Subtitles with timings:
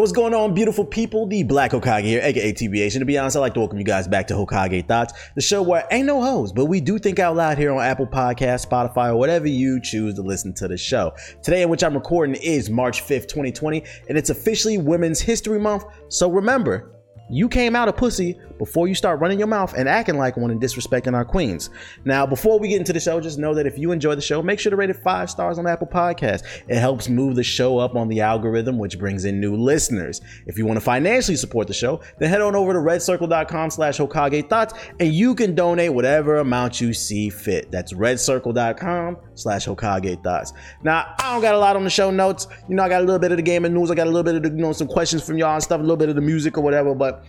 [0.00, 1.26] What's going on, beautiful people?
[1.26, 2.92] The Black Hokage here, aka TBH.
[2.92, 5.40] And to be honest, I'd like to welcome you guys back to Hokage Thoughts, the
[5.40, 8.64] show where ain't no hoes, but we do think out loud here on Apple Podcasts,
[8.64, 11.12] Spotify, or whatever you choose to listen to the show.
[11.42, 15.86] Today, in which I'm recording, is March 5th, 2020, and it's officially Women's History Month.
[16.06, 16.92] So remember,
[17.28, 20.50] you came out a pussy before you start running your mouth and acting like one
[20.50, 21.70] and disrespecting our queens.
[22.04, 24.42] Now, before we get into the show, just know that if you enjoy the show,
[24.42, 26.42] make sure to rate it five stars on Apple Podcasts.
[26.68, 30.20] It helps move the show up on the algorithm, which brings in new listeners.
[30.46, 33.98] If you want to financially support the show, then head on over to redcircle.com slash
[33.98, 37.70] Hokage Thoughts and you can donate whatever amount you see fit.
[37.70, 40.52] That's redcircle.com slash Hokage Thoughts.
[40.82, 42.46] Now, I don't got a lot on the show notes.
[42.68, 43.90] You know, I got a little bit of the game and news.
[43.90, 45.78] I got a little bit of the, you know, some questions from y'all and stuff,
[45.78, 47.24] a little bit of the music or whatever, but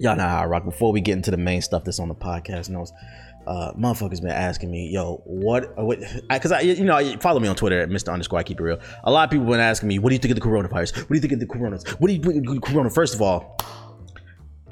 [0.00, 0.64] y'all know how I rock.
[0.64, 2.92] Before we get into the main stuff that's on the podcast notes,
[3.46, 7.48] uh, motherfuckers been asking me, yo, what, what, because I, I, you know, follow me
[7.48, 8.12] on Twitter at Mr.
[8.12, 8.38] Underscore.
[8.38, 8.80] I keep it real.
[9.04, 10.96] A lot of people been asking me, what do you think of the coronavirus?
[11.00, 11.78] What do you think of the corona?
[11.98, 12.90] What do you think of the corona?
[12.90, 13.58] First of all,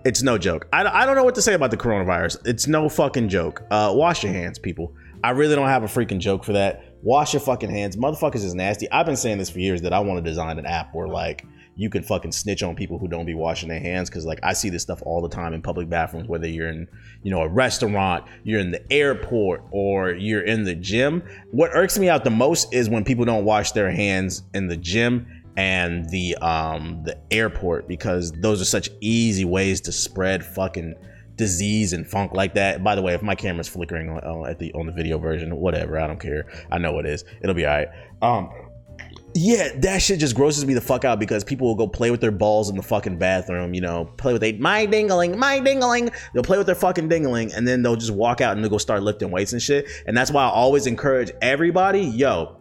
[0.04, 0.66] it's no joke.
[0.72, 2.46] I, I don't know what to say about the coronavirus.
[2.46, 3.62] It's no fucking joke.
[3.70, 4.94] Uh, wash your hands, people.
[5.22, 6.96] I really don't have a freaking joke for that.
[7.02, 7.96] Wash your fucking hands.
[7.96, 8.90] Motherfuckers is nasty.
[8.90, 11.44] I've been saying this for years that I want to design an app where like
[11.78, 14.52] you can fucking snitch on people who don't be washing their hands because like I
[14.52, 16.88] see this stuff all the time in public bathrooms, whether you're in
[17.22, 21.22] you know a restaurant, you're in the airport, or you're in the gym.
[21.52, 24.76] What irks me out the most is when people don't wash their hands in the
[24.76, 30.96] gym and the um the airport because those are such easy ways to spread fucking
[31.36, 32.82] disease and funk like that.
[32.82, 35.54] By the way, if my camera's flickering on, on, at the on the video version,
[35.54, 36.46] whatever, I don't care.
[36.72, 37.24] I know it is.
[37.40, 37.88] It'll be all right.
[38.20, 38.50] Um,
[39.34, 42.20] yeah, that shit just grosses me the fuck out because people will go play with
[42.20, 46.12] their balls in the fucking bathroom, you know, play with my dingling, my dingling.
[46.32, 48.78] They'll play with their fucking dingling and then they'll just walk out and they'll go
[48.78, 49.86] start lifting weights and shit.
[50.06, 52.57] And that's why I always encourage everybody, yo,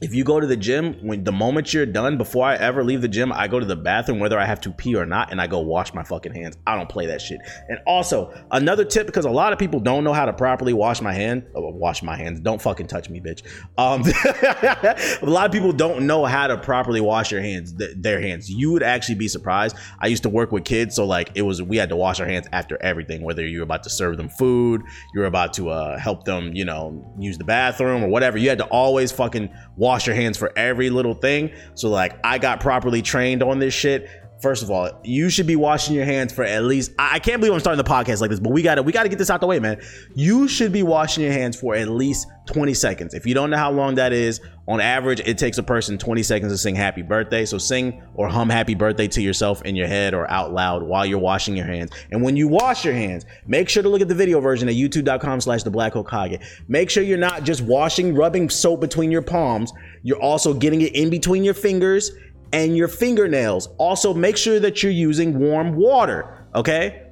[0.00, 3.00] if you go to the gym when the moment you're done before i ever leave
[3.00, 5.40] the gym i go to the bathroom whether i have to pee or not and
[5.40, 6.56] i go wash my fucking hands.
[6.66, 7.40] I don't play that shit.
[7.68, 11.00] And also another tip because a lot of people don't know how to properly wash
[11.00, 12.40] my hand oh, wash my hands.
[12.40, 13.42] Don't fucking touch me bitch.
[13.78, 14.02] Um
[15.22, 18.50] a lot of people don't know how to properly wash your hands th- their hands.
[18.50, 19.76] You would actually be surprised.
[20.00, 22.26] I used to work with kids so like it was we had to wash our
[22.26, 24.82] hands after everything whether you're about to serve them food
[25.14, 28.38] you're about to uh, help them you know use the bathroom or whatever.
[28.38, 31.50] You had to always fucking wash wash your hands for every little thing.
[31.74, 34.08] So like I got properly trained on this shit.
[34.40, 37.52] First of all, you should be washing your hands for at least I can't believe
[37.52, 39.46] I'm starting the podcast like this, but we gotta we gotta get this out the
[39.46, 39.80] way, man.
[40.14, 43.14] You should be washing your hands for at least 20 seconds.
[43.14, 46.22] If you don't know how long that is, on average, it takes a person 20
[46.22, 47.44] seconds to sing happy birthday.
[47.44, 51.04] So sing or hum happy birthday to yourself in your head or out loud while
[51.04, 51.90] you're washing your hands.
[52.10, 54.74] And when you wash your hands, make sure to look at the video version at
[54.74, 56.42] youtube.com slash the black Hokage.
[56.68, 59.72] Make sure you're not just washing, rubbing soap between your palms.
[60.02, 62.12] You're also getting it in between your fingers
[62.52, 63.68] and your fingernails.
[63.78, 67.06] Also, make sure that you're using warm water, okay?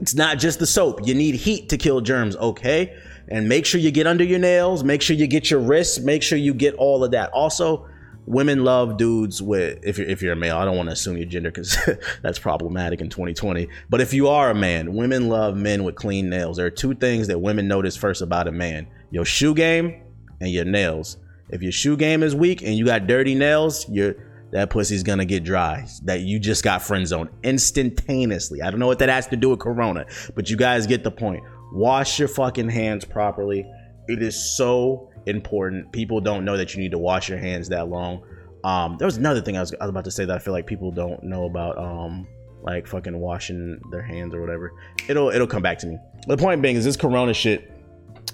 [0.00, 1.06] It's not just the soap.
[1.06, 2.96] You need heat to kill germs, okay?
[3.28, 6.22] And make sure you get under your nails, make sure you get your wrists, make
[6.22, 7.30] sure you get all of that.
[7.32, 7.88] Also,
[8.26, 11.16] women love dudes with if you're if you're a male, I don't want to assume
[11.16, 11.76] your gender cuz
[12.22, 13.68] that's problematic in 2020.
[13.88, 16.56] But if you are a man, women love men with clean nails.
[16.56, 18.86] There are two things that women notice first about a man.
[19.10, 20.02] Your shoe game
[20.40, 21.16] and your nails.
[21.50, 24.16] If your shoe game is weak and you got dirty nails, you're
[24.54, 25.86] that pussy's gonna get dry.
[26.04, 28.62] That you just got friend zoned instantaneously.
[28.62, 31.10] I don't know what that has to do with Corona, but you guys get the
[31.10, 31.42] point.
[31.72, 33.66] Wash your fucking hands properly.
[34.06, 35.90] It is so important.
[35.92, 38.24] People don't know that you need to wash your hands that long.
[38.62, 40.54] Um, there was another thing I was, I was about to say that I feel
[40.54, 41.76] like people don't know about.
[41.76, 42.26] Um,
[42.62, 44.72] like fucking washing their hands or whatever.
[45.06, 45.98] It'll it'll come back to me.
[46.26, 47.70] The point being is this Corona shit.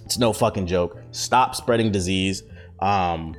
[0.05, 0.99] It's no fucking joke.
[1.11, 2.45] Stop spreading disease.
[2.79, 3.35] Um,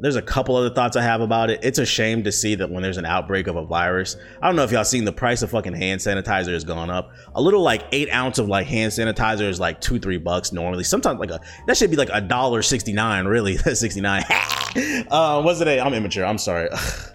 [0.00, 1.60] there's a couple other thoughts I have about it.
[1.62, 4.56] It's a shame to see that when there's an outbreak of a virus, I don't
[4.56, 7.12] know if y'all seen the price of fucking hand sanitizer has gone up.
[7.34, 10.84] A little like eight ounce of like hand sanitizer is like two, three bucks normally.
[10.84, 13.56] Sometimes like a that should be like a dollar sixty nine, really.
[13.56, 14.22] That's 69.
[15.10, 15.68] uh, what's it?
[15.68, 16.24] I'm immature.
[16.24, 16.68] I'm sorry.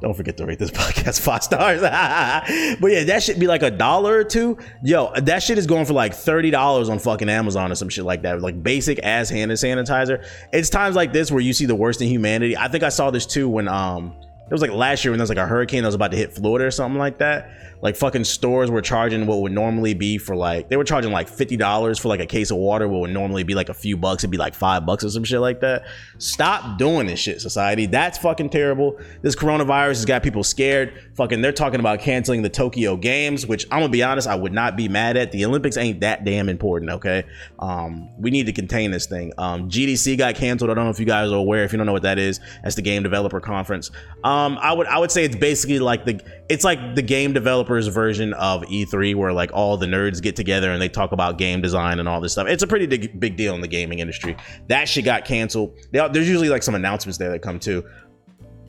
[0.00, 1.80] Don't forget to rate this podcast five stars.
[2.80, 4.58] but yeah, that should be like a dollar or two.
[4.82, 8.22] Yo, that shit is going for like $30 on fucking Amazon or some shit like
[8.22, 8.40] that.
[8.40, 10.26] Like basic ass hand sanitizer.
[10.52, 12.56] It's times like this where you see the worst in humanity.
[12.56, 14.14] I think I saw this too when um
[14.46, 16.16] it was like last year when there was like a hurricane that was about to
[16.16, 17.50] hit Florida or something like that
[17.82, 21.28] like fucking stores were charging what would normally be for like they were charging like
[21.28, 23.96] fifty dollars for like a case of water, what would normally be like a few
[23.96, 25.86] bucks, it'd be like five bucks or some shit like that.
[26.18, 27.86] Stop doing this shit, society.
[27.86, 28.98] That's fucking terrible.
[29.22, 31.02] This coronavirus has got people scared.
[31.14, 34.52] Fucking, they're talking about canceling the Tokyo Games, which I'm gonna be honest, I would
[34.52, 35.32] not be mad at.
[35.32, 37.24] The Olympics ain't that damn important, okay?
[37.58, 39.32] Um, we need to contain this thing.
[39.38, 40.70] Um, GDC got canceled.
[40.70, 41.64] I don't know if you guys are aware.
[41.64, 43.90] If you don't know what that is, that's the Game Developer Conference.
[44.24, 47.32] Um, I would I would say it's basically like the it's like the game
[47.66, 51.36] developers version of E3, where like all the nerds get together and they talk about
[51.38, 52.46] game design and all this stuff.
[52.46, 54.36] It's a pretty big, big deal in the gaming industry.
[54.68, 55.76] That shit got canceled.
[55.92, 57.84] There's usually like some announcements there that come too.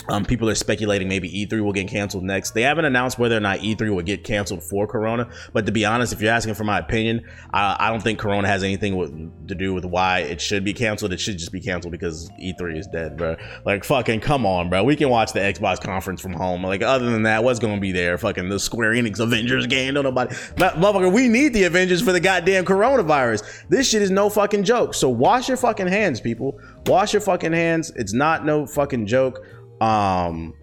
[0.09, 2.51] Um, people are speculating maybe E3 will get canceled next.
[2.51, 5.29] They haven't announced whether or not E3 will get canceled for Corona.
[5.53, 8.47] But to be honest, if you're asking for my opinion, I, I don't think Corona
[8.47, 11.13] has anything with, to do with why it should be canceled.
[11.13, 13.35] It should just be canceled because E3 is dead, bro.
[13.65, 14.83] Like fucking come on, bro.
[14.83, 16.63] We can watch the Xbox conference from home.
[16.63, 18.17] Like other than that, what's gonna be there?
[18.17, 19.93] Fucking the Square Enix Avengers game.
[19.93, 21.11] Don't nobody, motherfucker.
[21.11, 23.65] We need the Avengers for the goddamn coronavirus.
[23.69, 24.93] This shit is no fucking joke.
[24.93, 26.59] So wash your fucking hands, people.
[26.85, 27.91] Wash your fucking hands.
[27.95, 29.45] It's not no fucking joke.
[29.81, 30.53] Um,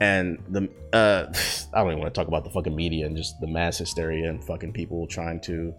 [0.00, 1.32] and the uh,
[1.74, 4.28] I don't even want to talk about the fucking media and just the mass hysteria
[4.28, 5.74] and fucking people trying to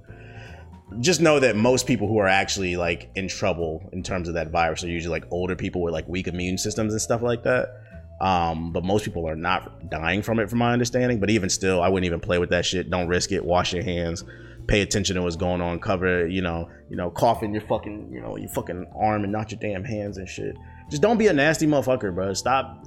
[0.99, 4.49] just know that most people who are actually like in trouble in terms of that
[4.49, 7.69] virus are usually like older people with like weak immune systems and stuff like that.
[8.21, 11.19] Um, but most people are not dying from it, from my understanding.
[11.19, 12.89] But even still, I wouldn't even play with that shit.
[12.89, 13.45] Don't risk it.
[13.45, 14.25] Wash your hands.
[14.67, 15.79] Pay attention to what's going on.
[15.79, 19.51] Cover, you know, you know, coughing your fucking, you know, your fucking arm and not
[19.51, 20.55] your damn hands and shit
[20.89, 22.33] just don't be a nasty motherfucker, bro.
[22.33, 22.85] Stop.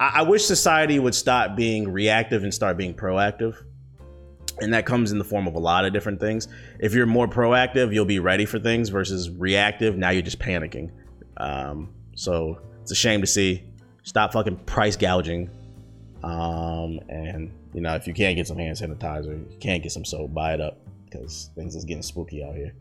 [0.00, 3.62] I, I wish society would stop being reactive and start being proactive.
[4.58, 6.48] And that comes in the form of a lot of different things.
[6.80, 9.98] If you're more proactive, you'll be ready for things versus reactive.
[9.98, 10.90] Now you're just panicking.
[11.36, 13.64] Um, so it's a shame to see.
[14.02, 15.50] Stop fucking price gouging.
[16.22, 20.06] Um, and you know, if you can't get some hand sanitizer, you can't get some
[20.06, 20.78] soap, buy it up
[21.16, 22.74] because things is getting spooky out here.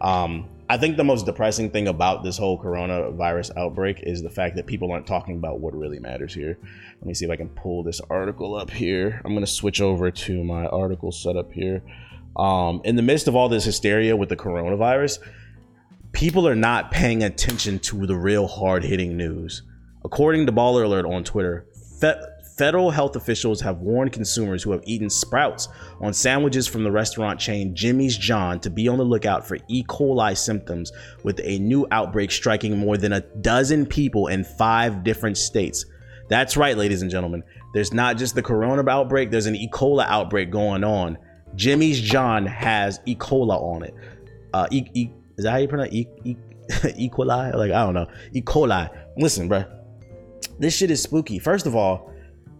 [0.00, 4.56] Um, I think the most depressing thing about this whole coronavirus outbreak is the fact
[4.56, 6.58] that people aren't talking about what really matters here.
[6.62, 9.20] Let me see if I can pull this article up here.
[9.24, 11.82] I'm to switch over to my article setup here.
[12.36, 15.18] Um, in the midst of all this hysteria with the coronavirus,
[16.12, 19.62] people are not paying attention to the real hard hitting news.
[20.04, 21.66] According to Baller Alert on Twitter,
[22.60, 25.68] Federal health officials have warned consumers who have eaten sprouts
[26.02, 29.82] on sandwiches from the restaurant chain Jimmy's John to be on the lookout for E.
[29.84, 30.92] coli symptoms,
[31.22, 35.86] with a new outbreak striking more than a dozen people in five different states.
[36.28, 37.44] That's right, ladies and gentlemen.
[37.72, 39.66] There's not just the corona outbreak, there's an E.
[39.72, 41.16] coli outbreak going on.
[41.54, 43.16] Jimmy's John has E.
[43.16, 43.94] coli on it.
[44.52, 45.08] Uh, e, e,
[45.38, 46.06] is that how you pronounce E.
[46.26, 46.36] E,
[46.94, 47.08] e.
[47.08, 47.54] coli?
[47.54, 48.08] Like, I don't know.
[48.34, 48.42] E.
[48.42, 48.90] coli.
[49.16, 49.64] Listen, bro.
[50.58, 51.38] This shit is spooky.
[51.38, 52.10] First of all,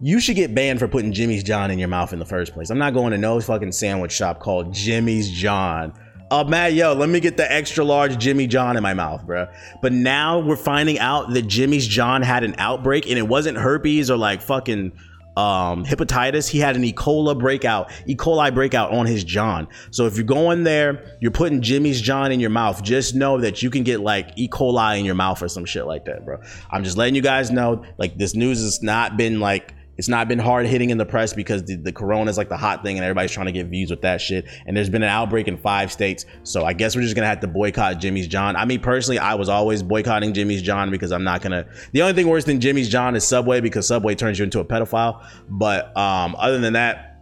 [0.01, 2.71] you should get banned for putting Jimmy's John in your mouth in the first place.
[2.71, 5.93] I'm not going to no fucking sandwich shop called Jimmy's John.
[6.31, 9.47] Oh, Matt, yo, let me get the extra large Jimmy John in my mouth, bro.
[9.81, 14.09] But now we're finding out that Jimmy's John had an outbreak and it wasn't herpes
[14.09, 14.93] or like fucking
[15.37, 16.47] um, hepatitis.
[16.47, 16.93] He had an E.
[16.93, 18.15] coli breakout, E.
[18.15, 19.67] coli breakout on his John.
[19.91, 23.61] So if you're going there, you're putting Jimmy's John in your mouth, just know that
[23.61, 24.47] you can get like E.
[24.47, 26.41] coli in your mouth or some shit like that, bro.
[26.71, 30.27] I'm just letting you guys know, like, this news has not been like, it's not
[30.27, 32.97] been hard hitting in the press because the, the corona is like the hot thing
[32.97, 34.47] and everybody's trying to get views with that shit.
[34.65, 36.25] And there's been an outbreak in five states.
[36.41, 38.55] So I guess we're just gonna have to boycott Jimmy's John.
[38.55, 41.67] I mean, personally, I was always boycotting Jimmy's John because I'm not gonna.
[41.91, 44.65] The only thing worse than Jimmy's John is Subway because Subway turns you into a
[44.65, 45.23] pedophile.
[45.47, 47.21] But um, other than that,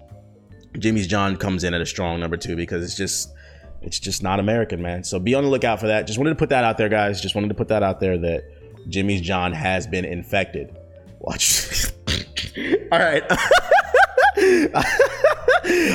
[0.80, 3.34] Jimmy's John comes in at a strong number two because it's just
[3.82, 5.04] it's just not American, man.
[5.04, 6.08] So be on the lookout for that.
[6.08, 7.20] Just wanted to put that out there, guys.
[7.20, 8.46] Just wanted to put that out there that
[8.88, 10.78] Jimmy's John has been infected.
[11.20, 11.92] Watch.
[12.92, 13.24] All right.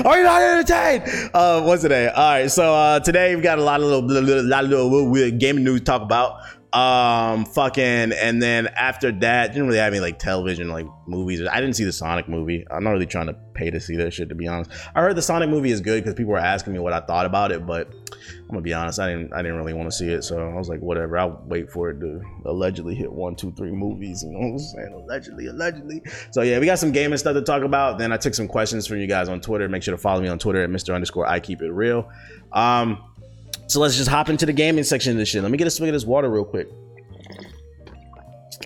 [0.05, 1.31] Are you not entertained?
[1.33, 2.09] Uh, what's today?
[2.09, 2.51] All right.
[2.51, 5.39] So uh, today we've got a lot of little, little, lot of little little, little
[5.39, 6.41] gaming news to talk about
[6.75, 11.41] um fucking and then after that didn't really have any like television like movies.
[11.41, 12.65] I didn't see the sonic movie.
[12.69, 14.73] I'm not really trying to pay to see that shit to be honest.
[14.95, 17.27] I heard the sonic movie is good because people were asking me what i thought
[17.27, 17.93] about it but
[18.41, 20.55] i'm gonna be honest i didn't i didn't really want to see it so i
[20.55, 24.31] was like whatever i'll wait for it to allegedly hit one two three movies you
[24.31, 24.93] know what i'm saying?
[24.95, 26.03] Allegedly allegedly.
[26.33, 27.99] So yeah we got some gaming stuff to talk about.
[27.99, 29.69] Then i took some questions from you guys on twitter.
[29.69, 32.11] Make sure to follow me on twitter at mr underscore i keep it real.
[32.53, 33.14] Um
[33.67, 35.43] so let's just hop into the gaming section of this shit.
[35.43, 36.69] Let me get a swig of this water real quick.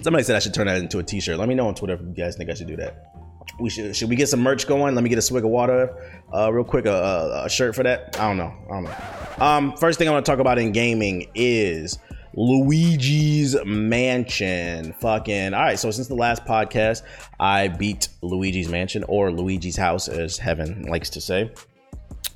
[0.02, 1.38] Somebody said I should turn that into a t-shirt.
[1.38, 3.12] Let me know on Twitter if you guys think I should do that.
[3.58, 4.94] We should should we get some merch going?
[4.94, 6.86] Let me get a swig of water, uh, real quick.
[6.86, 8.16] A, a, shirt for that.
[8.20, 8.52] I don't know.
[8.70, 9.44] I don't know.
[9.44, 11.98] Um, first thing I want to talk about in gaming is
[12.34, 14.92] Luigi's Mansion.
[15.00, 15.78] Fucking all right.
[15.78, 17.02] So since the last podcast,
[17.40, 21.50] I beat Luigi's Mansion or Luigi's House, as Heaven likes to say.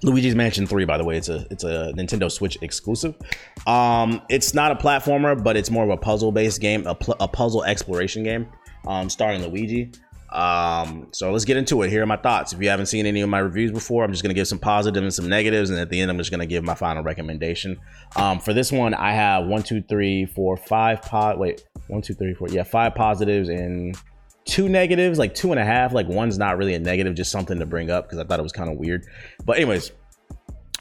[0.03, 3.15] Luigi's Mansion 3, by the way, it's a it's a Nintendo Switch exclusive.
[3.67, 7.29] Um, it's not a platformer, but it's more of a puzzle-based game, a, pl- a
[7.29, 8.49] puzzle exploration game,
[8.87, 9.93] um, starring Luigi.
[10.31, 11.91] Um, so let's get into it.
[11.91, 12.53] Here are my thoughts.
[12.53, 15.03] If you haven't seen any of my reviews before, I'm just gonna give some positives
[15.05, 17.79] and some negatives, and at the end, I'm just gonna give my final recommendation.
[18.17, 21.39] Um, for this one, I have one, two, three, four, five pod.
[21.39, 22.49] Wait, one, two, three, four.
[22.49, 23.97] Yeah, five positives and
[24.45, 25.93] two negatives, like two and a half.
[25.93, 28.43] Like one's not really a negative, just something to bring up because I thought it
[28.43, 29.07] was kind of weird.
[29.45, 29.93] But anyways,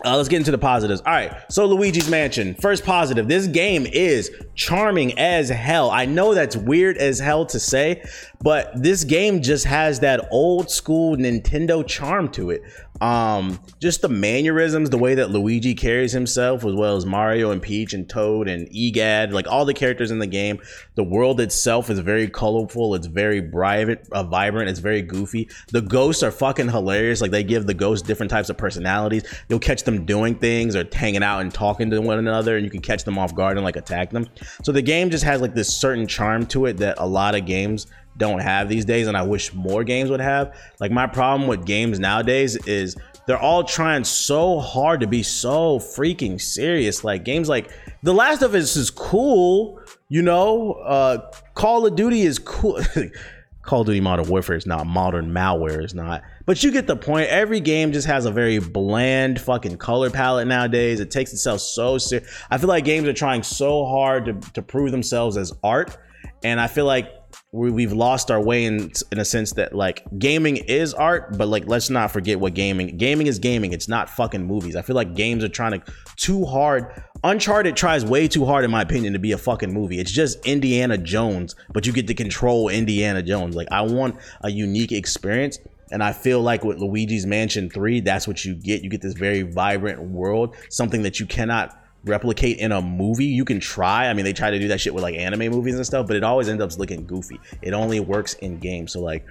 [0.03, 1.01] uh, let's get into the positives.
[1.01, 2.56] All right, so Luigi's Mansion.
[2.56, 5.91] First positive: this game is charming as hell.
[5.91, 8.03] I know that's weird as hell to say,
[8.43, 12.63] but this game just has that old school Nintendo charm to it.
[13.01, 17.60] Um, just the mannerisms, the way that Luigi carries himself, as well as Mario and
[17.60, 20.60] Peach and Toad and Egad, like all the characters in the game.
[20.93, 22.93] The world itself is very colorful.
[22.93, 24.69] It's very uh, vibrant.
[24.69, 25.50] It's very goofy.
[25.71, 27.21] The ghosts are fucking hilarious.
[27.21, 29.24] Like they give the ghosts different types of personalities.
[29.50, 32.69] You'll catch them doing things or hanging out and talking to one another, and you
[32.69, 34.27] can catch them off guard and like attack them.
[34.63, 37.48] So the game just has like this certain charm to it that a lot of
[37.48, 37.88] games
[38.22, 40.56] don't have these days and I wish more games would have.
[40.80, 45.80] Like my problem with games nowadays is they're all trying so hard to be so
[45.80, 47.04] freaking serious.
[47.04, 47.72] Like games like
[48.04, 50.74] The Last of Us is cool, you know.
[50.74, 52.80] Uh Call of Duty is cool.
[53.63, 54.86] Call of Duty Modern Warfare is not.
[54.86, 56.22] Modern Malware is not.
[56.46, 57.30] But you get the point.
[57.30, 61.00] Every game just has a very bland fucking color palette nowadays.
[61.00, 62.30] It takes itself so serious.
[62.50, 65.98] I feel like games are trying so hard to, to prove themselves as art.
[66.44, 67.12] And I feel like
[67.53, 71.50] we, have lost our way in in a sense that like gaming is art, but
[71.50, 73.74] like let's not forget what gaming gaming is gaming.
[73.74, 74.77] It's not fucking movies.
[74.77, 77.03] I feel like games are trying to too hard.
[77.24, 80.00] Uncharted tries way too hard, in my opinion, to be a fucking movie.
[80.00, 83.53] It's just Indiana Jones, but you get to control Indiana Jones.
[83.53, 85.60] Like I want a unique experience.
[85.93, 88.81] And I feel like with Luigi's Mansion 3, that's what you get.
[88.81, 93.25] You get this very vibrant world, something that you cannot replicate in a movie.
[93.25, 94.08] You can try.
[94.08, 96.15] I mean, they try to do that shit with like anime movies and stuff, but
[96.15, 97.39] it always ends up looking goofy.
[97.62, 98.91] It only works in games.
[98.93, 99.27] So like,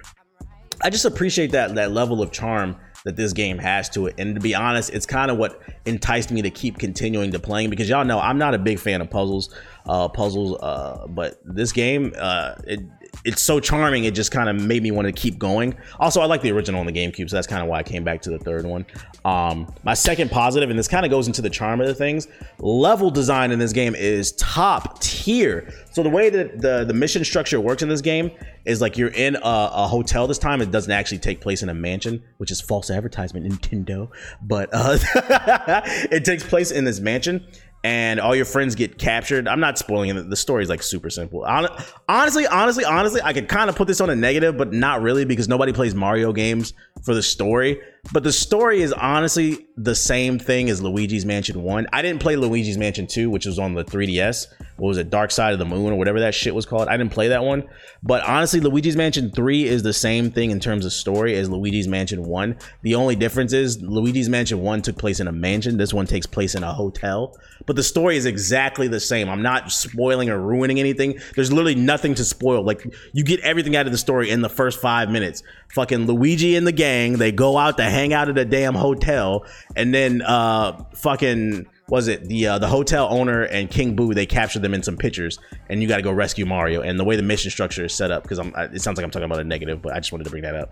[0.83, 4.15] I just appreciate that that level of charm that this game has to it.
[4.17, 7.69] And to be honest, it's kind of what enticed me to keep continuing to playing
[7.69, 9.53] because y'all know I'm not a big fan of puzzles,
[9.85, 10.59] uh, puzzles.
[10.61, 12.79] Uh, but this game, uh, it
[13.23, 14.05] it's so charming.
[14.05, 15.75] It just kind of made me want to keep going.
[15.99, 18.03] Also, I like the original on the GameCube, so that's kind of why I came
[18.03, 18.85] back to the third one.
[19.25, 22.27] Um, my second positive, and this kind of goes into the charm of the things.
[22.59, 25.71] Level design in this game is top tier.
[25.91, 28.31] So the way that the the mission structure works in this game
[28.65, 30.61] is like you're in a, a hotel this time.
[30.61, 34.09] It doesn't actually take place in a mansion, which is false advertisement, Nintendo.
[34.41, 34.97] But uh,
[36.11, 37.45] it takes place in this mansion
[37.83, 39.47] and all your friends get captured.
[39.47, 40.29] I'm not spoiling it.
[40.29, 41.43] The story is like super simple.
[41.43, 45.25] Honestly, honestly, honestly, I could kind of put this on a negative, but not really
[45.25, 46.73] because nobody plays Mario games
[47.03, 47.81] for the story.
[48.13, 51.87] But the story is honestly the same thing as Luigi's Mansion 1.
[51.93, 54.47] I didn't play Luigi's Mansion 2, which was on the 3DS.
[54.77, 55.09] What was it?
[55.09, 56.87] Dark Side of the Moon or whatever that shit was called.
[56.87, 57.63] I didn't play that one.
[58.01, 61.87] But honestly, Luigi's Mansion 3 is the same thing in terms of story as Luigi's
[61.87, 62.57] Mansion 1.
[62.81, 65.77] The only difference is Luigi's Mansion 1 took place in a mansion.
[65.77, 67.37] This one takes place in a hotel.
[67.67, 69.29] But the story is exactly the same.
[69.29, 71.19] I'm not spoiling or ruining anything.
[71.35, 72.63] There's literally nothing to spoil.
[72.63, 75.43] Like you get everything out of the story in the first five minutes.
[75.75, 79.45] Fucking Luigi and the gang, they go out to hang out at a damn hotel,
[79.75, 84.13] and then uh fucking was it the uh, the hotel owner and King Boo?
[84.13, 85.37] They captured them in some pictures,
[85.69, 86.81] and you got to go rescue Mario.
[86.81, 89.11] And the way the mission structure is set up, because I'm it sounds like I'm
[89.11, 90.71] talking about a negative, but I just wanted to bring that up.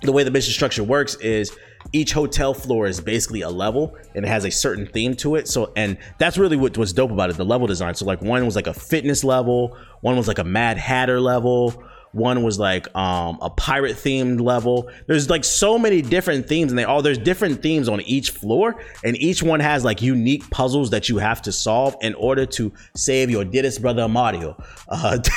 [0.00, 1.54] The way the mission structure works is
[1.92, 5.48] each hotel floor is basically a level and it has a certain theme to it.
[5.48, 7.94] So, and that's really what was dope about it the level design.
[7.94, 11.82] So, like, one was like a fitness level, one was like a Mad Hatter level,
[12.14, 14.90] one was like um, a pirate themed level.
[15.06, 18.80] There's like so many different themes, and they all there's different themes on each floor,
[19.02, 22.72] and each one has like unique puzzles that you have to solve in order to
[22.94, 24.56] save your dearest brother Mario.
[24.88, 25.18] Uh,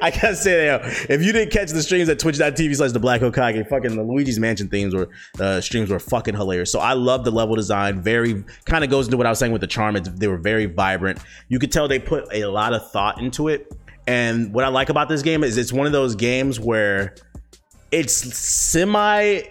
[0.00, 3.20] I gotta say that if you didn't catch the streams at twitch.tv slash the black
[3.20, 5.08] Hokage, fucking the Luigi's Mansion themes were
[5.40, 6.70] uh, streams were fucking hilarious.
[6.70, 8.00] So I love the level design.
[8.00, 9.96] Very kind of goes into what I was saying with the charm.
[9.96, 11.18] It's, they were very vibrant.
[11.48, 13.72] You could tell they put a lot of thought into it
[14.06, 17.14] and what I like about this game is it's one of those games where
[17.90, 19.42] it's semi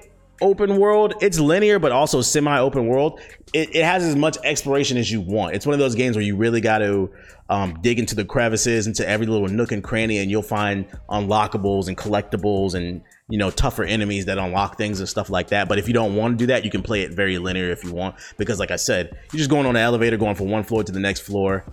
[0.42, 1.16] open world.
[1.22, 3.20] It's linear, but also semi open world.
[3.54, 5.56] It, it, has as much exploration as you want.
[5.56, 7.12] It's one of those games where you really got to
[7.50, 11.88] um, dig into the crevices, into every little nook and cranny, and you'll find unlockables
[11.88, 15.70] and collectibles and you know tougher enemies that unlock things and stuff like that.
[15.70, 17.84] But if you don't want to do that, you can play it very linear if
[17.84, 20.64] you want, because like I said, you're just going on an elevator, going from one
[20.64, 21.64] floor to the next floor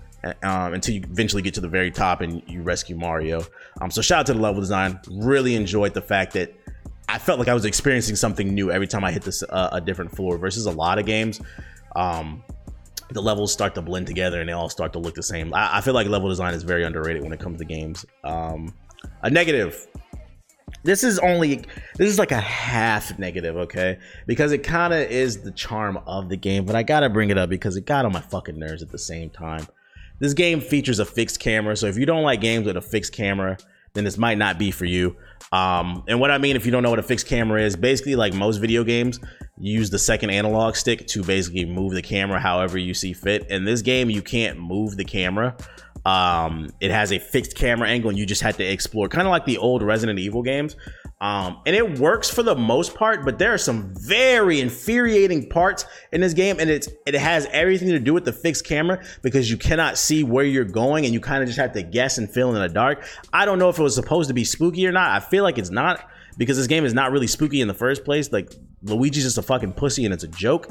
[0.43, 3.43] um, until you eventually get to the very top and you rescue Mario.
[3.81, 5.01] Um, so shout out to the level design.
[5.11, 6.55] Really enjoyed the fact that
[7.09, 9.81] I felt like I was experiencing something new every time I hit this uh, a
[9.81, 11.41] different floor versus a lot of games.
[11.97, 12.45] Um,
[13.11, 15.53] the levels start to blend together and they all start to look the same.
[15.53, 18.07] I, I feel like level design is very underrated when it comes to games.
[18.23, 18.75] Um,
[19.23, 19.87] a negative.
[20.85, 21.57] This is only
[21.97, 23.99] this is like a half negative, okay?
[24.27, 27.37] Because it kind of is the charm of the game, but I gotta bring it
[27.37, 29.67] up because it got on my fucking nerves at the same time.
[30.21, 33.13] This game features a fixed camera, so if you don't like games with a fixed
[33.13, 33.57] camera,
[33.95, 35.17] then this might not be for you.
[35.51, 38.15] Um, and what I mean, if you don't know what a fixed camera is, basically
[38.15, 39.19] like most video games,
[39.61, 43.49] use the second analog stick to basically move the camera however you see fit.
[43.51, 45.57] In this game, you can't move the camera.
[46.05, 49.31] Um, it has a fixed camera angle, and you just had to explore, kind of
[49.31, 50.77] like the old Resident Evil games.
[51.21, 55.85] Um, and it works for the most part, but there are some very infuriating parts
[56.13, 59.51] in this game, and it's it has everything to do with the fixed camera because
[59.51, 62.33] you cannot see where you're going, and you kind of just have to guess and
[62.33, 63.05] feel in the dark.
[63.35, 65.11] I don't know if it was supposed to be spooky or not.
[65.11, 68.07] I feel like it's not because this game is not really spooky in the first
[68.07, 68.33] place.
[68.33, 70.69] Like Luigi's just a fucking pussy, and it's a joke.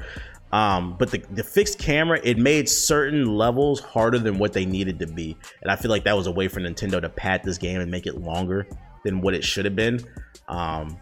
[0.52, 5.00] Um, but the, the fixed camera, it made certain levels harder than what they needed
[5.00, 5.38] to be.
[5.62, 7.92] And I feel like that was a way for Nintendo to pad this game and
[7.92, 8.68] make it longer
[9.04, 10.00] than what it should have been.
[10.48, 10.98] Um,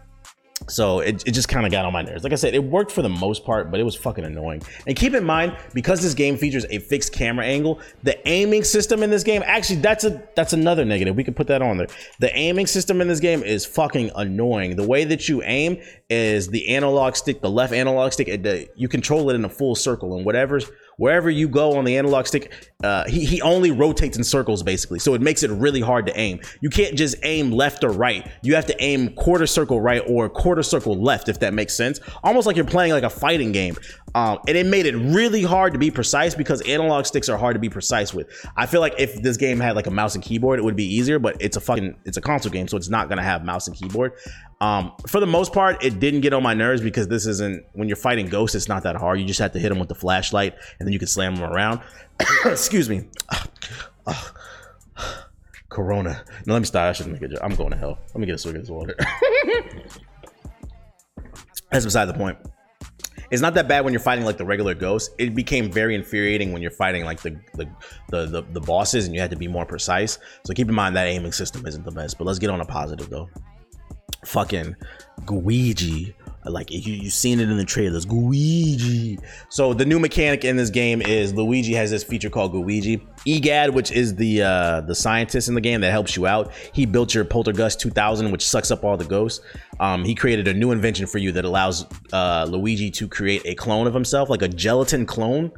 [0.66, 2.24] so it, it just kind of got on my nerves.
[2.24, 4.62] Like I said, it worked for the most part, but it was fucking annoying.
[4.86, 9.02] And keep in mind, because this game features a fixed camera angle, the aiming system
[9.02, 11.16] in this game actually that's a that's another negative.
[11.16, 11.88] We could put that on there.
[12.18, 14.76] The aiming system in this game is fucking annoying.
[14.76, 18.88] The way that you aim is the analog stick, the left analog stick, the, you
[18.88, 22.52] control it in a full circle, and whatever's wherever you go on the analog stick,
[22.84, 24.98] uh, he, he only rotates in circles basically.
[24.98, 26.40] So it makes it really hard to aim.
[26.60, 28.30] You can't just aim left or right.
[28.42, 32.00] You have to aim quarter circle right or quarter circle left, if that makes sense.
[32.22, 33.76] Almost like you're playing like a fighting game.
[34.14, 37.54] Um, and it made it really hard to be precise because analog sticks are hard
[37.54, 38.28] to be precise with.
[38.56, 40.84] I feel like if this game had like a mouse and keyboard, it would be
[40.84, 43.68] easier, but it's a fucking, it's a console game, so it's not gonna have mouse
[43.68, 44.12] and keyboard.
[44.60, 47.86] Um, for the most part, it didn't get on my nerves because this isn't when
[47.88, 48.56] you're fighting ghosts.
[48.56, 49.20] It's not that hard.
[49.20, 51.50] You just have to hit them with the flashlight, and then you can slam them
[51.50, 51.80] around.
[52.44, 53.08] Excuse me.
[55.68, 56.24] Corona.
[56.46, 56.88] No, let me stop.
[56.88, 57.38] I shouldn't make a joke.
[57.42, 57.98] I'm going to hell.
[58.08, 58.96] Let me get a swig of this water.
[61.70, 62.38] That's beside the point.
[63.30, 65.14] It's not that bad when you're fighting like the regular ghosts.
[65.18, 67.68] It became very infuriating when you're fighting like the the,
[68.08, 70.18] the the the bosses and you had to be more precise.
[70.46, 72.16] So keep in mind that aiming system isn't the best.
[72.16, 73.28] But let's get on a positive though
[74.28, 74.76] fucking
[75.22, 76.14] Gooigi.
[76.44, 79.18] Like you, you've seen it in the trailers, Gooigi.
[79.50, 83.04] So the new mechanic in this game is Luigi has this feature called Gooigi.
[83.26, 86.86] Egad, which is the uh, the scientist in the game that helps you out, he
[86.86, 89.44] built your Poltergust 2000, which sucks up all the ghosts.
[89.80, 93.54] Um, he created a new invention for you that allows uh, Luigi to create a
[93.54, 95.50] clone of himself, like a gelatin clone,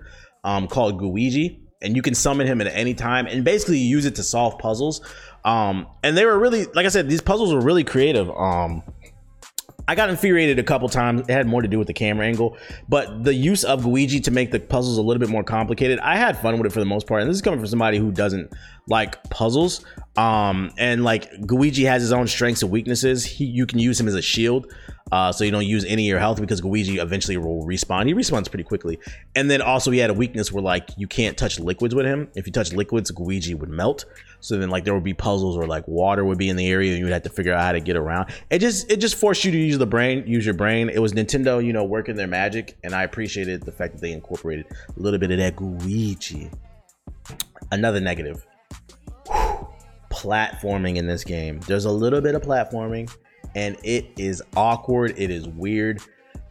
[0.43, 4.15] um, called Gooigi, and you can summon him at any time and basically use it
[4.17, 5.01] to solve puzzles.
[5.45, 8.31] Um, and they were really, like I said, these puzzles were really creative.
[8.31, 8.83] Um,
[9.89, 11.23] I got infuriated a couple times.
[11.23, 12.57] It had more to do with the camera angle,
[12.89, 16.17] but the use of Gooigi to make the puzzles a little bit more complicated, I
[16.17, 17.23] had fun with it for the most part.
[17.23, 18.53] And this is coming from somebody who doesn't
[18.91, 19.85] like puzzles.
[20.17, 23.25] Um, and like Gooigi has his own strengths and weaknesses.
[23.25, 24.71] He, you can use him as a shield.
[25.13, 28.07] Uh, so you don't use any of your health because Gooigi eventually will respawn.
[28.07, 28.99] He respawns pretty quickly.
[29.35, 32.29] And then also he had a weakness where like you can't touch liquids with him.
[32.35, 34.05] If you touch liquids, Gooigi would melt.
[34.41, 36.91] So then like there would be puzzles where like water would be in the area
[36.91, 38.31] and you would have to figure out how to get around.
[38.51, 40.89] It just it just forced you to use the brain, use your brain.
[40.89, 44.13] It was Nintendo, you know, working their magic, and I appreciated the fact that they
[44.13, 46.53] incorporated a little bit of that Gooigi.
[47.73, 48.45] Another negative.
[50.21, 51.61] Platforming in this game.
[51.61, 53.11] There's a little bit of platforming
[53.55, 55.15] and it is awkward.
[55.17, 56.01] It is weird.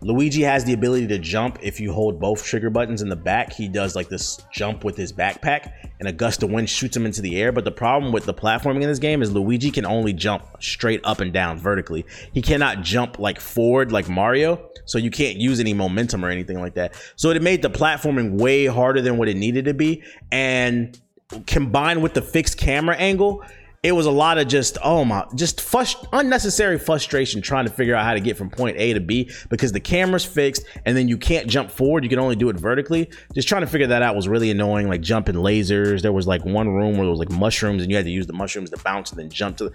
[0.02, 3.52] Luigi has the ability to jump if you hold both trigger buttons in the back.
[3.52, 7.06] He does like this jump with his backpack, and a gust of wind shoots him
[7.06, 7.52] into the air.
[7.52, 11.02] But the problem with the platforming in this game is Luigi can only jump straight
[11.04, 12.06] up and down vertically.
[12.32, 16.62] He cannot jump like forward like Mario, so you can't use any momentum or anything
[16.62, 16.96] like that.
[17.18, 20.02] So it made the platforming way harder than what it needed to be.
[20.32, 20.98] And
[21.46, 23.44] combined with the fixed camera angle,
[23.82, 27.96] it was a lot of just oh my just frust- unnecessary frustration trying to figure
[27.96, 31.08] out how to get from point A to B because the camera's fixed and then
[31.08, 32.04] you can't jump forward.
[32.04, 33.10] You can only do it vertically.
[33.34, 36.02] Just trying to figure that out was really annoying like jumping lasers.
[36.02, 38.28] There was like one room where there was like mushrooms and you had to use
[38.28, 39.72] the mushrooms to bounce and then jump to the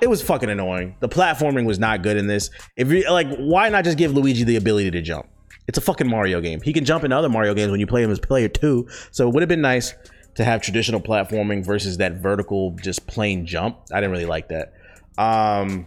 [0.00, 0.94] it was fucking annoying.
[1.00, 2.50] The platforming was not good in this.
[2.76, 5.26] If you like why not just give Luigi the ability to jump?
[5.66, 6.60] It's a fucking Mario game.
[6.60, 9.26] He can jump in other Mario games when you play him as player 2 so
[9.26, 9.94] it would have been nice
[10.36, 13.78] to have traditional platforming versus that vertical just plain jump.
[13.92, 14.74] I didn't really like that.
[15.18, 15.86] Um,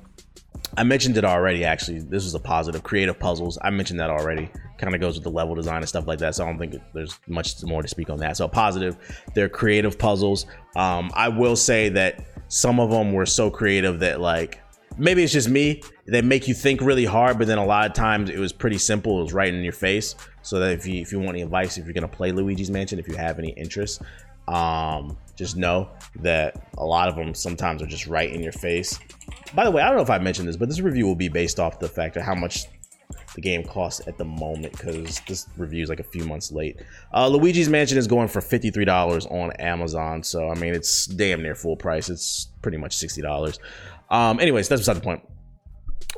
[0.77, 1.65] I mentioned it already.
[1.65, 2.83] Actually, this is a positive.
[2.83, 3.57] Creative puzzles.
[3.62, 4.49] I mentioned that already.
[4.77, 6.35] Kind of goes with the level design and stuff like that.
[6.35, 8.38] So I don't think there's much more to speak on that.
[8.38, 8.97] So positive.
[9.35, 10.45] They're creative puzzles.
[10.75, 14.59] Um, I will say that some of them were so creative that like
[14.97, 15.81] maybe it's just me.
[16.07, 18.77] They make you think really hard, but then a lot of times it was pretty
[18.77, 19.19] simple.
[19.19, 20.15] It was right in your face.
[20.41, 22.99] So that if you if you want any advice, if you're gonna play Luigi's Mansion,
[22.99, 24.01] if you have any interest,
[24.49, 28.99] um, just know that a lot of them sometimes are just right in your face.
[29.53, 31.29] By the way, I don't know if I mentioned this, but this review will be
[31.29, 32.65] based off the fact of how much
[33.35, 36.77] the game costs at the moment because this review is like a few months late.
[37.13, 40.23] Uh, Luigi's Mansion is going for $53 on Amazon.
[40.23, 42.09] So, I mean, it's damn near full price.
[42.09, 43.59] It's pretty much $60.
[44.09, 45.21] Um, anyways, that's beside the point.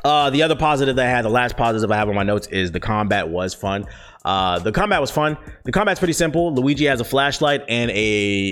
[0.04, 2.48] Uh, the other positive that I had, the last positive I have on my notes
[2.48, 3.86] is the combat was fun.
[4.24, 5.36] Uh, the combat was fun.
[5.64, 6.54] The combat's pretty simple.
[6.54, 7.94] Luigi has a flashlight and a,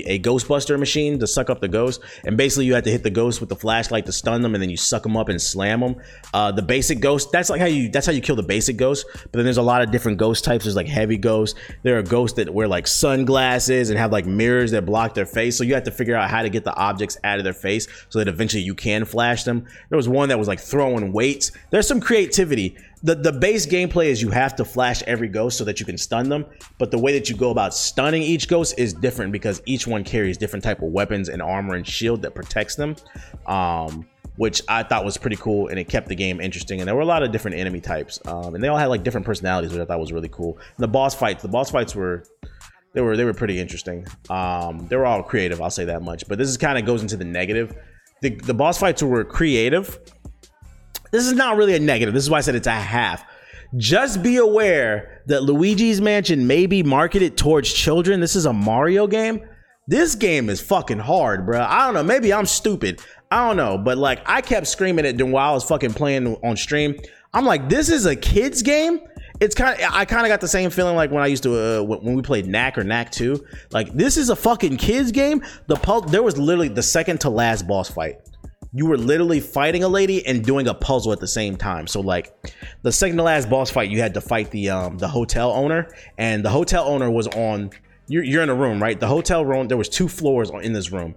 [0.06, 2.00] a Ghostbuster machine to suck up the ghost.
[2.24, 4.62] And basically, you have to hit the ghost with the flashlight to stun them, and
[4.62, 5.96] then you suck them up and slam them.
[6.34, 9.06] Uh, the basic ghost, that's like how you that's how you kill the basic ghost.
[9.14, 10.64] But then there's a lot of different ghost types.
[10.64, 11.58] There's like heavy ghosts.
[11.82, 15.56] There are ghosts that wear like sunglasses and have like mirrors that block their face.
[15.56, 17.86] So you have to figure out how to get the objects out of their face
[18.08, 19.66] so that eventually you can flash them.
[19.88, 21.52] There was one that was like throwing weights.
[21.70, 25.64] There's some creativity the the base gameplay is you have to flash every ghost so
[25.64, 26.44] that you can stun them
[26.78, 30.04] but the way that you go about stunning each ghost is different because each one
[30.04, 32.94] carries different type of weapons and armor and shield that protects them
[33.46, 36.94] um, which i thought was pretty cool and it kept the game interesting and there
[36.94, 39.72] were a lot of different enemy types um, and they all had like different personalities
[39.72, 40.58] which i thought was really cool.
[40.76, 42.24] And the boss fights the boss fights were
[42.92, 44.04] they were they were pretty interesting.
[44.28, 47.02] Um, they were all creative i'll say that much but this is kind of goes
[47.02, 47.76] into the negative.
[48.22, 49.98] The, the boss fights were creative
[51.10, 52.14] this is not really a negative.
[52.14, 53.24] This is why I said it's a half.
[53.76, 58.20] Just be aware that Luigi's Mansion may be marketed towards children.
[58.20, 59.46] This is a Mario game.
[59.86, 61.60] This game is fucking hard, bro.
[61.60, 62.02] I don't know.
[62.02, 63.00] Maybe I'm stupid.
[63.30, 63.78] I don't know.
[63.78, 66.96] But like, I kept screaming it while I was fucking playing on stream.
[67.32, 69.00] I'm like, this is a kid's game.
[69.40, 71.80] It's kind of, I kind of got the same feeling like when I used to,
[71.80, 73.44] uh, when we played Knack or Knack 2.
[73.70, 75.42] Like, this is a fucking kid's game.
[75.66, 78.20] The pul- there was literally the second to last boss fight
[78.72, 81.86] you were literally fighting a lady and doing a puzzle at the same time.
[81.86, 82.32] So like
[82.82, 85.88] the second to last boss fight, you had to fight the um the hotel owner,
[86.18, 87.70] and the hotel owner was on.
[88.06, 88.98] You're you're in a room, right?
[88.98, 89.68] The hotel room.
[89.68, 91.14] There was two floors in this room.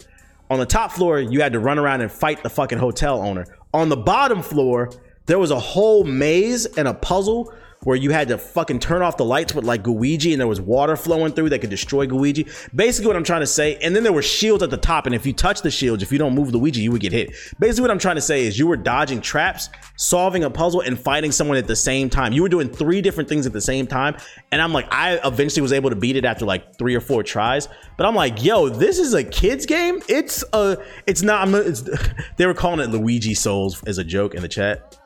[0.50, 3.46] On the top floor, you had to run around and fight the fucking hotel owner.
[3.74, 4.92] On the bottom floor,
[5.26, 9.18] there was a whole maze and a puzzle where you had to fucking turn off
[9.18, 12.50] the lights with like Gooigi and there was water flowing through that could destroy Gooigi.
[12.76, 15.16] Basically, what I'm trying to say, and then there were shields at the top, and
[15.16, 17.34] if you touch the shields, if you don't move Luigi, you would get hit.
[17.60, 20.98] Basically, what I'm trying to say is you were dodging traps, solving a puzzle, and
[21.00, 22.34] fighting someone at the same time.
[22.34, 24.16] You were doing three different things at the same time,
[24.52, 27.24] and I'm like, I eventually was able to beat it after like three or four
[27.24, 27.68] tries.
[27.98, 30.02] But I'm like, yo, this is a kids game.
[30.08, 31.48] It's a, it's not.
[31.50, 31.84] It's,
[32.38, 34.98] they were calling it Luigi Souls as a joke in the chat.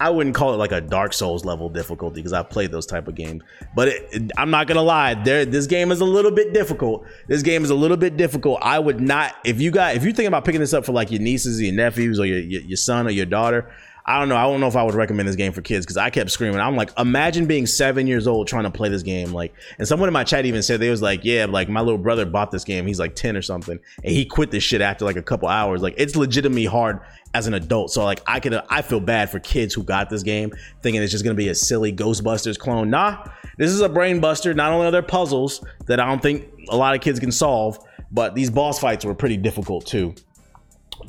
[0.00, 3.08] I wouldn't call it like a Dark Souls level difficulty because I've played those type
[3.08, 3.42] of games.
[3.74, 7.06] But it, it, I'm not gonna lie, there this game is a little bit difficult.
[7.28, 8.58] This game is a little bit difficult.
[8.62, 11.10] I would not if you got if you're thinking about picking this up for like
[11.10, 13.70] your nieces, your nephews, or your your, your son or your daughter.
[14.06, 14.36] I don't know.
[14.36, 16.60] I don't know if I would recommend this game for kids because I kept screaming.
[16.60, 19.32] I'm like, imagine being seven years old trying to play this game.
[19.32, 21.96] Like, and someone in my chat even said they was like, yeah, like my little
[21.96, 22.86] brother bought this game.
[22.86, 25.80] He's like 10 or something, and he quit this shit after like a couple hours.
[25.80, 27.00] Like, it's legitimately hard
[27.32, 27.92] as an adult.
[27.92, 31.10] So like, I could, I feel bad for kids who got this game thinking it's
[31.10, 32.90] just gonna be a silly Ghostbusters clone.
[32.90, 33.24] Nah,
[33.56, 34.52] this is a brain buster.
[34.52, 37.78] Not only are there puzzles that I don't think a lot of kids can solve,
[38.12, 40.14] but these boss fights were pretty difficult too.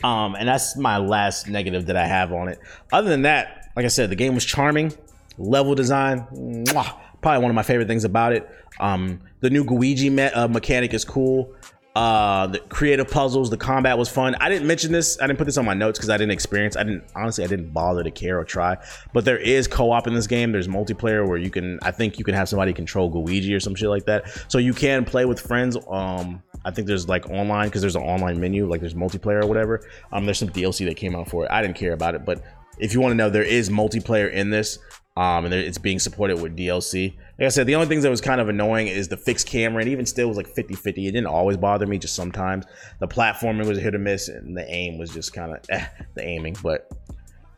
[0.03, 2.59] Um, and that's my last negative that I have on it.
[2.91, 4.93] Other than that, like I said, the game was charming.
[5.37, 8.49] Level design, mwah, probably one of my favorite things about it.
[8.79, 11.53] Um, the new Gooigi me- uh, mechanic is cool.
[11.95, 14.35] Uh, the creative puzzles, the combat was fun.
[14.41, 15.17] I didn't mention this.
[15.21, 16.75] I didn't put this on my notes because I didn't experience.
[16.75, 17.45] I didn't honestly.
[17.45, 18.77] I didn't bother to care or try.
[19.13, 20.51] But there is co-op in this game.
[20.51, 21.79] There's multiplayer where you can.
[21.83, 24.25] I think you can have somebody control Gooigi or some shit like that.
[24.49, 25.77] So you can play with friends.
[25.89, 29.47] Um, I think there's like online because there's an online menu, like there's multiplayer or
[29.47, 29.87] whatever.
[30.11, 31.51] Um, there's some DLC that came out for it.
[31.51, 32.43] I didn't care about it, but
[32.79, 34.79] if you want to know, there is multiplayer in this.
[35.17, 37.15] Um, and it's being supported with DLC.
[37.39, 39.79] Like I said, the only things that was kind of annoying is the fixed camera,
[39.81, 41.07] and even still was like 50 50.
[41.07, 42.65] It didn't always bother me, just sometimes.
[42.99, 46.25] The platforming was hit or miss, and the aim was just kind of eh, the
[46.25, 46.57] aiming.
[46.61, 46.91] But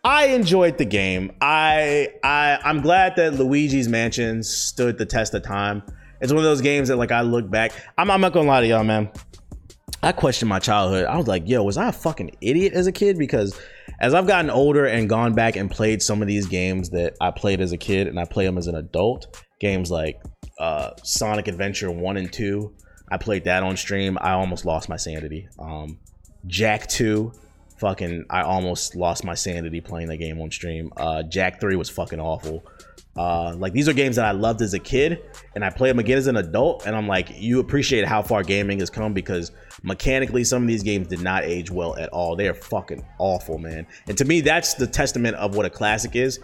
[0.04, 1.32] I enjoyed the game.
[1.42, 5.82] I I I'm glad that Luigi's Mansion stood the test of time.
[6.22, 7.72] It's one of those games that like I look back.
[7.98, 9.12] I'm, I'm not gonna lie to y'all, man.
[10.04, 11.06] I questioned my childhood.
[11.06, 13.18] I was like, yo, was I a fucking idiot as a kid?
[13.18, 13.60] Because
[14.00, 17.32] as I've gotten older and gone back and played some of these games that I
[17.32, 20.22] played as a kid and I play them as an adult, games like
[20.60, 22.74] uh, Sonic Adventure 1 and 2,
[23.10, 24.18] I played that on stream.
[24.22, 25.48] I almost lost my sanity.
[25.58, 26.00] Um,
[26.46, 27.32] Jak 2,
[27.80, 30.92] fucking, I almost lost my sanity playing that game on stream.
[30.96, 32.64] Uh, Jak 3 was fucking awful.
[33.18, 35.24] Uh, like these are games that I loved as a kid,
[35.56, 38.44] and I play them again as an adult, and I'm like, you appreciate how far
[38.44, 39.52] gaming has come because
[39.82, 42.36] mechanically, some of these games did not age well at all.
[42.36, 43.88] They are fucking awful, man.
[44.08, 46.40] And to me, that's the testament of what a classic is.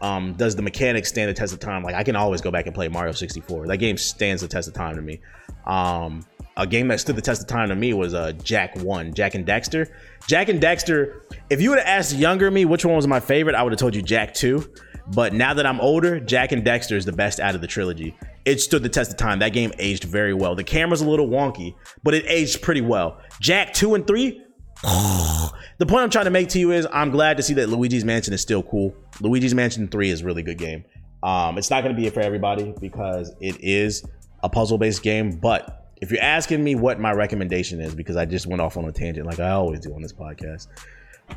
[0.00, 1.82] Um, does the mechanics stand the test of time?
[1.84, 3.68] Like I can always go back and play Mario 64.
[3.68, 5.20] That game stands the test of time to me.
[5.64, 6.24] Um,
[6.56, 9.34] a game that stood the test of time to me was uh, Jak One, Jak
[9.36, 9.88] and Daxter.
[10.26, 11.20] Jak and Daxter.
[11.50, 13.78] If you would have asked younger me which one was my favorite, I would have
[13.78, 14.72] told you Jak Two
[15.08, 18.16] But now that I'm older, Jak and Daxter is the best out of the trilogy.
[18.44, 19.40] It stood the test of time.
[19.40, 20.54] That game aged very well.
[20.54, 23.18] The camera's a little wonky, but it aged pretty well.
[23.40, 24.40] Jak 2 and 3,
[24.82, 28.04] the point I'm trying to make to you is I'm glad to see that Luigi's
[28.04, 28.94] Mansion is still cool.
[29.20, 30.84] Luigi's Mansion 3 is a really good game.
[31.22, 34.04] Um, it's not going to be it for everybody because it is
[34.42, 35.30] a puzzle based game.
[35.30, 38.84] But if you're asking me what my recommendation is, because I just went off on
[38.86, 40.66] a tangent like I always do on this podcast,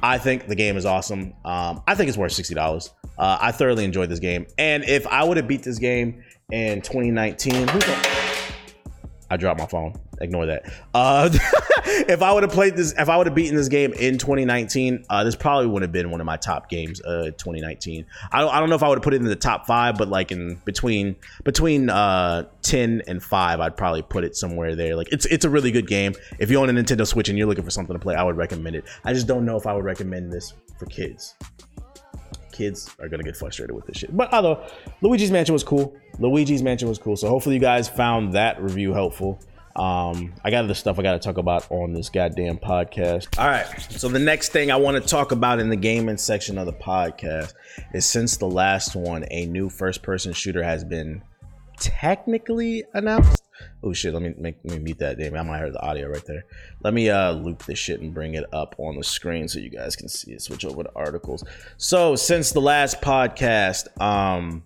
[0.02, 1.34] I think the game is awesome.
[1.44, 2.92] Um, I think it's worth sixty dollars.
[3.18, 6.82] Uh, I thoroughly enjoyed this game, and if I would have beat this game in
[6.82, 7.68] 2019,
[9.30, 9.94] I dropped my phone.
[10.22, 10.72] Ignore that.
[10.94, 11.30] Uh,
[11.86, 15.06] if I would have played this, if I would have beaten this game in 2019,
[15.10, 17.02] uh, this probably would have been one of my top games.
[17.02, 18.06] Uh, 2019.
[18.32, 19.98] I don't, I don't know if I would have put it in the top five,
[19.98, 24.96] but like in between between uh 10 and five, I'd probably put it somewhere there.
[24.96, 26.14] Like it's it's a really good game.
[26.40, 28.38] If you own a Nintendo Switch and you're looking for something to play, I would
[28.38, 28.86] recommend it.
[29.04, 31.36] I just don't know if I would recommend this for kids
[32.56, 34.16] kids are gonna get frustrated with this shit.
[34.16, 34.66] But although
[35.02, 37.16] Luigi's Mansion was cool, Luigi's Mansion was cool.
[37.16, 39.40] So hopefully you guys found that review helpful.
[39.76, 43.38] Um, I got other stuff I got to talk about on this goddamn podcast.
[43.38, 43.68] All right.
[43.90, 46.74] So the next thing I want to talk about in the gaming section of the
[46.74, 47.54] podcast
[47.94, 51.22] is since the last one, a new first-person shooter has been
[51.78, 53.35] technically announced.
[53.84, 55.36] Oh shit, let me make me mute that name.
[55.36, 56.46] I might hear the audio right there.
[56.84, 59.70] Let me uh loop this shit and bring it up on the screen so you
[59.70, 60.42] guys can see it.
[60.42, 61.44] Switch over to articles.
[61.78, 64.64] So since the last podcast, um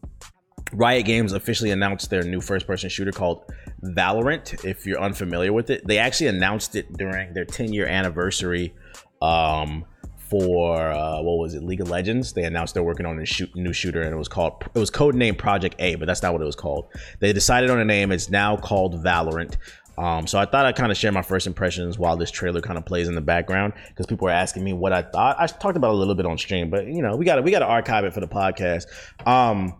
[0.71, 3.51] Riot Games officially announced their new first person shooter called
[3.83, 4.63] Valorant.
[4.63, 8.73] If you're unfamiliar with it, they actually announced it during their 10 year anniversary
[9.21, 9.85] um
[10.29, 13.53] for uh, what was it league of legends they announced they're working on a shoot,
[13.55, 16.33] new shooter and it was called it was code name project a but that's not
[16.33, 16.87] what it was called
[17.19, 19.57] they decided on a name it's now called valorant
[19.99, 22.77] um, so I thought I'd kind of share my first impressions while this trailer kind
[22.77, 25.35] of plays in the background because people are asking me what I thought.
[25.37, 27.51] I talked about a little bit on stream, but you know we got to we
[27.51, 28.85] got to archive it for the podcast.
[29.27, 29.75] Um,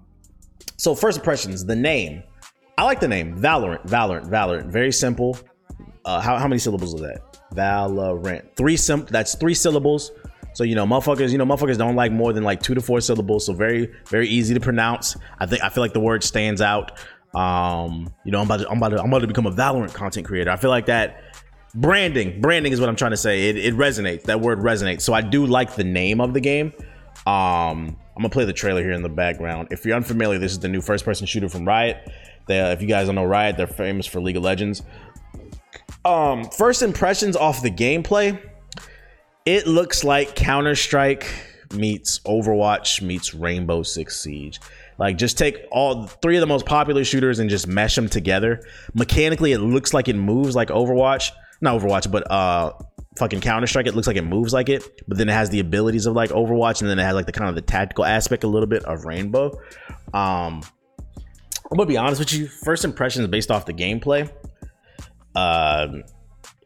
[0.76, 2.24] so first impressions, the name.
[2.78, 4.68] I like the name Valorant, Valorant, Valorant.
[4.68, 5.38] Very simple.
[6.04, 7.22] Uh, how, how many syllables is that?
[7.54, 8.56] Valorant.
[8.56, 9.06] Three sim.
[9.10, 10.12] That's three syllables.
[10.60, 13.00] So you know, motherfuckers, you know, motherfuckers don't like more than like two to four
[13.00, 13.46] syllables.
[13.46, 15.16] So very, very easy to pronounce.
[15.40, 17.00] I think I feel like the word stands out.
[17.34, 19.94] Um, you know, I'm about to, I'm about to, I'm about to become a Valorant
[19.94, 20.52] content creator.
[20.52, 21.24] I feel like that
[21.76, 23.48] branding, branding is what I'm trying to say.
[23.48, 24.24] It, it resonates.
[24.24, 25.00] That word resonates.
[25.00, 26.74] So I do like the name of the game.
[27.26, 29.70] Um, I'm gonna play the trailer here in the background.
[29.72, 32.06] If you're unfamiliar, this is the new first-person shooter from Riot.
[32.48, 34.84] They, uh, if you guys don't know Riot, they're famous for League of Legends.
[36.04, 38.42] Um, first impressions off the gameplay
[39.50, 41.26] it looks like Counter Strike
[41.74, 44.60] meets Overwatch meets Rainbow Six Siege.
[45.00, 48.62] Like just take all three of the most popular shooters and just mesh them together.
[48.94, 51.32] Mechanically, it looks like it moves like Overwatch.
[51.62, 52.74] Not Overwatch, but uh
[53.18, 53.88] fucking Counter Strike.
[53.88, 56.30] It looks like it moves like it, but then it has the abilities of like
[56.30, 58.84] Overwatch, and then it has like the kind of the tactical aspect a little bit
[58.86, 59.60] of Rainbow.
[60.14, 60.62] Um
[61.72, 62.48] I'm gonna be honest with you.
[62.48, 64.32] First impressions based off the gameplay.
[65.36, 66.04] Um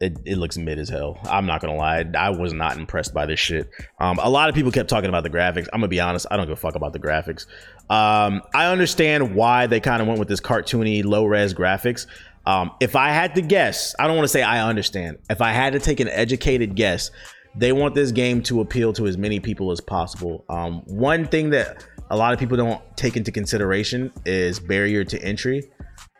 [0.04, 1.18] it, it looks mid as hell.
[1.24, 3.70] I'm not gonna lie, I was not impressed by this shit.
[3.98, 5.66] Um, a lot of people kept talking about the graphics.
[5.72, 7.46] I'm gonna be honest, I don't give a fuck about the graphics.
[7.90, 12.06] Um, I understand why they kind of went with this cartoony, low res graphics.
[12.46, 15.18] Um, if I had to guess, I don't want to say I understand.
[15.30, 17.10] If I had to take an educated guess,
[17.56, 20.44] they want this game to appeal to as many people as possible.
[20.48, 25.22] Um, one thing that a lot of people don't take into consideration is barrier to
[25.22, 25.70] entry.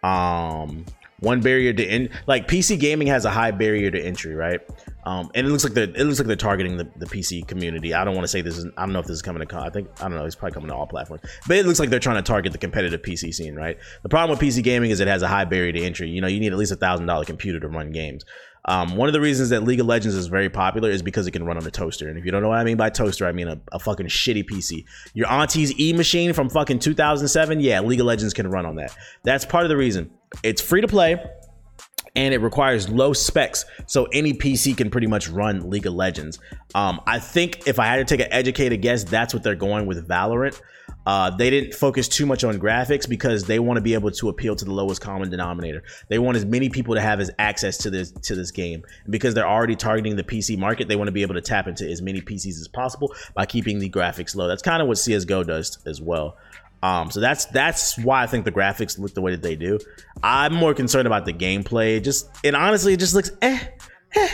[0.03, 0.87] Um,
[1.25, 4.61] one barrier to in like PC gaming has a high barrier to entry, right?
[5.05, 7.95] Um, and it looks like they're it looks like they're targeting the, the PC community.
[7.95, 9.59] I don't want to say this is I don't know if this is coming to
[9.59, 11.91] I think I don't know it's probably coming to all platforms, but it looks like
[11.91, 13.79] they're trying to target the competitive PC scene, right?
[14.03, 16.09] The problem with PC gaming is it has a high barrier to entry.
[16.09, 18.25] You know, you need at least a thousand dollar computer to run games.
[18.67, 21.33] Um, one of the reasons that League of Legends is very popular is because it
[21.33, 22.09] can run on a toaster.
[22.09, 24.07] And if you don't know what I mean by toaster, I mean a, a fucking
[24.07, 24.87] shitty PC.
[25.13, 28.97] Your auntie's E machine from fucking 2007, yeah, League of Legends can run on that.
[29.23, 30.11] That's part of the reason.
[30.43, 31.23] It's free to play
[32.17, 36.39] and it requires low specs so any pc can pretty much run league of legends.
[36.75, 39.87] Um, i think if i had to take an educated guess that's what they're going
[39.87, 40.61] with valorant.
[41.07, 44.31] Uh, they didn't focus too much on graphics because they want to be able to
[44.31, 45.83] appeal to the lowest common denominator.
[46.09, 48.83] They want as many people to have as access to this to this game.
[49.05, 51.67] And because they're already targeting the pc market they want to be able to tap
[51.67, 54.49] into as many pcs as possible by keeping the graphics low.
[54.49, 56.37] That's kind of what csgo does as well
[56.85, 59.79] um, so that's that's why I think the graphics look the way that they do.
[60.23, 62.05] I'm more concerned about the gameplay.
[62.05, 63.59] Just and honestly, it just looks eh,
[64.15, 64.29] eh.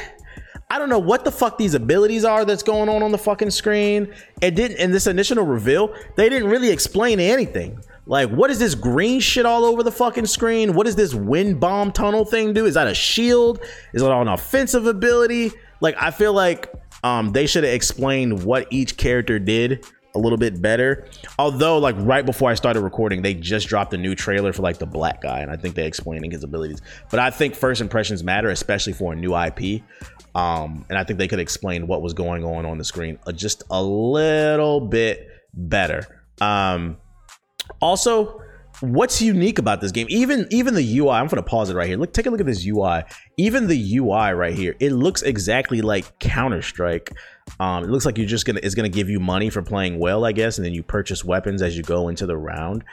[0.69, 3.51] I don't know what the fuck these abilities are that's going on on the fucking
[3.51, 4.13] screen.
[4.43, 5.95] It didn't in this initial reveal.
[6.17, 7.81] They didn't really explain anything.
[8.07, 10.75] Like, what is this green shit all over the fucking screen?
[10.75, 12.67] What does this wind bomb tunnel thing do?
[12.67, 13.61] Is that a shield?
[13.95, 15.53] Is it an offensive ability?
[15.81, 16.69] Like, I feel like
[17.05, 21.07] um, they should have explained what each character did a little bit better.
[21.39, 24.79] Although, like right before I started recording, they just dropped a new trailer for like
[24.79, 26.81] the black guy, and I think they're explaining his abilities.
[27.11, 29.83] But I think first impressions matter, especially for a new IP.
[30.35, 33.33] Um, and I think they could explain what was going on on the screen uh,
[33.33, 36.23] just a little bit better.
[36.41, 36.99] Um,
[37.81, 38.41] also,
[38.81, 40.07] what's unique about this game?
[40.11, 41.11] Even even the UI.
[41.11, 41.97] I'm gonna pause it right here.
[41.97, 43.05] Look, take a look at this UI.
[43.37, 47.13] Even the UI right here, it looks exactly like Counter Strike.
[47.59, 50.25] Um, it looks like you're just gonna it's gonna give you money for playing well,
[50.25, 52.85] I guess, and then you purchase weapons as you go into the round.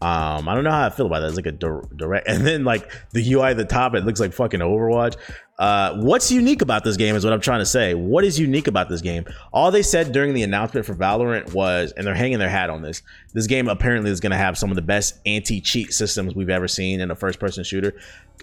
[0.00, 1.28] Um, I don't know how I feel about that.
[1.28, 4.32] It's like a direct, and then like the UI at the top, it looks like
[4.32, 5.16] fucking Overwatch.
[5.58, 7.94] Uh, what's unique about this game is what I'm trying to say.
[7.94, 9.24] What is unique about this game?
[9.52, 12.82] All they said during the announcement for Valorant was, and they're hanging their hat on
[12.82, 13.02] this.
[13.32, 16.66] This game apparently is going to have some of the best anti-cheat systems we've ever
[16.66, 17.94] seen in a first-person shooter.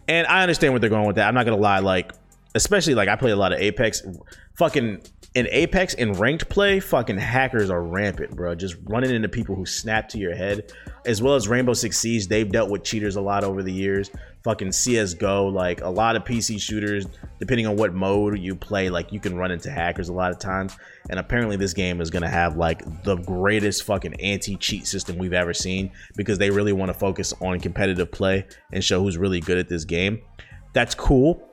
[0.07, 1.27] And I understand what they're going with that.
[1.27, 2.11] I'm not gonna lie, like
[2.55, 4.03] especially like I play a lot of Apex.
[4.55, 5.01] Fucking
[5.35, 8.53] in Apex in ranked play, fucking hackers are rampant, bro.
[8.55, 10.73] Just running into people who snap to your head,
[11.05, 12.27] as well as Rainbow Six Siege.
[12.27, 14.11] They've dealt with cheaters a lot over the years.
[14.43, 17.05] Fucking CS:GO, like a lot of PC shooters,
[17.39, 20.39] depending on what mode you play, like you can run into hackers a lot of
[20.39, 20.75] times.
[21.09, 25.53] And apparently, this game is gonna have like the greatest fucking anti-cheat system we've ever
[25.53, 29.57] seen because they really want to focus on competitive play and show who's really good
[29.57, 30.21] at this game.
[30.73, 31.47] That's cool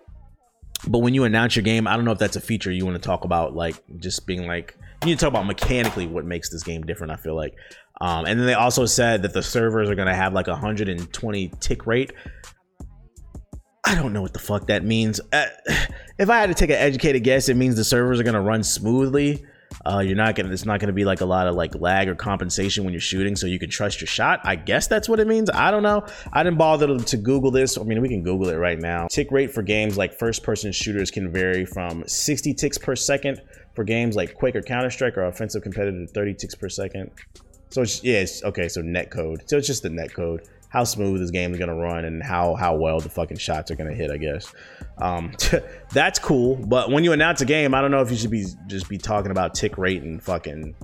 [0.87, 3.01] but when you announce your game, I don't know if that's a feature you want
[3.01, 6.51] to talk about, like just being like you need to talk about mechanically what makes
[6.51, 7.12] this game different.
[7.12, 7.55] I feel like,
[8.01, 11.53] um, and then they also said that the servers are gonna have like a 120
[11.61, 12.12] tick rate.
[13.88, 15.18] I don't know what the fuck that means.
[15.33, 15.46] Uh,
[16.18, 18.62] if I had to take an educated guess, it means the servers are gonna run
[18.62, 19.46] smoothly.
[19.87, 20.51] Uh, you're not gonna.
[20.53, 23.35] It's not gonna be like a lot of like lag or compensation when you're shooting,
[23.35, 24.40] so you can trust your shot.
[24.44, 25.48] I guess that's what it means.
[25.48, 26.05] I don't know.
[26.35, 27.79] I didn't bother to Google this.
[27.79, 29.07] I mean, we can Google it right now.
[29.11, 33.40] Tick rate for games like first-person shooters can vary from 60 ticks per second
[33.74, 37.11] for games like Quake or Counter Strike or offensive competitive 30 ticks per second.
[37.70, 38.68] So it's yeah, it's, okay.
[38.68, 39.44] So net code.
[39.46, 42.54] So it's just the net code how smooth this game is gonna run and how
[42.54, 44.11] how well the fucking shots are gonna hit.
[44.11, 44.52] I guess
[44.98, 45.33] um,
[45.92, 46.57] that's cool.
[46.57, 48.98] But when you announce a game, I don't know if you should be just be
[48.98, 50.74] talking about tick rate and fucking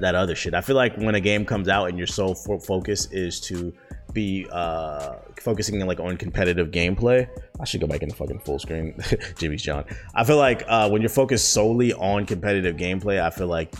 [0.00, 0.54] that other shit.
[0.54, 3.72] I feel like when a game comes out and your sole focus is to
[4.14, 7.28] be uh, focusing like on competitive gameplay.
[7.60, 8.98] I should go back into fucking full screen.
[9.38, 9.84] Jimmy's John.
[10.14, 13.74] I feel like uh, when you're focused solely on competitive gameplay, I feel like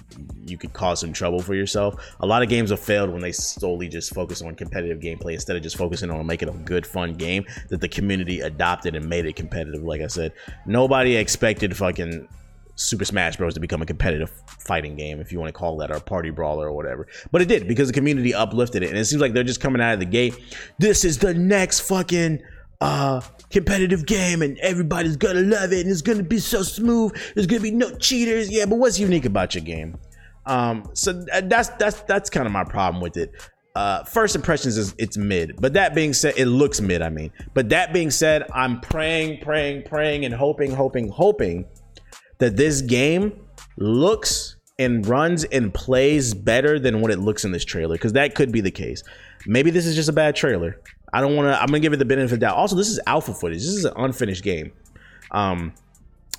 [0.44, 2.14] you could cause some trouble for yourself.
[2.20, 5.56] A lot of games have failed when they solely just focus on competitive gameplay instead
[5.56, 9.24] of just focusing on making a good, fun game that the community adopted and made
[9.24, 9.82] it competitive.
[9.82, 10.32] Like I said,
[10.66, 12.28] nobody expected fucking
[12.76, 13.54] Super Smash Bros.
[13.54, 16.68] to become a competitive fighting game, if you want to call that, or party brawler
[16.68, 17.06] or whatever.
[17.30, 19.80] But it did because the community uplifted it, and it seems like they're just coming
[19.80, 20.34] out of the gate.
[20.78, 22.42] This is the next fucking
[22.80, 27.16] uh competitive game, and everybody's gonna love it, and it's gonna be so smooth.
[27.34, 28.50] There's gonna be no cheaters.
[28.50, 29.96] Yeah, but what's unique about your game?
[30.46, 33.32] Um, so that's that's that's kind of my problem with it.
[33.74, 37.02] Uh, first impressions is it's mid, but that being said, it looks mid.
[37.02, 41.64] I mean, but that being said, I'm praying, praying, praying, and hoping, hoping, hoping
[42.38, 43.32] that this game
[43.76, 48.34] looks and runs and plays better than what it looks in this trailer because that
[48.34, 49.02] could be the case.
[49.46, 50.80] Maybe this is just a bad trailer.
[51.12, 51.60] I don't want to.
[51.60, 52.56] I'm gonna give it the benefit of the doubt.
[52.56, 53.58] Also, this is alpha footage.
[53.58, 54.72] This is an unfinished game.
[55.30, 55.72] Um,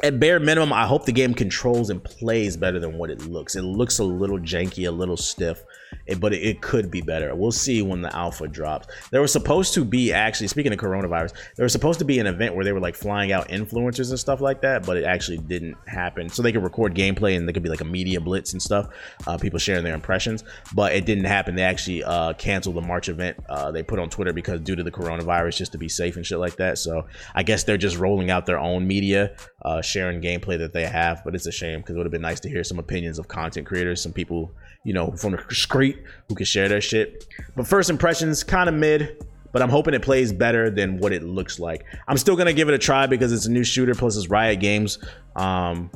[0.03, 3.55] at bare minimum, I hope the game controls and plays better than what it looks.
[3.55, 5.63] It looks a little janky, a little stiff
[6.05, 7.35] it, but it, could be better.
[7.35, 8.87] We'll see when the alpha drops.
[9.11, 12.27] There was supposed to be actually speaking of coronavirus, there was supposed to be an
[12.27, 15.37] event where they were like flying out influencers and stuff like that, but it actually
[15.37, 16.29] didn't happen.
[16.29, 18.87] So they could record gameplay and there could be like a media blitz and stuff,
[19.27, 21.55] uh, people sharing their impressions, but it didn't happen.
[21.55, 23.37] They actually uh, canceled the March event.
[23.49, 26.25] Uh, they put on Twitter because due to the coronavirus, just to be safe and
[26.25, 26.77] shit like that.
[26.77, 30.85] So I guess they're just rolling out their own media, uh, sharing gameplay that they
[30.85, 31.21] have.
[31.23, 33.27] But it's a shame because it would have been nice to hear some opinions of
[33.27, 34.55] content creators, some people
[34.85, 35.43] you know, from the
[35.91, 37.25] street who can share their shit.
[37.55, 41.23] But first impressions, kind of mid, but I'm hoping it plays better than what it
[41.23, 41.85] looks like.
[42.07, 44.59] I'm still gonna give it a try because it's a new shooter plus it's Riot
[44.59, 44.99] Games.
[45.35, 45.91] Um,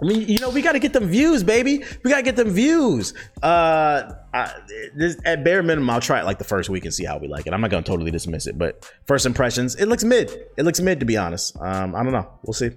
[0.00, 1.82] I mean, you know, we got to get them views, baby.
[2.04, 3.12] We got to get them views.
[3.42, 4.52] Uh, I,
[4.94, 7.26] this, at bare minimum, I'll try it like the first week and see how we
[7.26, 7.52] like it.
[7.52, 10.30] I'm not gonna totally dismiss it, but first impressions, it looks mid.
[10.56, 11.56] It looks mid to be honest.
[11.60, 12.30] Um, I don't know.
[12.44, 12.70] We'll see.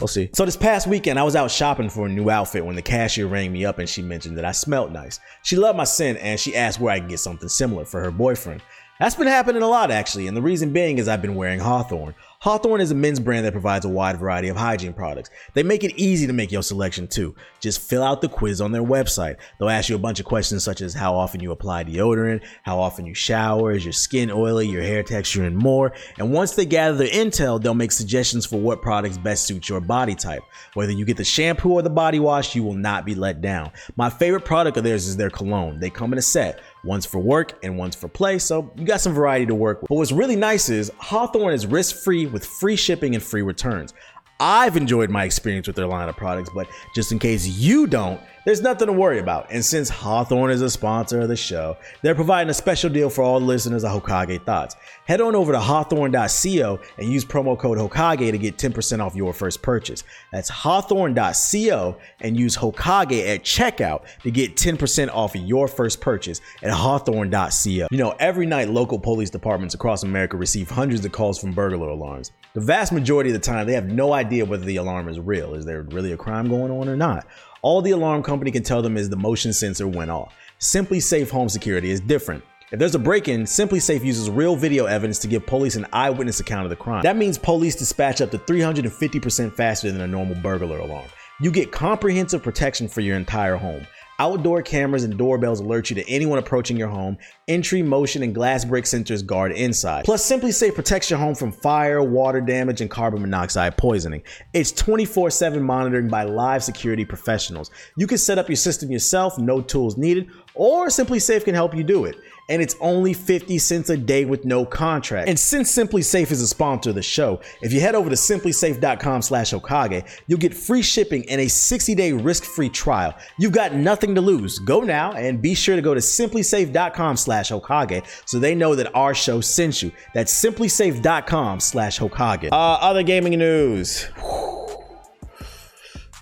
[0.00, 0.30] We'll see.
[0.32, 3.26] So this past weekend, I was out shopping for a new outfit when the cashier
[3.26, 5.18] rang me up and she mentioned that I smelled nice.
[5.42, 8.10] She loved my scent and she asked where I could get something similar for her
[8.10, 8.62] boyfriend.
[8.98, 12.16] That's been happening a lot actually, and the reason being is I've been wearing Hawthorne.
[12.40, 15.30] Hawthorne is a men's brand that provides a wide variety of hygiene products.
[15.54, 17.34] They make it easy to make your selection too.
[17.60, 19.36] Just fill out the quiz on their website.
[19.58, 22.78] They'll ask you a bunch of questions such as how often you apply deodorant, how
[22.80, 25.92] often you shower, is your skin oily, your hair texture, and more.
[26.18, 29.80] And once they gather the intel, they'll make suggestions for what products best suit your
[29.80, 30.42] body type.
[30.74, 33.70] Whether you get the shampoo or the body wash, you will not be let down.
[33.96, 35.80] My favorite product of theirs is their cologne.
[35.80, 36.60] They come in a set.
[36.84, 39.88] One's for work and one's for play, so you got some variety to work with.
[39.88, 43.94] But what's really nice is Hawthorne is risk free with free shipping and free returns.
[44.40, 48.20] I've enjoyed my experience with their line of products, but just in case you don't,
[48.44, 49.50] there's nothing to worry about.
[49.50, 53.22] And since Hawthorne is a sponsor of the show, they're providing a special deal for
[53.22, 54.76] all the listeners of Hokage Thoughts.
[55.06, 59.32] Head on over to hawthorne.co and use promo code Hokage to get 10% off your
[59.32, 60.04] first purchase.
[60.32, 66.70] That's hawthorne.co and use Hokage at checkout to get 10% off your first purchase at
[66.70, 67.88] hawthorne.co.
[67.90, 71.88] You know, every night local police departments across America receive hundreds of calls from burglar
[71.88, 72.32] alarms.
[72.54, 75.54] The vast majority of the time, they have no idea whether the alarm is real.
[75.54, 77.26] Is there really a crime going on or not?
[77.62, 80.34] All the alarm company can tell them is the motion sensor went off.
[80.60, 82.44] SimpliSafe Home Security is different.
[82.70, 86.64] If there's a break-in, SimpliSafe uses real video evidence to give police an eyewitness account
[86.64, 87.02] of the crime.
[87.02, 91.08] That means police dispatch up to 350% faster than a normal burglar alarm.
[91.40, 93.86] You get comprehensive protection for your entire home.
[94.20, 97.16] Outdoor cameras and doorbells alert you to anyone approaching your home.
[97.46, 100.04] Entry, motion, and glass break sensors guard inside.
[100.04, 104.22] Plus, Simply SimpliSafe protects your home from fire, water damage, and carbon monoxide poisoning.
[104.52, 107.70] It's 24 7 monitoring by live security professionals.
[107.96, 110.28] You can set up your system yourself, no tools needed,
[110.58, 112.16] or SimpliSafe can help you do it
[112.48, 115.28] and it's only 50 cents a day with no contract.
[115.28, 119.22] And since SimpliSafe is a sponsor of the show, if you head over to simplisafe.com
[119.22, 123.14] slash Hokage, you'll get free shipping and a 60-day risk-free trial.
[123.38, 124.58] You've got nothing to lose.
[124.60, 128.94] Go now and be sure to go to simplisafe.com slash Hokage so they know that
[128.94, 129.92] our show sent you.
[130.14, 132.48] That's simplisafe.com slash Hokage.
[132.50, 134.08] Uh, other gaming news.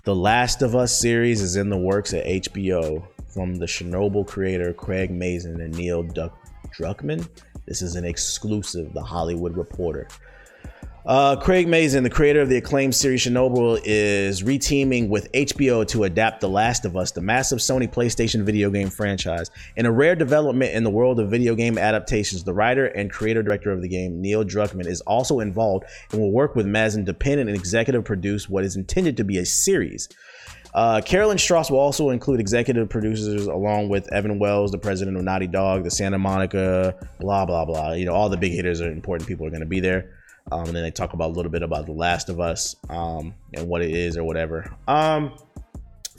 [0.04, 4.72] The Last of Us series is in the works at HBO from the Chernobyl creator
[4.72, 7.28] Craig Mazin and Neil Druckmann.
[7.66, 10.08] This is an exclusive, The Hollywood Reporter.
[11.04, 16.04] Uh, Craig Mazin, the creator of the acclaimed series Chernobyl, is reteaming with HBO to
[16.04, 19.50] adapt The Last of Us, the massive Sony PlayStation video game franchise.
[19.76, 23.42] In a rare development in the world of video game adaptations, the writer and creator
[23.42, 27.12] director of the game, Neil Druckmann, is also involved and will work with Mazin to
[27.12, 30.08] pen and executive produce what is intended to be a series.
[30.76, 35.22] Uh, Carolyn Strauss will also include executive producers along with Evan Wells, the president of
[35.22, 37.92] Naughty Dog, the Santa Monica, blah, blah, blah.
[37.92, 40.10] You know, all the big hitters are important people are going to be there.
[40.52, 43.34] Um, and then they talk about a little bit about The Last of Us um,
[43.54, 44.70] and what it is or whatever.
[44.86, 45.38] Um,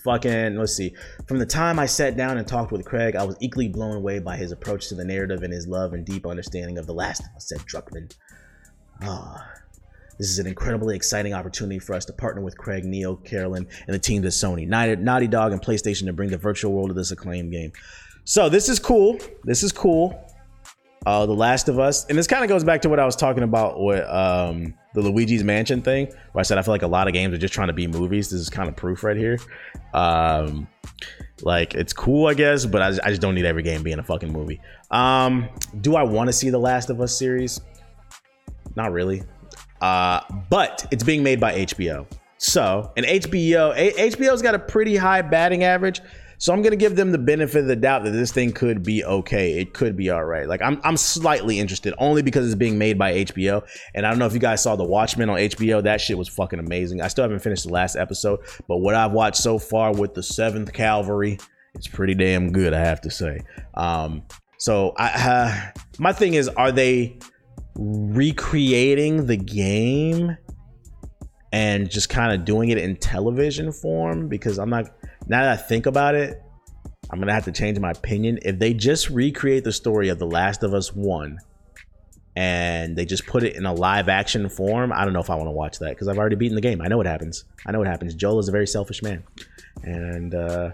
[0.03, 0.95] fucking, let's see.
[1.27, 4.17] From the time I sat down and talked with Craig, I was equally blown away
[4.17, 7.19] by his approach to the narrative and his love and deep understanding of The Last
[7.19, 8.11] of Us, said Druckmann.
[9.03, 9.56] Ah.
[10.18, 13.93] This is an incredibly exciting opportunity for us to partner with Craig, Neil, Carolyn, and
[13.93, 17.11] the teams at Sony, Naughty Dog, and PlayStation to bring the virtual world of this
[17.11, 17.72] acclaimed game.
[18.24, 19.20] So this is cool.
[19.43, 20.24] This is cool.
[21.05, 23.15] Uh, the Last of Us, and this kind of goes back to what I was
[23.15, 26.88] talking about with um, the Luigi's Mansion thing, where I said I feel like a
[26.88, 28.30] lot of games are just trying to be movies.
[28.30, 29.38] This is kind of proof right here.
[29.93, 30.68] Um,
[31.43, 34.03] like it's cool, I guess, but I, I just don't need every game being a
[34.03, 34.59] fucking movie.
[34.91, 35.47] Um,
[35.80, 37.61] do I want to see the Last of Us series?
[38.76, 39.24] Not really.
[39.82, 42.05] Uh, but it's being made by HBO.
[42.38, 46.01] So, and HBO, HBO's got a pretty high batting average.
[46.39, 49.03] So I'm gonna give them the benefit of the doubt that this thing could be
[49.03, 49.59] okay.
[49.59, 50.47] It could be all right.
[50.47, 53.65] Like I'm, I'm slightly interested only because it's being made by HBO.
[53.95, 55.82] And I don't know if you guys saw The Watchmen on HBO.
[55.82, 57.01] That shit was fucking amazing.
[57.01, 60.21] I still haven't finished the last episode, but what I've watched so far with the
[60.21, 61.39] Seventh Cavalry,
[61.73, 62.71] it's pretty damn good.
[62.71, 63.39] I have to say.
[63.73, 64.21] Um,
[64.59, 67.17] so I, uh, my thing is, are they?
[67.78, 70.36] Recreating the game
[71.53, 74.86] and just kind of doing it in television form because I'm not
[75.28, 76.41] now that I think about it,
[77.09, 78.39] I'm gonna have to change my opinion.
[78.41, 81.39] If they just recreate the story of The Last of Us One
[82.36, 85.36] and they just put it in a live action form, I don't know if I
[85.36, 86.82] want to watch that because I've already beaten the game.
[86.82, 87.45] I know what happens.
[87.65, 88.13] I know what happens.
[88.13, 89.23] Joel is a very selfish man,
[89.84, 90.71] and uh,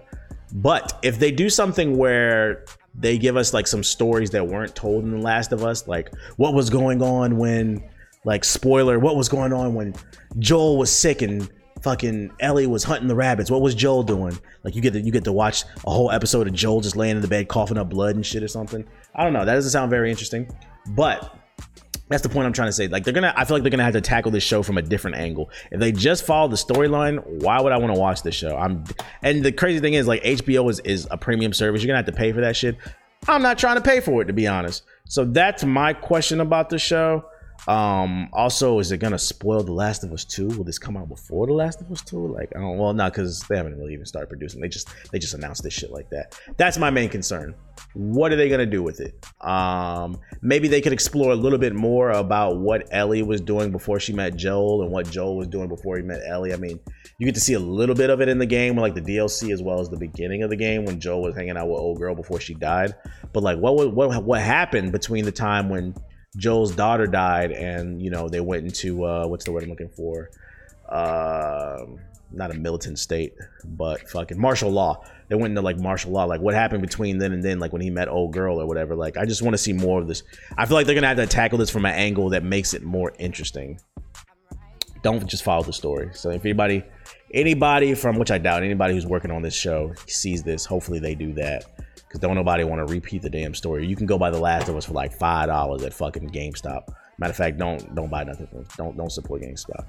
[0.52, 2.64] but if they do something where
[2.94, 6.12] they give us like some stories that weren't told in The Last of Us, like
[6.36, 7.82] what was going on when,
[8.24, 9.94] like spoiler, what was going on when
[10.38, 11.50] Joel was sick and
[11.82, 13.50] fucking Ellie was hunting the rabbits.
[13.50, 14.38] What was Joel doing?
[14.62, 17.16] Like you get to you get to watch a whole episode of Joel just laying
[17.16, 18.86] in the bed coughing up blood and shit or something.
[19.14, 19.44] I don't know.
[19.44, 20.50] That doesn't sound very interesting,
[20.88, 21.36] but
[22.08, 22.88] that's the point I'm trying to say.
[22.88, 24.82] Like they're gonna, I feel like they're gonna have to tackle this show from a
[24.82, 25.50] different angle.
[25.70, 28.56] If they just follow the storyline, why would I want to watch this show?
[28.56, 28.84] I'm,
[29.22, 31.82] and the crazy thing is, like HBO is is a premium service.
[31.82, 32.76] You're gonna have to pay for that shit.
[33.26, 34.82] I'm not trying to pay for it to be honest.
[35.06, 37.24] So that's my question about the show.
[37.66, 40.48] Um, also, is it gonna spoil The Last of Us 2?
[40.48, 42.28] Will this come out before The Last of Us 2?
[42.28, 44.60] Like, I don't well, not because they haven't really even started producing.
[44.60, 46.38] They just they just announced this shit like that.
[46.56, 47.54] That's my main concern.
[47.94, 49.14] What are they gonna do with it?
[49.40, 53.98] Um, maybe they could explore a little bit more about what Ellie was doing before
[53.98, 56.52] she met Joel and what Joel was doing before he met Ellie.
[56.52, 56.78] I mean,
[57.18, 59.52] you get to see a little bit of it in the game, like the DLC
[59.52, 61.98] as well as the beginning of the game when Joel was hanging out with old
[61.98, 62.94] girl before she died.
[63.32, 65.94] But like, what what what happened between the time when
[66.36, 69.88] Joel's daughter died, and you know they went into uh, what's the word I'm looking
[69.88, 70.30] for?
[70.88, 71.86] Uh,
[72.32, 75.04] not a militant state, but fucking martial law.
[75.28, 76.24] They went into like martial law.
[76.24, 78.96] Like what happened between then and then, like when he met old girl or whatever.
[78.96, 80.22] Like I just want to see more of this.
[80.58, 82.82] I feel like they're gonna have to tackle this from an angle that makes it
[82.82, 83.80] more interesting.
[85.02, 86.10] Don't just follow the story.
[86.14, 86.82] So if anybody,
[87.32, 91.14] anybody from which I doubt anybody who's working on this show sees this, hopefully they
[91.14, 91.66] do that
[92.14, 93.84] because don't nobody want to repeat the damn story.
[93.88, 96.94] You can go buy The Last of Us for like five dollars at fucking GameStop.
[97.18, 98.46] Matter of fact, don't don't buy nothing.
[98.76, 99.84] Don't don't support GameStop.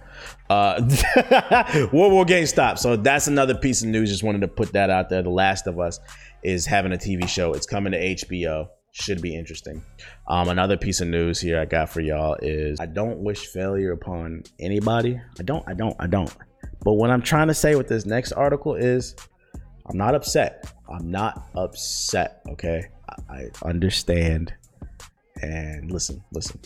[0.49, 2.80] Uh, World War GameStop.
[2.80, 4.09] So that's another piece of news.
[4.09, 5.21] Just wanted to put that out there.
[5.21, 5.99] The Last of Us
[6.43, 7.53] is having a TV show.
[7.53, 8.69] It's coming to HBO.
[8.91, 9.84] Should be interesting.
[10.28, 13.91] Um, another piece of news here I got for y'all is I don't wish failure
[13.91, 15.21] upon anybody.
[15.39, 15.63] I don't.
[15.67, 15.95] I don't.
[15.99, 16.36] I don't.
[16.84, 19.15] But what I'm trying to say with this next article is
[19.88, 20.73] I'm not upset.
[20.89, 22.41] I'm not upset.
[22.49, 22.89] Okay.
[23.29, 24.53] I, understand.
[25.41, 26.59] And listen, listen.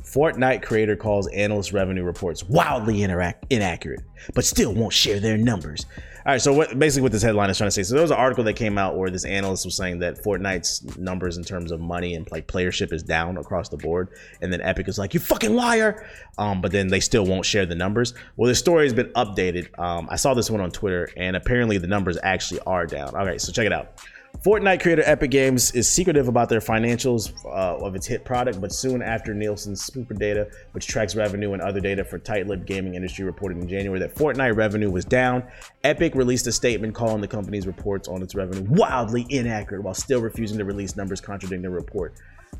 [0.00, 4.02] Fortnite creator calls analyst revenue reports wildly interact- inaccurate,
[4.34, 5.86] but still won't share their numbers.
[6.26, 7.82] All right, so what basically what this headline is trying to say.
[7.82, 10.96] So there was an article that came out where this analyst was saying that Fortnite's
[10.96, 14.08] numbers in terms of money and like playership is down across the board,
[14.40, 16.08] and then Epic is like, "You fucking liar!"
[16.38, 18.14] Um, but then they still won't share the numbers.
[18.36, 19.78] Well, the story has been updated.
[19.78, 23.14] Um, I saw this one on Twitter, and apparently the numbers actually are down.
[23.14, 24.00] All right, so check it out.
[24.44, 28.74] Fortnite creator Epic Games is secretive about their financials uh, of its hit product, but
[28.74, 33.56] soon after Nielsen's SuperData, which tracks revenue and other data for tight-lipped gaming industry, reported
[33.56, 35.44] in January that Fortnite revenue was down.
[35.82, 40.20] Epic released a statement calling the company's reports on its revenue wildly inaccurate, while still
[40.20, 42.12] refusing to release numbers contradicting the report.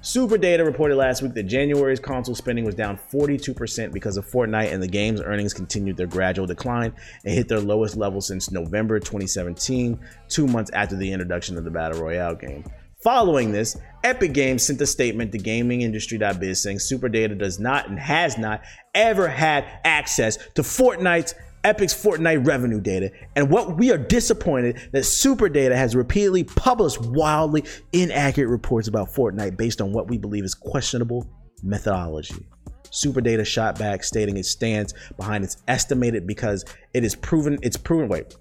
[0.05, 4.83] SuperData reported last week that January's console spending was down 42% because of Fortnite, and
[4.83, 6.93] the game's earnings continued their gradual decline
[7.25, 9.99] and hit their lowest level since November 2017,
[10.29, 12.65] two months after the introduction of the Battle Royale game.
[13.03, 18.37] Following this, Epic Games sent a statement to gamingindustry.biz saying SuperData does not and has
[18.37, 18.63] not
[18.95, 21.35] ever had access to Fortnite's
[21.65, 27.65] Epic's Fortnite revenue data, and what we are disappointed that SuperData has repeatedly published wildly
[27.93, 31.27] inaccurate reports about Fortnite based on what we believe is questionable
[31.63, 32.47] methodology.
[32.91, 37.59] SuperData shot back, stating it stands behind its estimated because it is proven.
[37.63, 38.09] It's proven.
[38.09, 38.37] Wait,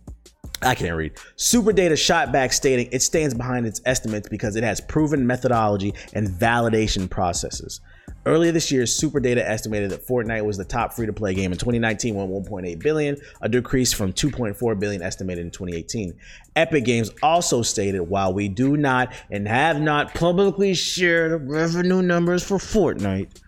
[0.62, 1.16] I can't read.
[1.38, 6.28] SuperData shot back, stating it stands behind its estimates because it has proven methodology and
[6.28, 7.82] validation processes.
[8.26, 12.48] Earlier this year, SuperData estimated that Fortnite was the top free-to-play game in 2019 with
[12.48, 16.14] 1.8 billion, a decrease from 2.4 billion estimated in 2018.
[16.56, 22.44] Epic Games also stated, while we do not and have not publicly shared revenue numbers
[22.44, 23.42] for Fortnite,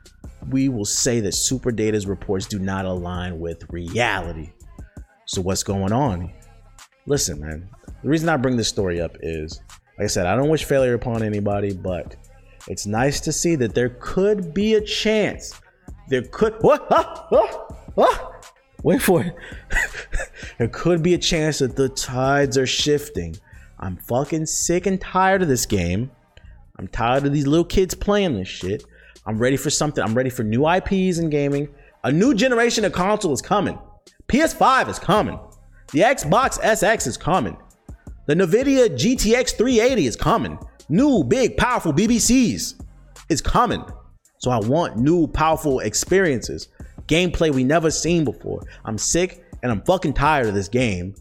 [0.49, 4.51] we will say that SuperData's reports do not align with reality.
[5.26, 6.34] So what's going on?
[7.05, 7.69] Listen, man.
[8.03, 9.61] The reason I bring this story up is,
[9.97, 12.15] like I said, I don't wish failure upon anybody, but
[12.68, 15.53] it's nice to see that there could be a chance.
[16.09, 16.88] There could what?
[16.91, 18.32] Ah, ah, ah.
[18.84, 19.36] Wait for it.
[20.57, 23.36] there could be a chance that the tides are shifting.
[23.80, 26.11] I'm fucking sick and tired of this game.
[26.78, 28.84] I'm tired of these little kids playing this shit.
[29.26, 30.03] I'm ready for something.
[30.03, 31.70] I'm ready for new IPs in gaming.
[32.03, 33.80] A new generation of console is coming.
[34.28, 35.39] PS5 is coming.
[35.91, 37.57] The Xbox SX is coming.
[38.28, 40.59] The Nvidia GTX 380 is coming
[40.90, 42.82] new, big, powerful BBCs
[43.30, 43.84] is coming.
[44.40, 46.68] So I want new, powerful experiences,
[47.08, 48.62] gameplay we never seen before.
[48.84, 51.16] I'm sick and I'm fucking tired of this game.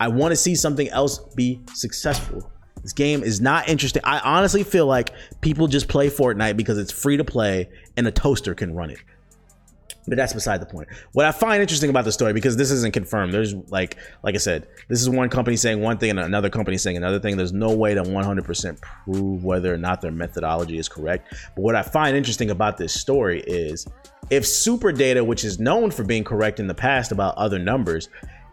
[0.00, 2.52] I want to see something else be successful.
[2.82, 4.02] This game is not interesting.
[4.04, 8.12] I honestly feel like people just play Fortnite because it's free to play and a
[8.12, 8.98] toaster can run it.
[10.08, 10.88] But that's beside the point.
[11.12, 14.38] What I find interesting about the story, because this isn't confirmed, there's like, like I
[14.38, 17.36] said, this is one company saying one thing and another company saying another thing.
[17.36, 21.34] There's no way to 100% prove whether or not their methodology is correct.
[21.54, 23.86] But what I find interesting about this story is
[24.30, 28.08] if SuperData, which is known for being correct in the past about other numbers,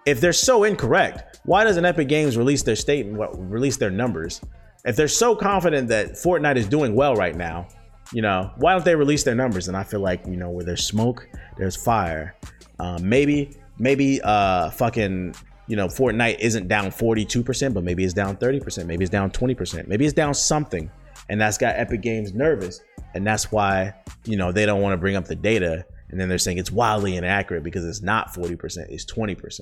[0.06, 4.42] if they're so incorrect, why doesn't Epic Games release their statement, what release their numbers?
[4.84, 7.68] If they're so confident that Fortnite is doing well right now,
[8.14, 9.68] you know, why don't they release their numbers?
[9.68, 11.28] And I feel like, you know, where there's smoke,
[11.58, 12.36] there's fire.
[12.80, 15.36] Um, maybe, maybe, uh, fucking,
[15.68, 18.86] you know, Fortnite isn't down 42%, but maybe it's down 30%.
[18.86, 19.88] Maybe it's down 20%.
[19.88, 20.92] Maybe it's down something.
[21.30, 22.82] And that's got Epic Games nervous.
[23.16, 23.94] and that's why
[24.26, 26.72] you know they don't want to bring up the data and then they're saying it's
[26.72, 29.62] wildly inaccurate because it's not 40% it's 20%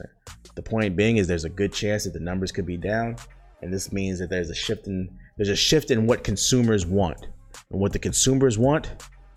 [0.55, 3.15] the point being is there's a good chance that the numbers could be down
[3.61, 7.27] and this means that there's a shift in there's a shift in what consumers want
[7.71, 8.91] and what the consumers want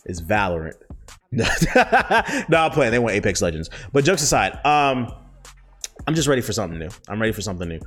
[0.07, 0.77] is valorant
[2.49, 5.13] no i'm playing they want apex legends but jokes aside um
[6.07, 7.81] i'm just ready for something new i'm ready for something new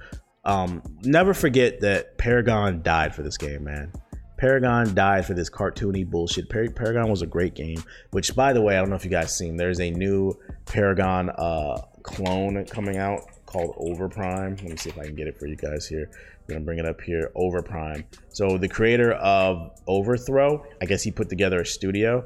[0.45, 3.91] um never forget that paragon died for this game man
[4.39, 6.49] Paragon died for this cartoony bullshit.
[6.49, 9.11] Par- Paragon was a great game, which, by the way, I don't know if you
[9.11, 9.57] guys seen.
[9.57, 10.33] There's a new
[10.65, 14.61] Paragon uh, clone coming out called Overprime.
[14.61, 16.09] Let me see if I can get it for you guys here.
[16.13, 17.31] I'm gonna bring it up here.
[17.35, 18.05] Overprime.
[18.29, 22.25] So the creator of Overthrow, I guess he put together a studio.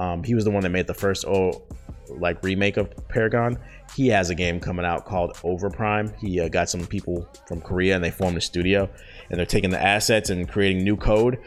[0.00, 1.62] Um, he was the one that made the first oh,
[2.08, 3.58] like remake of Paragon.
[3.94, 6.16] He has a game coming out called Overprime.
[6.18, 8.88] He uh, got some people from Korea and they formed a studio
[9.28, 11.38] and they're taking the assets and creating new code.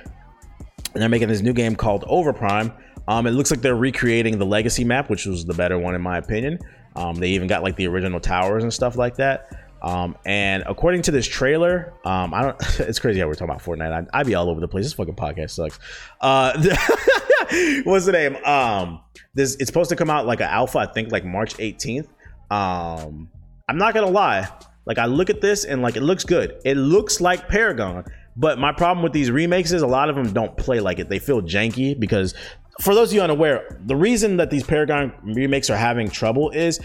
[0.94, 2.72] And they're making this new game called Overprime.
[3.08, 6.02] Um, it looks like they're recreating the legacy map, which was the better one in
[6.02, 6.60] my opinion.
[6.96, 9.50] Um, they even got like the original towers and stuff like that.
[9.82, 12.80] Um, and according to this trailer, um, I don't.
[12.80, 14.08] It's crazy how we're talking about Fortnite.
[14.14, 14.86] I, would be all over the place.
[14.86, 15.80] This fucking podcast sucks.
[16.22, 16.54] Uh,
[17.84, 18.36] what's the name?
[18.46, 19.02] Um,
[19.34, 20.80] this it's supposed to come out like an alpha.
[20.80, 22.08] I think like March 18th.
[22.52, 23.30] Um,
[23.70, 24.50] I'm not gonna lie.
[24.86, 26.60] Like I look at this and like it looks good.
[26.66, 28.06] It looks like Paragon.
[28.36, 31.08] But my problem with these remakes is a lot of them don't play like it.
[31.08, 32.34] They feel janky because
[32.82, 36.80] for those of you unaware, the reason that these Paragon remakes are having trouble is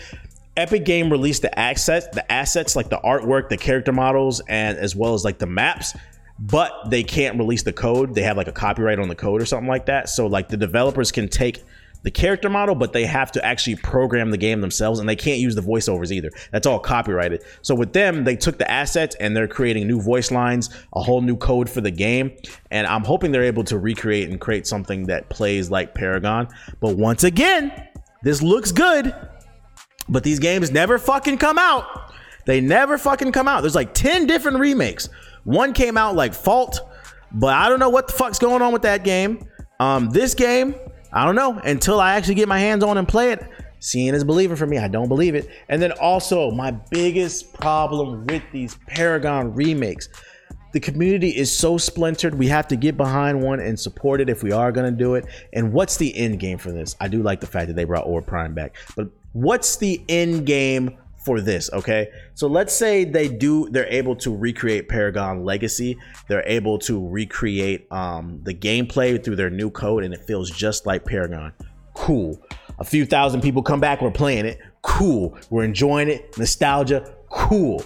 [0.56, 4.94] Epic Game released the assets, the assets like the artwork, the character models, and as
[4.94, 5.96] well as like the maps,
[6.38, 8.14] but they can't release the code.
[8.14, 10.08] They have like a copyright on the code or something like that.
[10.08, 11.64] So like the developers can take
[12.02, 15.40] the character model, but they have to actually program the game themselves and they can't
[15.40, 16.30] use the voiceovers either.
[16.52, 17.42] That's all copyrighted.
[17.62, 21.22] So with them, they took the assets and they're creating new voice lines, a whole
[21.22, 22.36] new code for the game.
[22.70, 26.48] And I'm hoping they're able to recreate and create something that plays like Paragon.
[26.80, 27.88] But once again,
[28.22, 29.12] this looks good,
[30.08, 32.12] but these games never fucking come out.
[32.46, 33.60] They never fucking come out.
[33.60, 35.08] There's like 10 different remakes.
[35.48, 36.78] One came out like Fault,
[37.32, 39.48] but I don't know what the fuck's going on with that game.
[39.80, 40.74] Um, this game,
[41.10, 43.42] I don't know until I actually get my hands on and play it.
[43.80, 44.76] Seeing is believing for me.
[44.76, 45.48] I don't believe it.
[45.70, 50.10] And then also, my biggest problem with these Paragon remakes
[50.72, 52.34] the community is so splintered.
[52.34, 55.14] We have to get behind one and support it if we are going to do
[55.14, 55.24] it.
[55.54, 56.94] And what's the end game for this?
[57.00, 60.44] I do like the fact that they brought Or Prime back, but what's the end
[60.44, 60.98] game
[61.28, 62.08] for this okay?
[62.32, 65.98] So let's say they do they're able to recreate paragon legacy.
[66.26, 70.86] They're able to recreate um, the gameplay through their new code and it feels just
[70.86, 71.52] like paragon.
[71.92, 72.42] Cool.
[72.78, 74.58] A few thousand people come back we're playing it.
[74.80, 75.36] Cool.
[75.50, 76.38] We're enjoying it.
[76.38, 77.14] Nostalgia.
[77.28, 77.84] Cool.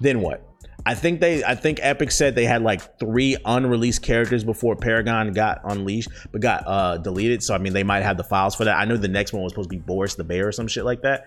[0.00, 0.48] Then what?
[0.84, 5.32] I think they I think Epic said they had like three unreleased characters before Paragon
[5.32, 7.42] got unleashed, but got uh deleted.
[7.42, 8.76] So I mean they might have the files for that.
[8.76, 10.84] I know the next one was supposed to be Boris the Bear or some shit
[10.84, 11.26] like that.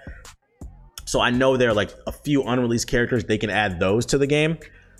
[1.06, 3.24] So I know there are like a few unreleased characters.
[3.24, 4.58] They can add those to the game.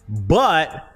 [0.08, 0.88] But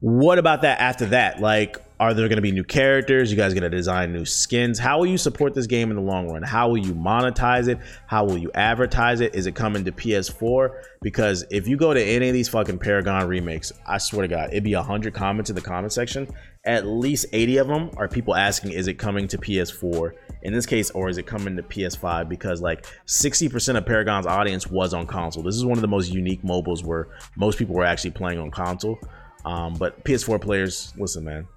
[0.00, 1.40] what about that after that?
[1.40, 3.30] Like, are there going to be new characters?
[3.30, 4.78] You guys going to design new skins?
[4.78, 6.42] How will you support this game in the long run?
[6.42, 7.78] How will you monetize it?
[8.06, 9.34] How will you advertise it?
[9.34, 10.82] Is it coming to PS4?
[11.02, 14.50] Because if you go to any of these fucking Paragon remakes, I swear to God,
[14.50, 16.28] it'd be 100 comments in the comment section.
[16.64, 20.12] At least 80 of them are people asking, is it coming to PS4?
[20.44, 22.28] In this case, or is it coming to PS5?
[22.28, 25.42] Because like 60% of Paragon's audience was on console.
[25.42, 28.50] This is one of the most unique MOBAs where most people were actually playing on
[28.50, 28.98] console.
[29.44, 31.48] Um, but PS4 players, listen, man,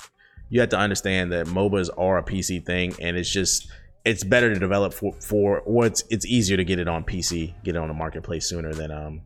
[0.49, 3.69] you have to understand that MOBAs are a PC thing, and it's just
[4.05, 7.53] it's better to develop for, for or it's it's easier to get it on PC,
[7.63, 9.21] get it on the marketplace sooner than um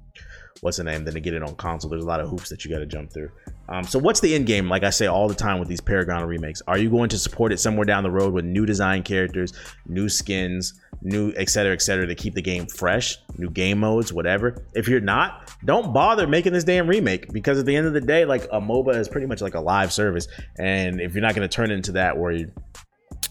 [0.60, 1.90] what's the name than to get it on console.
[1.90, 3.32] There's a lot of hoops that you got to jump through.
[3.70, 4.70] Um, so what's the end game?
[4.70, 7.54] Like I say all the time with these Paragon remakes, are you going to support
[7.54, 9.54] it somewhere down the road with new design characters,
[9.88, 14.12] new skins, new et cetera, et cetera, to keep the game fresh, new game modes,
[14.12, 14.66] whatever?
[14.76, 18.02] If you're not, don't bother making this damn remake because at the end of the
[18.02, 20.28] day, like a MOBA is pretty much like a live service,
[20.60, 22.52] and if you're not going to turn into that where you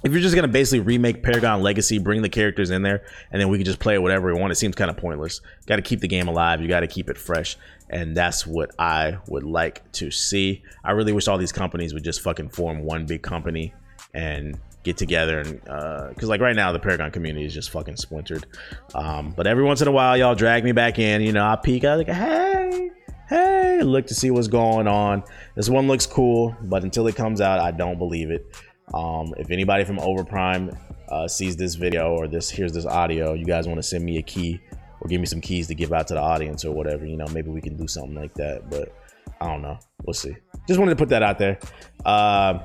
[0.03, 3.49] if you're just gonna basically remake Paragon Legacy, bring the characters in there, and then
[3.49, 5.41] we can just play whatever we want, it seems kind of pointless.
[5.67, 6.61] Got to keep the game alive.
[6.61, 7.57] You got to keep it fresh,
[7.89, 10.63] and that's what I would like to see.
[10.85, 13.75] I really wish all these companies would just fucking form one big company
[14.15, 17.97] and get together and because uh, like right now the Paragon community is just fucking
[17.97, 18.47] splintered.
[18.95, 21.21] Um, but every once in a while, y'all drag me back in.
[21.23, 21.85] You know, I peek.
[21.85, 22.91] I like, hey,
[23.29, 25.23] hey, look to see what's going on.
[25.55, 28.47] This one looks cool, but until it comes out, I don't believe it.
[28.95, 30.77] Um, if anybody from Overprime
[31.09, 34.19] uh, sees this video or this hears this audio, you guys want to send me
[34.19, 34.61] a key
[35.01, 37.27] or give me some keys to give out to the audience or whatever, you know,
[37.33, 38.69] maybe we can do something like that.
[38.69, 38.95] But
[39.41, 39.79] I don't know.
[40.05, 40.37] We'll see.
[40.69, 41.59] Just wanted to put that out there.
[42.05, 42.61] Uh,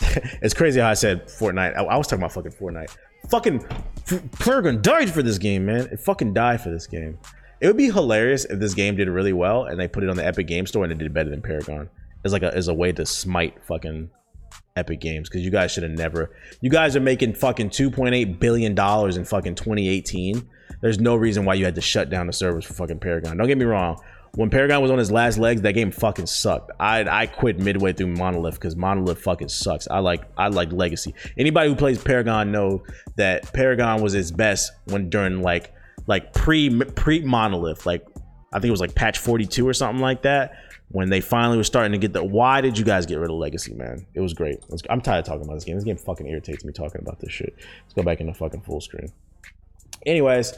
[0.42, 1.76] it's crazy how I said Fortnite.
[1.76, 2.94] I, I was talking about fucking Fortnite.
[3.30, 3.64] Fucking
[4.38, 5.88] Paragon died for this game, man.
[5.92, 7.18] It fucking died for this game.
[7.60, 10.16] It would be hilarious if this game did really well and they put it on
[10.16, 11.90] the Epic Game Store and it did better than Paragon.
[12.24, 14.10] As like a a way to smite fucking
[14.78, 16.30] Epic Games because you guys should have never.
[16.60, 20.48] You guys are making fucking 2.8 billion dollars in fucking 2018.
[20.80, 23.36] There's no reason why you had to shut down the servers for fucking Paragon.
[23.36, 24.00] Don't get me wrong.
[24.34, 26.70] When Paragon was on his last legs, that game fucking sucked.
[26.78, 29.88] I I quit midway through Monolith because Monolith fucking sucks.
[29.88, 31.14] I like I like Legacy.
[31.36, 32.84] Anybody who plays Paragon know
[33.16, 35.72] that Paragon was its best when during like
[36.06, 38.06] like pre pre Monolith, like
[38.52, 40.52] I think it was like patch 42 or something like that
[40.90, 43.36] when they finally were starting to get the why did you guys get rid of
[43.36, 44.06] legacy man?
[44.14, 44.58] It was great.
[44.88, 45.76] I'm tired of talking about this game.
[45.76, 47.54] This game fucking irritates me talking about this shit.
[47.56, 49.12] Let's go back into fucking full screen.
[50.06, 50.54] Anyways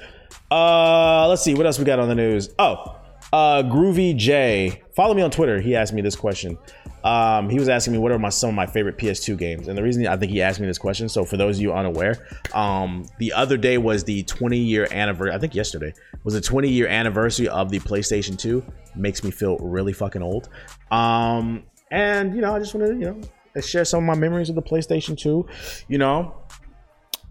[0.51, 1.55] uh let's see.
[1.55, 2.51] What else we got on the news?
[2.59, 2.97] Oh
[3.33, 4.83] uh groovy j.
[4.95, 5.61] Follow me on twitter.
[5.61, 6.59] He asked me this question.
[7.03, 9.79] Um, he was asking me what are my some of my favorite PS2 games, and
[9.79, 11.09] the reason I think he asked me this question.
[11.09, 15.35] So for those of you unaware, um, the other day was the 20 year anniversary.
[15.35, 15.95] I think yesterday
[16.25, 18.65] was the 20 year anniversary of the PlayStation 2.
[18.97, 20.49] Makes me feel really fucking old.
[20.91, 23.07] Um, and you know, I just want to you
[23.55, 25.47] know share some of my memories of the PlayStation 2.
[25.89, 26.35] You know,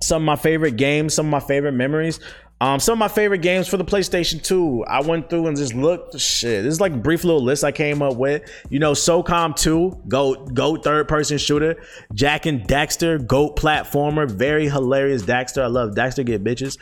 [0.02, 2.20] some of my favorite games, some of my favorite memories.
[2.62, 4.84] Um, some of my favorite games for the PlayStation 2.
[4.86, 6.20] I went through and just looked.
[6.20, 8.50] Shit, this is like a brief little list I came up with.
[8.70, 11.82] You know, SOCOM 2, GOAT, GOAT third person shooter.
[12.14, 14.30] Jak and Daxter, GOAT platformer.
[14.30, 15.64] Very hilarious Daxter.
[15.64, 16.78] I love Daxter get bitches.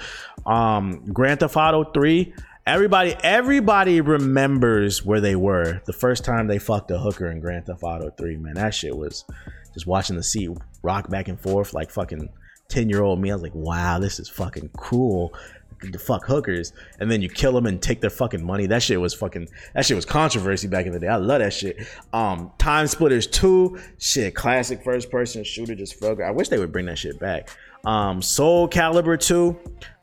[0.48, 2.34] Um, Grand Theft Auto 3.
[2.66, 7.68] Everybody, everybody remembers where they were the first time they fucked a hooker in Grand
[7.68, 8.38] Theft Auto 3.
[8.38, 9.26] Man, that shit was
[9.76, 10.50] just watching the seat
[10.82, 12.30] rock back and forth like fucking
[12.70, 13.32] 10 year old me.
[13.32, 15.34] I was like, wow, this is fucking cool
[16.00, 18.66] fuck hookers and then you kill them and take their fucking money.
[18.66, 21.08] That shit was fucking that shit was controversy back in the day.
[21.08, 21.88] I love that shit.
[22.14, 26.22] Um Time Splitters 2, shit, classic first person shooter just fuck.
[26.22, 27.50] I wish they would bring that shit back.
[27.86, 29.58] Um Soul Calibur 2.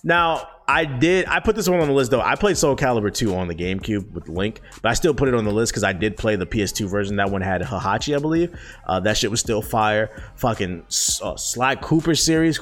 [0.05, 2.23] Now, I did I put this one on the list though.
[2.23, 5.35] I played Soul Calibur 2 on the GameCube with Link, but I still put it
[5.35, 7.17] on the list because I did play the PS2 version.
[7.17, 8.59] That one had Heihachi, I believe.
[8.87, 10.11] Uh, that shit was still fire.
[10.37, 10.85] Fucking
[11.23, 12.59] uh, Sly Cooper series,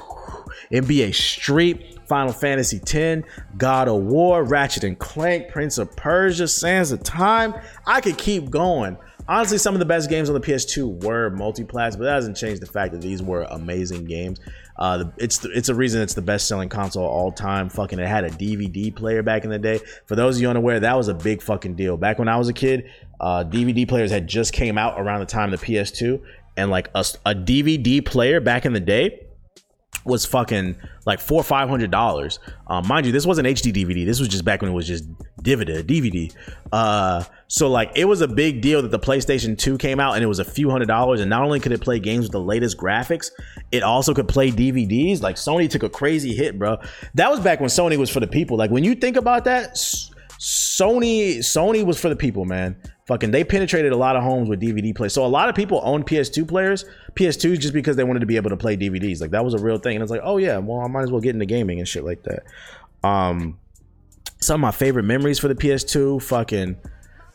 [0.72, 3.26] NBA Street, Final Fantasy X,
[3.56, 7.54] God of War, Ratchet and Clank, Prince of Persia, Sands of Time.
[7.86, 8.96] I could keep going.
[9.28, 12.58] Honestly, some of the best games on the PS2 were multiplats, but that doesn't change
[12.58, 14.40] the fact that these were amazing games.
[14.82, 17.68] Uh, it's it's a reason it's the best selling console all time.
[17.68, 19.78] Fucking, it had a DVD player back in the day.
[20.06, 21.96] For those of you unaware, that was a big fucking deal.
[21.96, 25.26] Back when I was a kid, uh, DVD players had just came out around the
[25.26, 26.20] time the PS2,
[26.56, 29.24] and like a, a DVD player back in the day
[30.04, 30.74] was fucking
[31.06, 32.40] like four or five hundred dollars.
[32.66, 34.04] Um, mind you, this wasn't HD DVD.
[34.04, 35.08] This was just back when it was just
[35.44, 35.84] DVD.
[35.84, 36.34] DVD.
[36.72, 37.22] Uh,
[37.52, 40.26] so like it was a big deal that the PlayStation 2 came out and it
[40.26, 41.20] was a few hundred dollars.
[41.20, 43.30] And not only could it play games with the latest graphics,
[43.70, 45.20] it also could play DVDs.
[45.20, 46.78] Like Sony took a crazy hit, bro.
[47.12, 48.56] That was back when Sony was for the people.
[48.56, 52.74] Like when you think about that, Sony Sony was for the people, man
[53.06, 55.12] fucking they penetrated a lot of homes with DVD players.
[55.12, 56.86] So a lot of people own PS2 players,
[57.16, 59.20] PS2s just because they wanted to be able to play DVDs.
[59.20, 59.96] Like that was a real thing.
[59.96, 62.04] And it's like, oh yeah, well I might as well get into gaming and shit
[62.04, 62.44] like that.
[63.06, 63.58] Um
[64.40, 66.76] some of my favorite memories for the PS2, fucking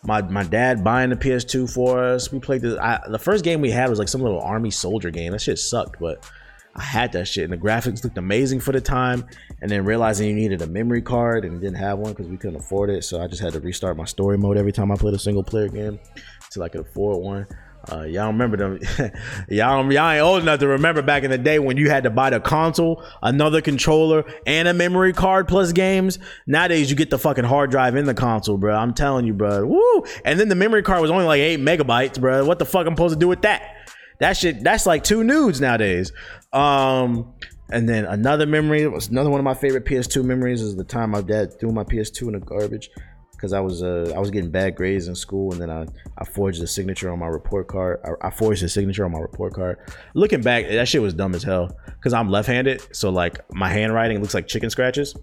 [0.07, 2.31] my my dad buying the PS2 for us.
[2.31, 5.11] We played the I, the first game we had was like some little army soldier
[5.11, 5.33] game.
[5.33, 6.27] That shit sucked, but
[6.75, 9.25] I had that shit, and the graphics looked amazing for the time.
[9.61, 12.55] And then realizing you needed a memory card and didn't have one because we couldn't
[12.55, 15.13] afford it, so I just had to restart my story mode every time I played
[15.13, 15.99] a single player game
[16.45, 17.47] until I could afford one.
[17.91, 18.79] Uh, y'all remember them?
[19.49, 22.09] y'all, y'all ain't old enough to remember back in the day when you had to
[22.09, 26.19] buy the console, another controller, and a memory card plus games.
[26.45, 28.75] Nowadays, you get the fucking hard drive in the console, bro.
[28.75, 29.65] I'm telling you, bro.
[29.65, 30.03] Woo!
[30.25, 32.45] And then the memory card was only like eight megabytes, bro.
[32.45, 33.75] What the fuck I'm supposed to do with that?
[34.19, 36.11] That shit, that's like two nudes nowadays.
[36.51, 37.33] Um,
[37.69, 41.11] and then another memory was another one of my favorite PS2 memories is the time
[41.11, 42.89] my dad threw my PS2 in the garbage
[43.37, 45.85] because I was uh I was getting bad grades in school and then I
[46.17, 48.01] I forged a signature on my report card.
[48.03, 49.77] I, I forged a signature on my report card.
[50.15, 54.19] Looking back, that shit was dumb as hell because I'm left-handed, so like my handwriting
[54.19, 55.15] looks like chicken scratches,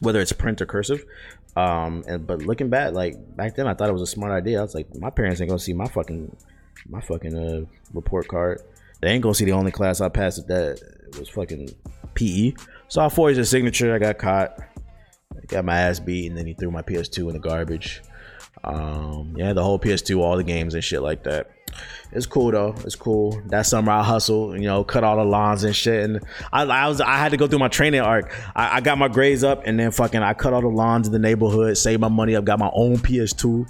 [0.00, 1.04] whether it's print or cursive.
[1.56, 4.58] Um, and but looking back, like back then, I thought it was a smart idea.
[4.58, 6.36] I was like, my parents ain't gonna see my fucking
[6.88, 7.64] my fucking uh
[7.94, 8.60] report card.
[9.00, 10.80] They ain't gonna see the only class I passed that
[11.18, 11.70] was fucking
[12.14, 12.52] PE.
[12.88, 13.94] So I forged a signature.
[13.94, 14.58] I got caught.
[15.48, 18.02] Got my ass beat, and then he threw my PS2 in the garbage.
[18.64, 21.50] Um, yeah, the whole PS2, all the games and shit like that.
[22.12, 22.74] It's cool though.
[22.84, 23.40] It's cool.
[23.46, 26.04] That summer I hustled, you know, cut all the lawns and shit.
[26.04, 26.20] And
[26.52, 28.32] I, I was I had to go through my training arc.
[28.54, 31.12] I, I, got my grades up and then fucking I cut all the lawns in
[31.12, 33.68] the neighborhood, saved my money up, got my own PS2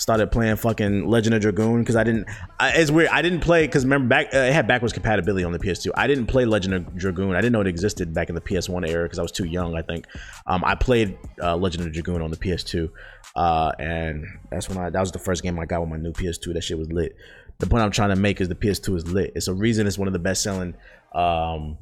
[0.00, 2.26] started playing fucking Legend of Dragoon because I didn't.
[2.58, 3.10] I, it's weird.
[3.10, 5.90] I didn't play because remember back uh, it had backwards compatibility on the PS2.
[5.94, 7.36] I didn't play Legend of Dragoon.
[7.36, 9.76] I didn't know it existed back in the PS1 era because I was too young.
[9.76, 10.06] I think.
[10.46, 12.90] Um, I played uh, Legend of Dragoon on the PS2,
[13.36, 16.12] uh, and that's when I that was the first game I got with my new
[16.12, 16.54] PS2.
[16.54, 17.14] That shit was lit.
[17.58, 19.32] The point I'm trying to make is the PS2 is lit.
[19.36, 20.74] It's a reason it's one of the best selling.
[21.12, 21.76] Um,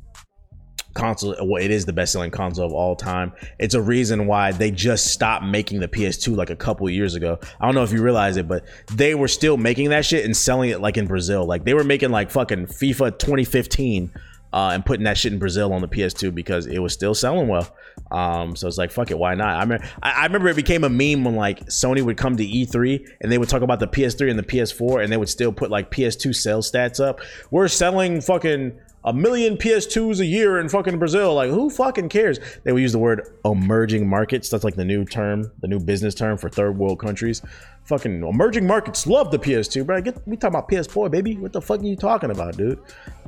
[0.95, 4.51] console well it is the best selling console of all time it's a reason why
[4.51, 7.93] they just stopped making the ps2 like a couple years ago i don't know if
[7.93, 11.07] you realize it but they were still making that shit and selling it like in
[11.07, 14.11] brazil like they were making like fucking fifa 2015
[14.53, 17.49] uh, and putting that shit in Brazil on the PS2 because it was still selling
[17.49, 17.69] well.
[18.11, 19.57] Um, so it's like, fuck it, why not?
[19.57, 23.07] I remember, I remember it became a meme when like Sony would come to E3
[23.21, 25.71] and they would talk about the PS3 and the PS4 and they would still put
[25.71, 27.21] like PS2 sales stats up.
[27.51, 31.35] We're selling fucking a million PS2s a year in fucking Brazil.
[31.35, 32.39] Like, who fucking cares?
[32.65, 34.49] They would use the word emerging markets.
[34.49, 37.43] That's like the new term, the new business term for third world countries.
[37.85, 40.01] Fucking emerging markets love the PS2, bro.
[40.01, 41.37] Get we talking about PS4, baby.
[41.37, 42.81] What the fuck are you talking about, dude?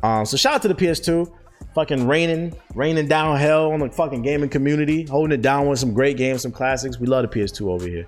[0.03, 1.33] Um, so shout out to the PS2.
[1.75, 5.95] Fucking raining, raining down hell on the fucking gaming community, holding it down with some
[5.95, 6.99] great games, some classics.
[6.99, 8.07] We love the PS2 over here.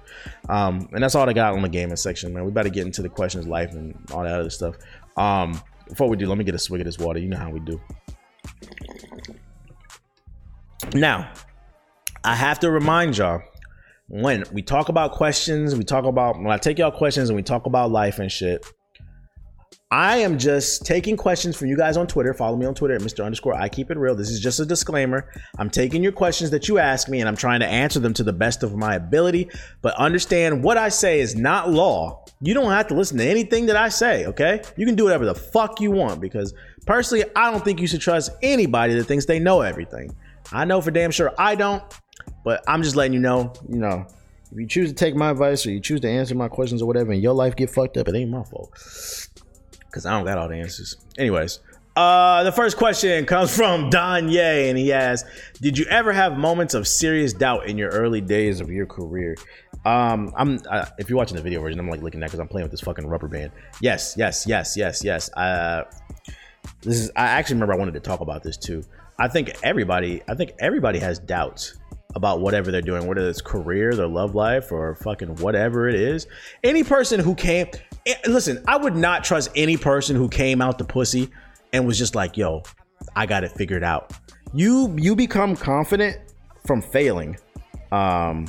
[0.49, 2.45] Um, and that's all I got on the gaming section, man.
[2.45, 4.77] We better get into the questions, life, and all that other stuff.
[5.17, 5.61] Um,
[5.93, 7.19] before we do, let me get a swig of this water.
[7.19, 7.79] You know how we do.
[10.95, 11.31] Now,
[12.25, 13.43] I have to remind y'all
[14.09, 17.43] when we talk about questions, we talk about when I take y'all questions and we
[17.43, 18.65] talk about life and shit.
[19.93, 22.33] I am just taking questions from you guys on Twitter.
[22.33, 23.27] Follow me on Twitter at Mr.
[23.27, 24.15] Underscore I Keep It Real.
[24.15, 25.31] This is just a disclaimer.
[25.59, 28.25] I'm taking your questions that you ask me and I'm trying to answer them to
[28.25, 29.51] the best of my ability.
[29.83, 32.25] But understand what I say is not law.
[32.41, 34.63] You don't have to listen to anything that I say, okay?
[34.79, 36.55] You can do whatever the fuck you want because
[36.87, 40.17] personally, I don't think you should trust anybody that thinks they know everything.
[40.53, 41.83] I know for damn sure I don't,
[42.47, 44.07] but I'm just letting you know, you know,
[44.53, 46.87] if you choose to take my advice or you choose to answer my questions or
[46.87, 48.71] whatever and your life get fucked up, it ain't my fault
[49.93, 50.97] because I don't got all the answers.
[51.19, 51.61] Anyways,
[51.95, 55.29] uh, the first question comes from Don Ye, and he asks,
[55.61, 59.37] "Did you ever have moments of serious doubt in your early days of your career?"
[59.85, 62.49] Um, I'm uh, if you're watching the video version, I'm like looking at because I'm
[62.49, 63.53] playing with this fucking rubber band.
[63.81, 65.31] Yes, yes, yes, yes, yes.
[65.35, 65.85] Uh,
[66.83, 67.11] this is.
[67.15, 68.83] I actually remember I wanted to talk about this too.
[69.19, 70.23] I think everybody.
[70.29, 71.75] I think everybody has doubts
[72.15, 76.27] about whatever they're doing, whether it's career, their love life, or fucking whatever it is.
[76.63, 77.65] Any person who eh,
[78.27, 81.31] listen, I would not trust any person who came out the pussy
[81.73, 82.63] and was just like, "Yo,
[83.17, 84.13] I got it figured out."
[84.55, 86.19] You you become confident
[86.67, 87.37] from failing.
[87.91, 88.47] Um,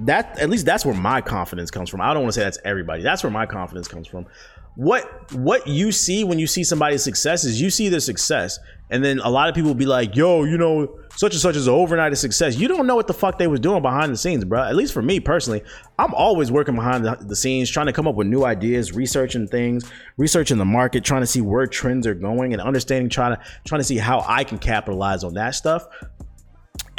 [0.00, 2.00] that at least that's where my confidence comes from.
[2.00, 3.02] I don't want to say that's everybody.
[3.02, 4.26] That's where my confidence comes from
[4.74, 8.58] what what you see when you see somebody's success is you see their success
[8.92, 11.56] and then a lot of people will be like yo you know such and such
[11.56, 12.56] is an overnight of success.
[12.56, 14.92] You don't know what the fuck they was doing behind the scenes bro at least
[14.92, 15.62] for me personally
[15.98, 19.48] i'm always working behind the, the scenes trying to come up with new ideas researching
[19.48, 23.42] things researching the market trying to see where trends are going and understanding trying to
[23.64, 25.86] trying to see how i can capitalize on that stuff.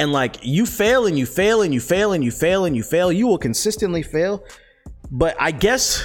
[0.00, 2.82] And like you fail and you fail and you fail and you fail and you
[2.82, 3.12] fail.
[3.12, 4.44] You will consistently fail.
[5.10, 6.02] But i guess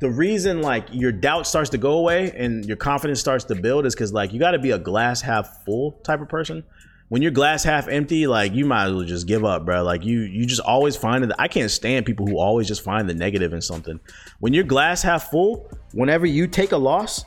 [0.00, 3.86] the reason like your doubt starts to go away and your confidence starts to build
[3.86, 6.62] is because like you got to be a glass half full type of person.
[7.08, 10.04] When you're glass half empty like you might as well just give up bro like
[10.04, 13.14] you you just always find it i can't stand people who always just find the
[13.14, 14.00] negative in something.
[14.40, 17.24] When you're glass half full whenever you take a loss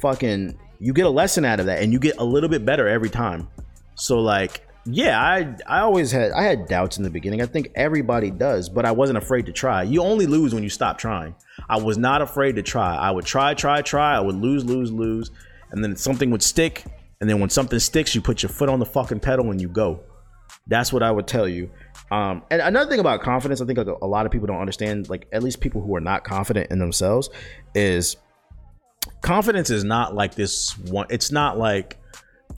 [0.00, 2.88] fucking you get a lesson out of that and you get a little bit better
[2.88, 3.48] every time.
[3.96, 7.42] So like yeah, I I always had I had doubts in the beginning.
[7.42, 9.82] I think everybody does, but I wasn't afraid to try.
[9.82, 11.34] You only lose when you stop trying.
[11.68, 12.96] I was not afraid to try.
[12.96, 14.16] I would try, try, try.
[14.16, 15.30] I would lose, lose, lose,
[15.70, 16.84] and then something would stick.
[17.20, 19.68] And then when something sticks, you put your foot on the fucking pedal and you
[19.68, 20.00] go.
[20.66, 21.70] That's what I would tell you.
[22.10, 25.10] Um, and another thing about confidence, I think a lot of people don't understand.
[25.10, 27.28] Like at least people who are not confident in themselves,
[27.74, 28.16] is
[29.20, 31.06] confidence is not like this one.
[31.10, 31.99] It's not like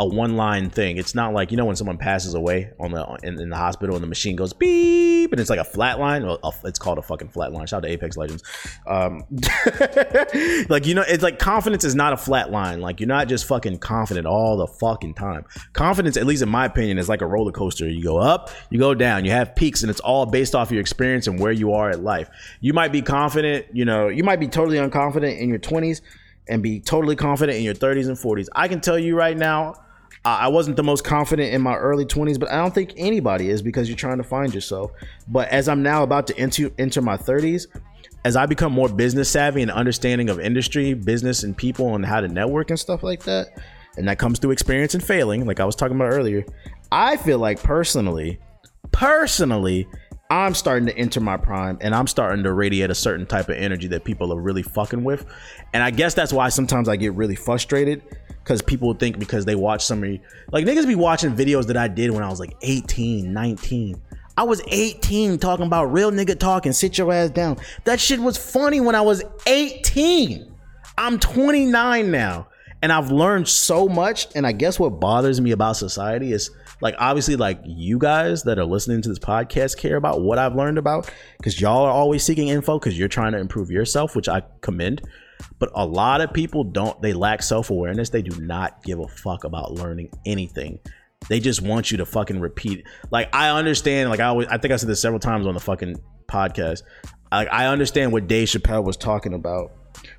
[0.02, 0.96] a one line thing.
[0.96, 3.94] It's not like you know when someone passes away on the in, in, the hospital
[3.94, 6.26] and the machine goes beep and it's like a flat line.
[6.26, 7.66] Well, it's called a fucking flat line.
[7.66, 8.42] Shout out to Apex Legends.
[8.86, 9.24] Um,
[10.68, 12.80] like you know, it's like confidence is not a flat line.
[12.80, 15.44] Like you're not just fucking confident all the fucking time.
[15.72, 17.88] Confidence, at least in my opinion, is like a roller coaster.
[17.88, 20.80] You go up, you go down, you have peaks, and it's all based off your
[20.80, 22.28] experience and where you are at life.
[22.60, 26.00] You might be confident, you know, you might be totally unconfident in your 20s
[26.48, 28.48] and be totally confident in your 30s and 40s.
[28.54, 29.74] I can tell you right now,
[30.24, 33.60] I wasn't the most confident in my early 20s, but I don't think anybody is
[33.60, 34.92] because you're trying to find yourself.
[35.26, 37.66] But as I'm now about to enter, enter my 30s,
[38.24, 42.20] as I become more business savvy and understanding of industry, business, and people and how
[42.20, 43.48] to network and stuff like that,
[43.96, 46.44] and that comes through experience and failing, like I was talking about earlier,
[46.92, 48.38] I feel like personally,
[48.92, 49.88] personally,
[50.32, 53.56] I'm starting to enter my prime and I'm starting to radiate a certain type of
[53.56, 55.26] energy that people are really fucking with.
[55.74, 59.54] And I guess that's why sometimes I get really frustrated because people think because they
[59.54, 60.18] watch some of
[60.50, 64.00] like niggas be watching videos that I did when I was like 18, 19.
[64.38, 67.58] I was 18 talking about real nigga talking, sit your ass down.
[67.84, 70.50] That shit was funny when I was 18.
[70.96, 72.48] I'm 29 now
[72.80, 74.28] and I've learned so much.
[74.34, 76.50] And I guess what bothers me about society is
[76.82, 80.56] like obviously like you guys that are listening to this podcast care about what I've
[80.56, 84.28] learned about because y'all are always seeking info because you're trying to improve yourself, which
[84.28, 85.00] I commend.
[85.58, 88.10] But a lot of people don't, they lack self awareness.
[88.10, 90.80] They do not give a fuck about learning anything.
[91.28, 92.84] They just want you to fucking repeat.
[93.12, 94.10] Like I understand.
[94.10, 96.82] Like I always, I think I said this several times on the fucking podcast.
[97.30, 99.70] Like I understand what Dave Chappelle was talking about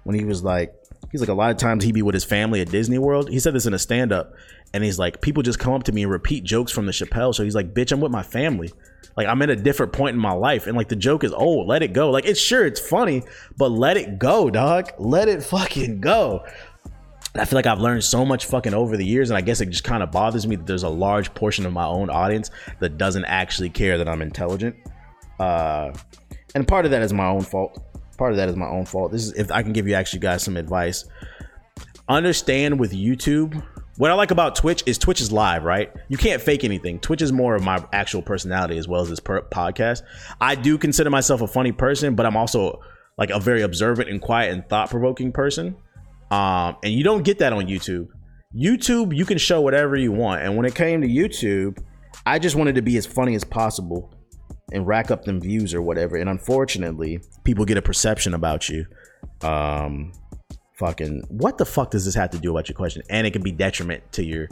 [0.06, 0.74] when he was like,
[1.12, 3.30] he's like a lot of times he'd be with his family at Disney World.
[3.30, 4.34] He said this in a stand up,
[4.74, 7.34] and he's like, people just come up to me and repeat jokes from the Chappelle.
[7.34, 8.72] So he's like, bitch, I'm with my family.
[9.16, 11.60] Like I'm at a different point in my life, and like the joke is, oh,
[11.60, 12.10] let it go.
[12.10, 13.24] Like it's sure it's funny,
[13.58, 14.90] but let it go, dog.
[14.98, 16.44] Let it fucking go.
[17.36, 19.70] I feel like I've learned so much fucking over the years, and I guess it
[19.70, 22.98] just kind of bothers me that there's a large portion of my own audience that
[22.98, 24.76] doesn't actually care that I'm intelligent.
[25.40, 25.92] Uh,
[26.56, 27.84] and part of that is my own fault.
[28.18, 29.12] Part of that is my own fault.
[29.12, 31.06] This is if I can give you actually guys some advice.
[32.08, 33.64] Understand with YouTube,
[33.98, 35.92] what I like about Twitch is Twitch is live, right?
[36.10, 37.00] You can't fake anything.
[37.00, 40.02] Twitch is more of my actual personality as well as this per- podcast.
[40.42, 42.82] I do consider myself a funny person, but I'm also
[43.18, 45.76] like a very observant and quiet and thought provoking person.
[46.32, 48.08] Um, and you don't get that on YouTube.
[48.56, 50.42] YouTube, you can show whatever you want.
[50.42, 51.78] And when it came to YouTube,
[52.26, 54.12] I just wanted to be as funny as possible
[54.72, 56.16] and rack up them views or whatever.
[56.18, 58.86] And unfortunately, people get a perception about you.
[59.42, 60.14] Um,
[60.86, 63.04] fucking, what the fuck does this have to do about your question?
[63.10, 64.50] And it can be detriment to your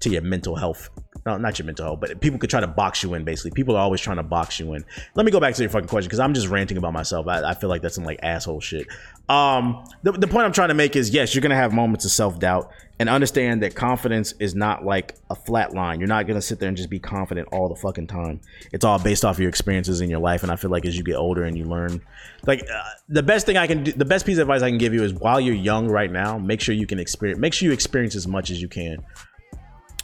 [0.00, 0.90] to your mental health.
[1.24, 3.24] No, not your mental health, but people could try to box you in.
[3.24, 4.84] Basically, people are always trying to box you in.
[5.14, 7.26] Let me go back to your fucking question because I'm just ranting about myself.
[7.26, 8.86] I, I, feel like that's some like asshole shit.
[9.28, 12.10] Um, the, the point I'm trying to make is yes, you're gonna have moments of
[12.10, 16.00] self doubt and understand that confidence is not like a flat line.
[16.00, 18.40] You're not gonna sit there and just be confident all the fucking time.
[18.72, 20.42] It's all based off your experiences in your life.
[20.42, 22.00] And I feel like as you get older and you learn,
[22.46, 24.78] like uh, the best thing I can do, the best piece of advice I can
[24.78, 27.66] give you is while you're young right now, make sure you can experience, make sure
[27.66, 29.04] you experience as much as you can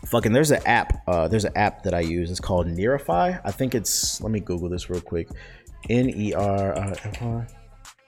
[0.07, 3.53] fucking there's an app uh there's an app that i use it's called nearify i
[3.53, 5.29] think it's let me google this real quick
[5.89, 7.47] n-e-r-i-f-y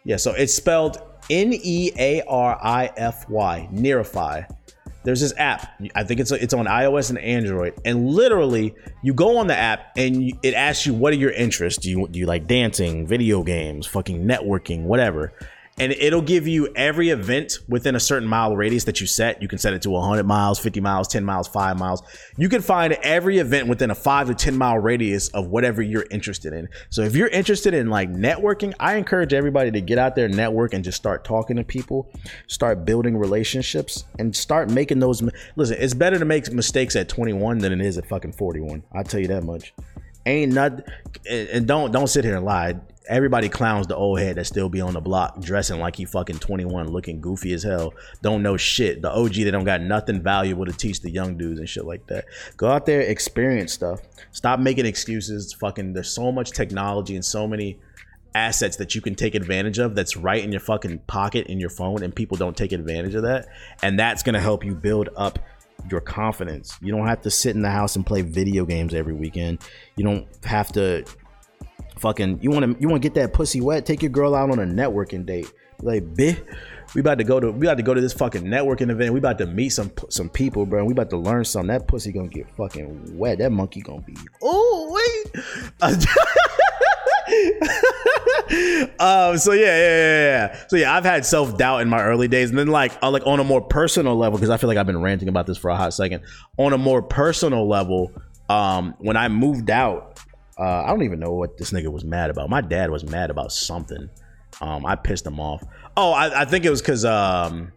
[0.04, 0.98] yeah so it's spelled
[1.30, 2.28] n-e-a-r-i-f-y
[3.72, 4.42] nearify
[5.04, 9.38] there's this app i think it's it's on ios and android and literally you go
[9.38, 11.82] on the app and you, it asks you what are your interests?
[11.82, 15.32] Do you do you like dancing video games fucking networking whatever
[15.78, 19.42] and it'll give you every event within a certain mile radius that you set.
[19.42, 22.02] You can set it to 100 miles, 50 miles, 10 miles, 5 miles.
[22.36, 26.06] You can find every event within a 5 to 10 mile radius of whatever you're
[26.10, 26.68] interested in.
[26.90, 30.74] So if you're interested in like networking, I encourage everybody to get out there, network,
[30.74, 32.10] and just start talking to people,
[32.46, 35.22] start building relationships, and start making those.
[35.56, 38.84] Listen, it's better to make mistakes at 21 than it is at fucking 41.
[38.92, 39.74] I'll tell you that much
[40.26, 40.80] ain't not
[41.28, 42.74] and don't don't sit here and lie
[43.06, 46.38] everybody clowns the old head that still be on the block dressing like he fucking
[46.38, 47.92] 21 looking goofy as hell
[48.22, 49.02] don't know shit.
[49.02, 52.06] The og that don't got nothing valuable to teach the young dudes and shit like
[52.06, 52.24] that.
[52.56, 54.00] Go out there experience stuff.
[54.32, 55.52] Stop making excuses.
[55.52, 57.78] Fucking there's so much technology and so many
[58.34, 61.70] assets that you can take advantage of that's right in your fucking pocket in your
[61.70, 63.46] phone and people don't take advantage of that.
[63.82, 65.38] And that's going to help you build up
[65.90, 66.76] your confidence.
[66.80, 69.58] You don't have to sit in the house and play video games every weekend.
[69.96, 71.04] You don't have to
[71.98, 73.86] fucking you want to you want to get that pussy wet?
[73.86, 75.50] Take your girl out on a networking date.
[75.82, 76.40] Like bitch
[76.94, 79.12] we about to go to we about to go to this fucking networking event.
[79.12, 80.84] We about to meet some some people bro.
[80.84, 81.68] We about to learn something.
[81.68, 83.38] That pussy gonna get fucking wet.
[83.38, 85.42] That monkey gonna be oh wait
[89.00, 92.50] um so yeah, yeah yeah yeah so yeah i've had self-doubt in my early days.
[92.50, 94.86] And then like uh, like on a more personal level because i feel like i've
[94.86, 96.22] been ranting about this for a hot second.
[96.58, 98.12] On a more personal level
[98.48, 100.20] um when i moved out
[100.58, 102.48] uh, I don't even know what this nigga was mad about.
[102.50, 104.08] My dad was mad about something.
[104.60, 105.62] Um, I pissed him off.
[105.96, 107.72] Oh, I, I think it was because um,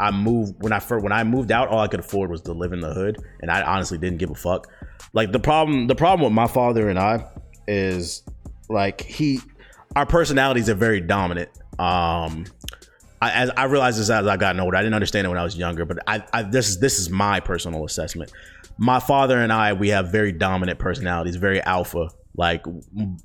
[0.00, 1.68] I moved when I first when I moved out.
[1.68, 4.30] All I could afford was to live in the hood, and I honestly didn't give
[4.30, 4.68] a fuck.
[5.12, 7.26] Like the problem, the problem with my father and I
[7.66, 8.22] is
[8.68, 9.40] like he,
[9.96, 11.50] our personalities are very dominant.
[11.78, 12.44] Um,
[13.20, 14.76] I, as I realized this as I got older.
[14.76, 17.10] I didn't understand it when I was younger, but I, I this is this is
[17.10, 18.32] my personal assessment.
[18.76, 22.10] My father and I, we have very dominant personalities, very alpha.
[22.38, 22.64] Like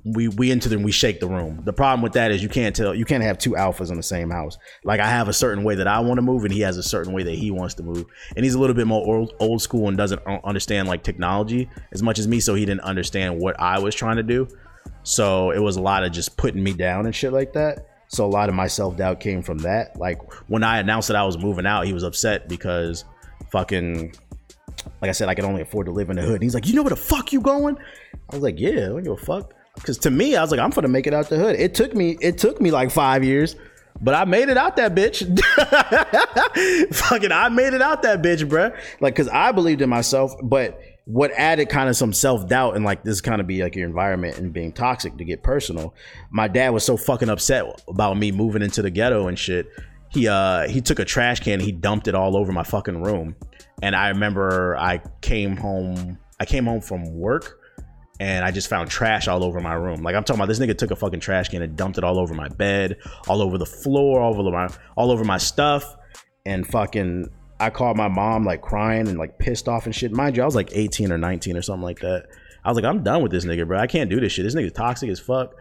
[0.04, 1.62] we we enter them, we shake the room.
[1.64, 4.02] The problem with that is you can't tell you can't have two alphas in the
[4.02, 4.58] same house.
[4.82, 6.82] Like I have a certain way that I want to move, and he has a
[6.82, 8.06] certain way that he wants to move.
[8.34, 12.02] And he's a little bit more old, old school and doesn't understand like technology as
[12.02, 14.48] much as me, so he didn't understand what I was trying to do.
[15.04, 17.86] So it was a lot of just putting me down and shit like that.
[18.08, 19.96] So a lot of my self doubt came from that.
[19.96, 23.04] Like when I announced that I was moving out, he was upset because
[23.52, 24.12] fucking
[25.00, 26.34] like I said, I could only afford to live in the hood.
[26.34, 27.76] And he's like, you know where the fuck you going?
[28.30, 29.52] I was like, yeah, I don't give a fuck.
[29.74, 31.56] Because to me, I was like, I'm gonna make it out the hood.
[31.56, 33.56] It took me, it took me like five years,
[34.00, 35.20] but I made it out that bitch.
[36.94, 38.76] Fucking, I made it out that bitch, bruh.
[39.00, 42.84] Like, cause I believed in myself, but what added kind of some self doubt and
[42.84, 45.94] like this kind of be like your environment and being toxic to get personal.
[46.30, 49.68] My dad was so fucking upset about me moving into the ghetto and shit.
[50.14, 53.34] He uh he took a trash can, he dumped it all over my fucking room.
[53.82, 57.58] And I remember I came home I came home from work
[58.20, 60.02] and I just found trash all over my room.
[60.02, 62.20] Like I'm talking about this nigga took a fucking trash can and dumped it all
[62.20, 62.96] over my bed,
[63.26, 65.96] all over the floor, all over my all over my stuff
[66.46, 70.12] and fucking I called my mom like crying and like pissed off and shit.
[70.12, 72.26] Mind you, I was like 18 or 19 or something like that.
[72.64, 73.78] I was like, I'm done with this nigga, bro.
[73.78, 74.44] I can't do this shit.
[74.44, 75.54] This nigga's toxic as fuck.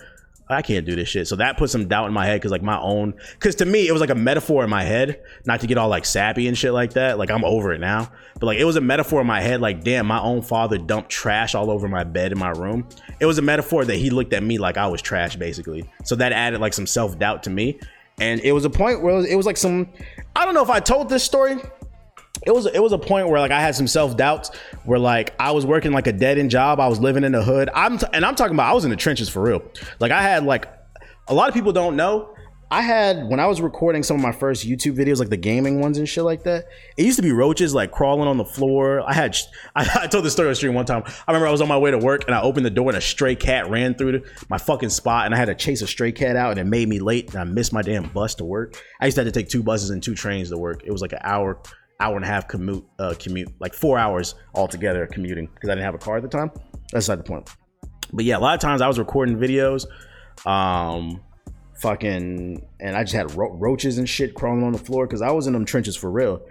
[0.49, 1.27] I can't do this shit.
[1.27, 3.87] So that put some doubt in my head because like my own, because to me
[3.87, 6.57] it was like a metaphor in my head, not to get all like sappy and
[6.57, 7.17] shit like that.
[7.17, 9.61] Like I'm over it now, but like it was a metaphor in my head.
[9.61, 12.87] Like damn, my own father dumped trash all over my bed in my room.
[13.19, 15.89] It was a metaphor that he looked at me like I was trash basically.
[16.03, 17.79] So that added like some self doubt to me,
[18.19, 19.87] and it was a point where it was, it was like some.
[20.35, 21.57] I don't know if I told this story
[22.45, 24.51] it was it was a point where like I had some self doubts
[24.83, 26.79] where like I was working like a dead end job.
[26.79, 27.69] I was living in the hood.
[27.73, 29.63] I'm t- and I'm talking about I was in the trenches for real.
[29.99, 30.67] Like I had like
[31.27, 32.29] a lot of people don't know.
[32.73, 35.79] I had when I was recording some of my first YouTube videos, like the gaming
[35.79, 36.65] ones and shit like that.
[36.97, 39.07] It used to be roaches like crawling on the floor.
[39.07, 39.37] I had
[39.75, 41.03] I, I told this story on stream one time.
[41.05, 42.97] I remember I was on my way to work and I opened the door and
[42.97, 46.11] a stray cat ran through my fucking spot and I had to chase a stray
[46.11, 48.81] cat out and it made me late and I missed my damn bus to work.
[48.99, 50.81] I used to have to take two buses and two trains to work.
[50.83, 51.59] It was like an hour
[51.99, 55.85] hour and a half commute, uh, commute, like four hours altogether commuting because I didn't
[55.85, 56.51] have a car at the time.
[56.91, 57.49] That's not the point.
[58.11, 59.85] But yeah, a lot of times I was recording videos,
[60.45, 61.21] um,
[61.81, 65.31] fucking, and I just had ro- roaches and shit crawling on the floor because I
[65.31, 66.41] was in them trenches for real.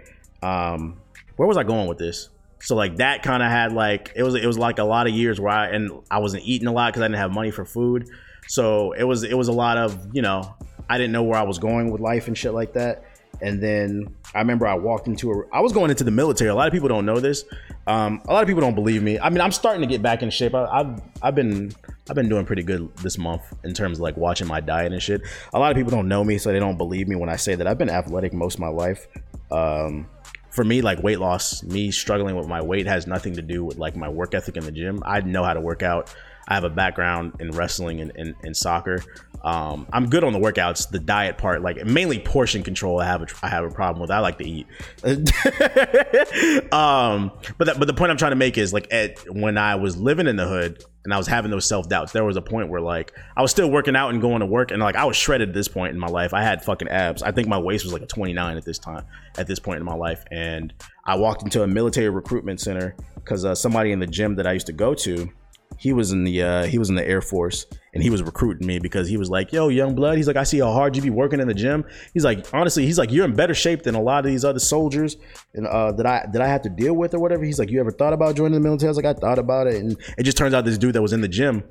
[0.41, 0.99] Um,
[1.37, 2.29] where was I going with this?
[2.61, 5.13] So like that kind of had like it was it was like a lot of
[5.13, 7.65] years where I and I wasn't eating a lot because I didn't have money for
[7.65, 8.09] food.
[8.47, 10.55] So it was it was a lot of you know
[10.89, 13.03] I didn't know where I was going with life and shit like that.
[13.41, 15.43] And then I remember I walked into a.
[15.51, 16.49] I was going into the military.
[16.49, 17.45] A lot of people don't know this.
[17.85, 19.19] Um, a lot of people don't believe me.
[19.19, 20.55] I mean, I'm starting to get back in shape.
[20.55, 21.71] I, have I've been
[22.09, 25.01] I've been doing pretty good this month in terms of like watching my diet and
[25.01, 25.21] shit.
[25.53, 27.55] A lot of people don't know me, so they don't believe me when I say
[27.55, 29.07] that I've been athletic most of my life.
[29.51, 30.07] Um,
[30.49, 33.77] for me, like weight loss, me struggling with my weight has nothing to do with
[33.77, 35.01] like my work ethic in the gym.
[35.05, 36.13] I know how to work out.
[36.47, 39.01] I have a background in wrestling and, and, and soccer.
[39.43, 43.01] Um, I'm good on the workouts, the diet part, like mainly portion control.
[43.01, 44.09] I have a, I have a problem with.
[44.09, 44.67] I like to eat.
[46.73, 49.75] um, but that, but the point I'm trying to make is like at, when I
[49.75, 52.41] was living in the hood and I was having those self doubts, there was a
[52.41, 55.03] point where like I was still working out and going to work and like I
[55.03, 56.33] was shredded at this point in my life.
[56.33, 57.21] I had fucking abs.
[57.21, 59.03] I think my waist was like a 29 at this time
[59.37, 60.73] at this point in my life, and
[61.03, 64.53] I walked into a military recruitment center because uh, somebody in the gym that I
[64.53, 65.29] used to go to
[65.77, 68.65] he was in the uh, he was in the Air Force and he was recruiting
[68.65, 71.01] me because he was like, "Yo, young blood." He's like, "I see how hard you
[71.01, 73.95] be working in the gym." He's like, honestly, he's like, "You're in better shape than
[73.95, 75.17] a lot of these other soldiers
[75.53, 77.79] and uh, that I that I have to deal with or whatever." He's like, "You
[77.79, 80.23] ever thought about joining the military?" I was like, "I thought about it," and it
[80.23, 81.63] just turns out this dude that was in the gym.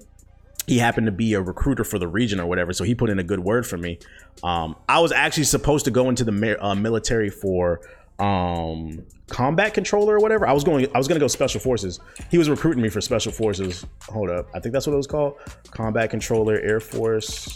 [0.67, 3.19] He happened to be a recruiter for the region or whatever, so he put in
[3.19, 3.99] a good word for me.
[4.45, 7.81] Um, I was actually supposed to go into the uh, military for
[8.23, 10.47] um combat controller or whatever.
[10.47, 11.99] I was going I was gonna go special forces.
[12.31, 13.85] He was recruiting me for special forces.
[14.09, 14.49] Hold up.
[14.55, 15.37] I think that's what it was called.
[15.71, 17.55] Combat controller, Air Force.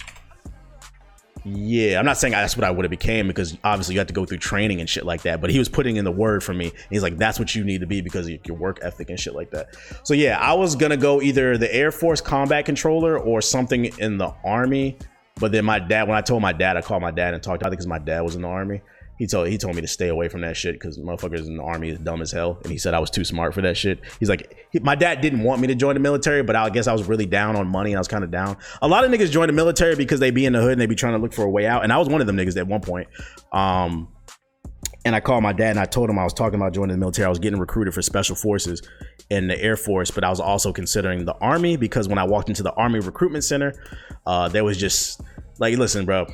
[1.45, 4.13] Yeah, I'm not saying that's what I would have became because obviously you have to
[4.13, 5.41] go through training and shit like that.
[5.41, 6.73] But he was putting in the word for me.
[6.91, 9.37] He's like, that's what you need to be because of your work ethic and shit
[9.37, 9.77] like that.
[10.03, 14.19] So yeah, I was gonna go either the Air Force combat controller or something in
[14.19, 14.99] the army.
[15.39, 17.61] But then my dad, when I told my dad, I called my dad and talked
[17.61, 18.81] to him because my dad was in the army
[19.19, 21.63] he told he told me to stay away from that shit because motherfuckers in the
[21.63, 24.01] army is dumb as hell, and he said I was too smart for that shit.
[24.21, 26.87] He's like, he, my dad didn't want me to join the military, but I guess
[26.87, 28.57] I was really down on money, I was kind of down.
[28.83, 30.87] A lot of niggas join the military because they be in the hood and they
[30.87, 32.57] be trying to look for a way out, and I was one of them niggas
[32.57, 33.09] at one point.
[33.53, 34.09] Um,
[35.07, 36.99] and I called my dad and I told him I was talking about joining the
[36.99, 37.27] military.
[37.27, 38.83] I was getting recruited for special forces
[39.31, 42.49] in the Air Force, but I was also considering the Army because when I walked
[42.49, 43.73] into the Army recruitment center,
[44.27, 45.21] uh, there was just
[45.61, 46.27] like, listen, bro,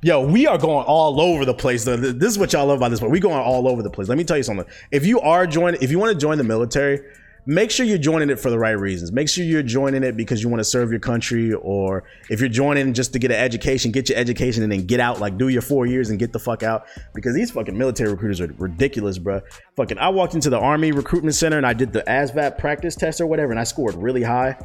[0.00, 1.84] Yo, we are going all over the place.
[1.84, 1.96] Though.
[1.96, 4.08] This is what y'all love about this, but we going all over the place.
[4.08, 4.66] Let me tell you something.
[4.92, 7.00] If you are joining, if you want to join the military,
[7.46, 9.10] make sure you're joining it for the right reasons.
[9.10, 12.48] Make sure you're joining it because you want to serve your country, or if you're
[12.48, 15.18] joining just to get an education, get your education and then get out.
[15.18, 16.86] Like do your four years and get the fuck out.
[17.12, 19.40] Because these fucking military recruiters are ridiculous, bro.
[19.74, 23.20] Fucking, I walked into the army recruitment center and I did the ASVAB practice test
[23.20, 24.56] or whatever, and I scored really high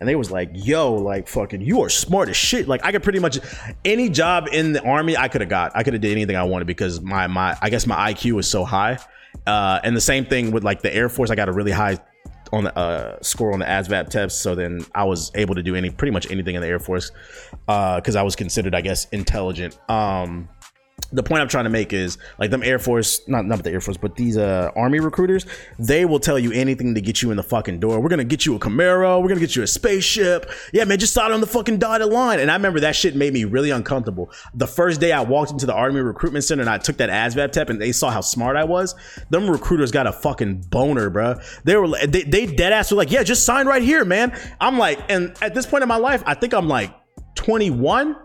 [0.00, 3.02] and they was like, "Yo, like fucking, you are smart as shit." Like I could
[3.02, 3.38] pretty much
[3.84, 5.72] any job in the army I could have got.
[5.74, 8.50] I could have did anything I wanted because my my I guess my IQ was
[8.50, 8.98] so high.
[9.46, 11.30] Uh, and the same thing with like the Air Force.
[11.30, 11.98] I got a really high
[12.52, 15.76] on the uh, score on the ASVAB test, so then I was able to do
[15.76, 17.12] any pretty much anything in the Air Force
[17.68, 19.78] Uh because uh, I was considered, I guess, intelligent.
[19.88, 20.48] Um,
[21.12, 23.80] the point I'm trying to make is like them Air Force, not not the Air
[23.80, 25.46] Force, but these uh army recruiters,
[25.78, 28.00] they will tell you anything to get you in the fucking door.
[28.00, 30.50] We're gonna get you a Camaro, we're gonna get you a spaceship.
[30.72, 32.40] Yeah, man, just sign on the fucking dotted line.
[32.40, 34.30] And I remember that shit made me really uncomfortable.
[34.54, 37.52] The first day I walked into the army recruitment center and I took that ASVAB
[37.52, 38.94] test and they saw how smart I was.
[39.30, 41.40] Them recruiters got a fucking boner, bro.
[41.64, 44.38] They were they, they dead ass were like, yeah, just sign right here, man.
[44.60, 46.94] I'm like, and at this point in my life, I think I'm like
[47.36, 48.16] 21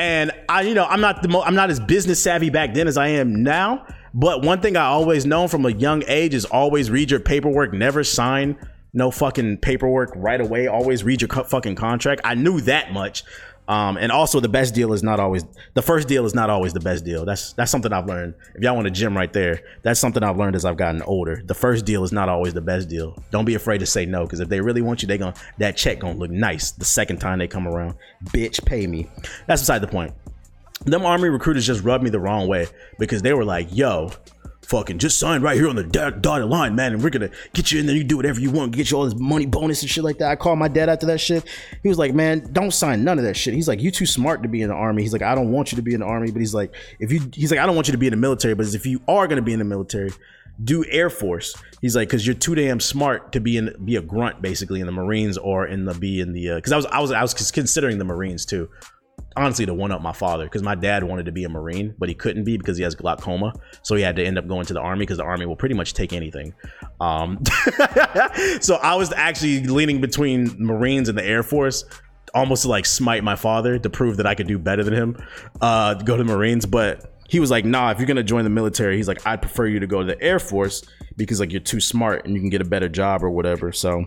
[0.00, 2.88] and I, you know, I'm not the mo- I'm not as business savvy back then
[2.88, 3.86] as I am now.
[4.14, 7.74] But one thing I always known from a young age is always read your paperwork,
[7.74, 8.56] never sign
[8.92, 10.66] no fucking paperwork right away.
[10.66, 12.22] Always read your fucking contract.
[12.24, 13.24] I knew that much.
[13.70, 15.44] Um, and also the best deal is not always
[15.74, 17.24] the first deal is not always the best deal.
[17.24, 18.34] That's that's something I've learned.
[18.56, 21.40] If y'all want a gym right there, that's something I've learned as I've gotten older.
[21.46, 23.16] The first deal is not always the best deal.
[23.30, 25.76] Don't be afraid to say no because if they really want you, they going that
[25.76, 27.94] check gonna look nice the second time they come around.
[28.30, 29.08] Bitch, pay me.
[29.46, 30.14] That's beside the point.
[30.86, 32.66] Them army recruiters just rubbed me the wrong way
[32.98, 34.10] because they were like, "Yo,
[34.70, 37.80] fucking just sign right here on the dotted line, man, and we're gonna get you
[37.80, 37.96] in there.
[37.96, 40.30] You do whatever you want, get you all this money bonus and shit like that.
[40.30, 41.44] I called my dad after that shit.
[41.82, 43.52] He was like, man, don't sign none of that shit.
[43.52, 45.02] He's like, you too smart to be in the army.
[45.02, 47.10] He's like, I don't want you to be in the army, but he's like, if
[47.10, 49.02] you, he's like, I don't want you to be in the military, but if you
[49.08, 50.12] are gonna be in the military,
[50.62, 51.54] do Air Force.
[51.80, 54.86] He's like, because you're too damn smart to be in be a grunt basically in
[54.86, 57.22] the Marines or in the be in the because uh, I was I was I
[57.22, 58.68] was considering the Marines too
[59.36, 62.08] honestly to one up my father because my dad wanted to be a marine but
[62.08, 63.52] he couldn't be because he has glaucoma.
[63.82, 65.74] So he had to end up going to the army because the army will pretty
[65.74, 66.54] much take anything.
[67.00, 67.42] Um,
[68.60, 71.84] so i was actually leaning between marines and the air force
[72.34, 75.16] almost to like smite my father to prove that i could do better than him
[75.60, 76.66] uh, go to the marines.
[76.66, 79.66] But he was like nah if you're gonna join the military he's like i'd prefer
[79.66, 80.82] you to go to the air force
[81.20, 83.72] because like you're too smart and you can get a better job or whatever.
[83.72, 84.06] So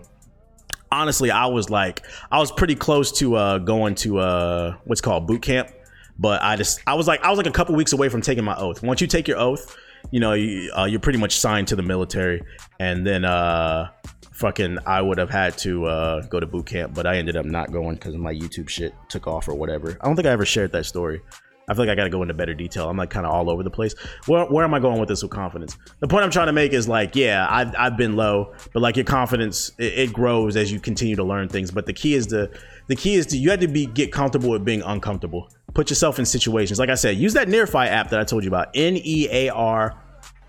[1.00, 5.26] honestly, I was like, I was pretty close to uh, going to uh, what's called
[5.26, 5.70] boot camp,
[6.18, 8.44] but I just, I was like, I was like a couple weeks away from taking
[8.44, 8.82] my oath.
[8.82, 9.76] Once you take your oath,
[10.10, 12.42] you know, you, uh, you're pretty much signed to the military,
[12.78, 13.90] and then uh,
[14.32, 17.46] fucking, I would have had to uh, go to boot camp, but I ended up
[17.46, 19.96] not going because my YouTube shit took off or whatever.
[20.00, 21.20] I don't think I ever shared that story.
[21.68, 22.88] I feel like I got to go into better detail.
[22.88, 23.94] I'm like kind of all over the place.
[24.26, 25.76] Where, where am I going with this with confidence?
[26.00, 28.96] The point I'm trying to make is like, yeah, I've, I've been low, but like
[28.96, 31.70] your confidence, it, it grows as you continue to learn things.
[31.70, 32.50] But the key is to,
[32.88, 35.48] the key is to, you have to be, get comfortable with being uncomfortable.
[35.72, 36.78] Put yourself in situations.
[36.78, 38.68] Like I said, use that Nearify app that I told you about.
[38.74, 40.00] N E A R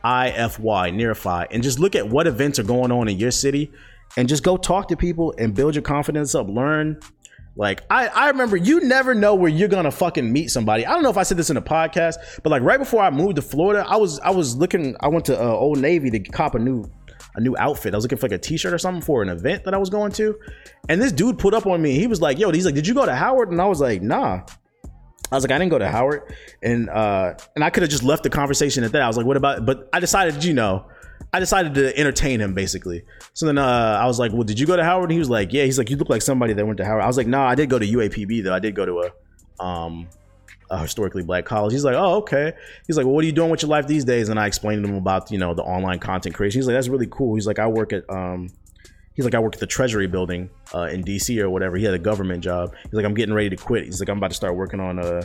[0.03, 3.31] I F Y, Nearify, and just look at what events are going on in your
[3.31, 3.71] city
[4.17, 6.47] and just go talk to people and build your confidence up.
[6.47, 6.99] Learn
[7.55, 10.85] like I, I remember you never know where you're gonna fucking meet somebody.
[10.85, 13.09] I don't know if I said this in a podcast, but like right before I
[13.09, 14.95] moved to Florida, I was I was looking.
[14.99, 16.85] I went to uh, Old Navy to cop a new
[17.35, 17.93] a new outfit.
[17.93, 19.89] I was looking for like a t-shirt or something for an event that I was
[19.89, 20.37] going to,
[20.89, 21.95] and this dude put up on me.
[21.95, 24.01] He was like, "Yo," he's like, "Did you go to Howard?" And I was like,
[24.01, 24.41] "Nah."
[25.31, 28.03] I was like, I didn't go to Howard, and uh, and I could have just
[28.03, 29.01] left the conversation at that.
[29.01, 29.65] I was like, what about?
[29.65, 30.85] But I decided, you know,
[31.35, 33.03] I decided to entertain him basically.
[33.33, 35.29] So then uh, I was like, "Well, did you go to Howard?" And he was
[35.29, 37.27] like, "Yeah." He's like, "You look like somebody that went to Howard." I was like,
[37.27, 38.53] "No, nah, I did go to UAPB though.
[38.53, 40.07] I did go to a um
[40.69, 42.53] a historically black college." He's like, "Oh, okay."
[42.87, 44.85] He's like, "Well, what are you doing with your life these days?" And I explained
[44.85, 46.59] to him about you know the online content creation.
[46.59, 48.49] He's like, "That's really cool." He's like, "I work at um."
[49.15, 51.77] He's like, I work at the Treasury building uh, in DC or whatever.
[51.77, 52.75] He had a government job.
[52.83, 53.85] He's like, I'm getting ready to quit.
[53.85, 55.23] He's like, I'm about to start working on a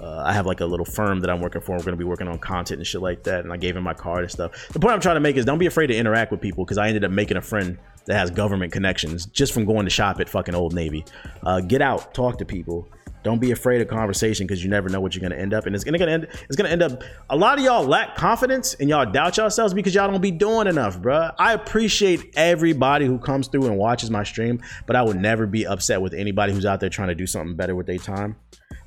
[0.00, 1.72] uh, I have like a little firm that I'm working for.
[1.72, 3.44] We're going to be working on content and shit like that.
[3.44, 4.68] And I gave him my card and stuff.
[4.72, 6.78] The point I'm trying to make is don't be afraid to interact with people because
[6.78, 10.18] I ended up making a friend that has government connections just from going to shop
[10.20, 11.04] at fucking Old Navy.
[11.42, 12.88] Uh, get out, talk to people.
[13.22, 15.74] Don't be afraid of conversation because you never know what you're gonna end up, and
[15.74, 16.28] it's gonna, gonna end.
[16.48, 17.02] It's gonna end up.
[17.28, 20.66] A lot of y'all lack confidence and y'all doubt yourselves because y'all don't be doing
[20.66, 21.34] enough, bruh.
[21.38, 25.66] I appreciate everybody who comes through and watches my stream, but I would never be
[25.66, 28.36] upset with anybody who's out there trying to do something better with their time.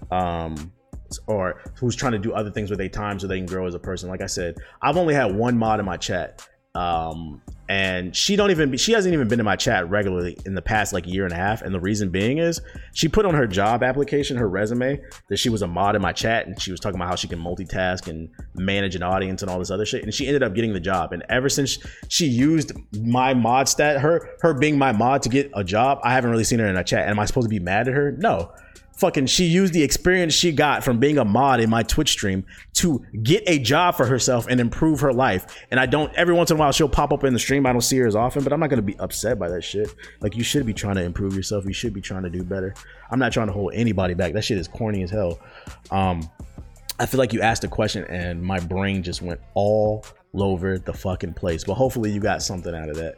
[0.10, 0.74] Um,
[1.28, 3.76] or who's trying to do other things with their time so they can grow as
[3.76, 4.10] a person.
[4.10, 6.48] Like I said, I've only had one mod in my chat.
[6.76, 10.62] Um, and she don't even she hasn't even been in my chat regularly in the
[10.62, 12.62] past like year and a half and the reason being is
[12.94, 15.00] she put on her job application her resume
[15.30, 17.28] that she was a mod in my chat and she was talking about how she
[17.28, 20.54] can multitask and manage an audience and all this other shit and she ended up
[20.54, 21.80] getting the job and ever since
[22.10, 26.14] she used my mod stat her her being my mod to get a job i
[26.14, 27.94] haven't really seen her in a chat and am i supposed to be mad at
[27.94, 28.52] her no
[28.96, 32.46] fucking she used the experience she got from being a mod in my Twitch stream
[32.74, 35.46] to get a job for herself and improve her life.
[35.72, 37.66] And I don't every once in a while she'll pop up in the stream.
[37.66, 39.94] I don't see her as often, but I'm not gonna be upset by that shit.
[40.22, 41.66] Like you should be trying to improve yourself.
[41.66, 42.74] You should be trying to do better.
[43.12, 44.34] I'm not trying to hold anybody back.
[44.34, 45.40] That shit is corny as hell.
[45.92, 46.30] Um
[47.00, 50.06] I feel like you asked a question and my brain just went all
[50.42, 51.64] over the fucking place.
[51.64, 53.16] But hopefully you got something out of that.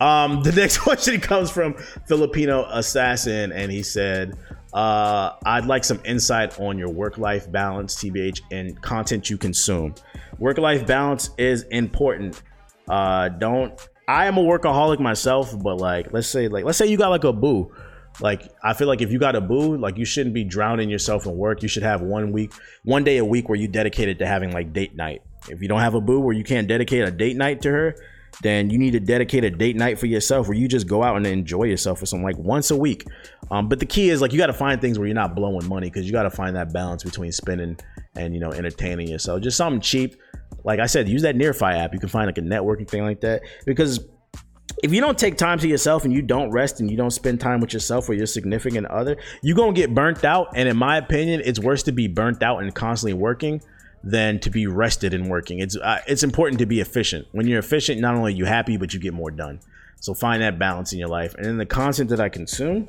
[0.00, 1.74] Um, the next question comes from
[2.06, 4.36] Filipino Assassin, and he said,
[4.72, 9.94] uh, I'd like some insight on your work life balance, TBH, and content you consume.
[10.38, 12.42] Work life balance is important.
[12.88, 13.78] Uh, don't
[14.08, 17.24] I am a workaholic myself, but like let's say like let's say you got like
[17.24, 17.72] a boo.
[18.20, 21.26] Like I feel like if you got a boo, like you shouldn't be drowning yourself
[21.26, 21.62] in work.
[21.62, 22.52] You should have one week,
[22.84, 25.22] one day a week where you dedicated to having like date night.
[25.48, 27.96] If you don't have a boo where you can't dedicate a date night to her,
[28.40, 31.16] then you need to dedicate a date night for yourself where you just go out
[31.16, 33.04] and enjoy yourself for some like once a week.
[33.50, 35.68] Um, but the key is like you got to find things where you're not blowing
[35.68, 37.76] money because you got to find that balance between spending
[38.16, 39.42] and you know entertaining yourself.
[39.42, 40.16] Just something cheap.
[40.64, 41.92] Like I said, use that Nearify app.
[41.92, 44.00] You can find like a networking thing like that because
[44.82, 47.40] if you don't take time to yourself and you don't rest and you don't spend
[47.40, 50.48] time with yourself or your significant other, you're gonna get burnt out.
[50.54, 53.60] And in my opinion, it's worse to be burnt out and constantly working
[54.04, 55.60] than to be rested and working.
[55.60, 57.26] It's uh, it's important to be efficient.
[57.32, 59.60] When you're efficient, not only are you happy, but you get more done.
[60.00, 61.34] So find that balance in your life.
[61.34, 62.88] And then the content that I consume,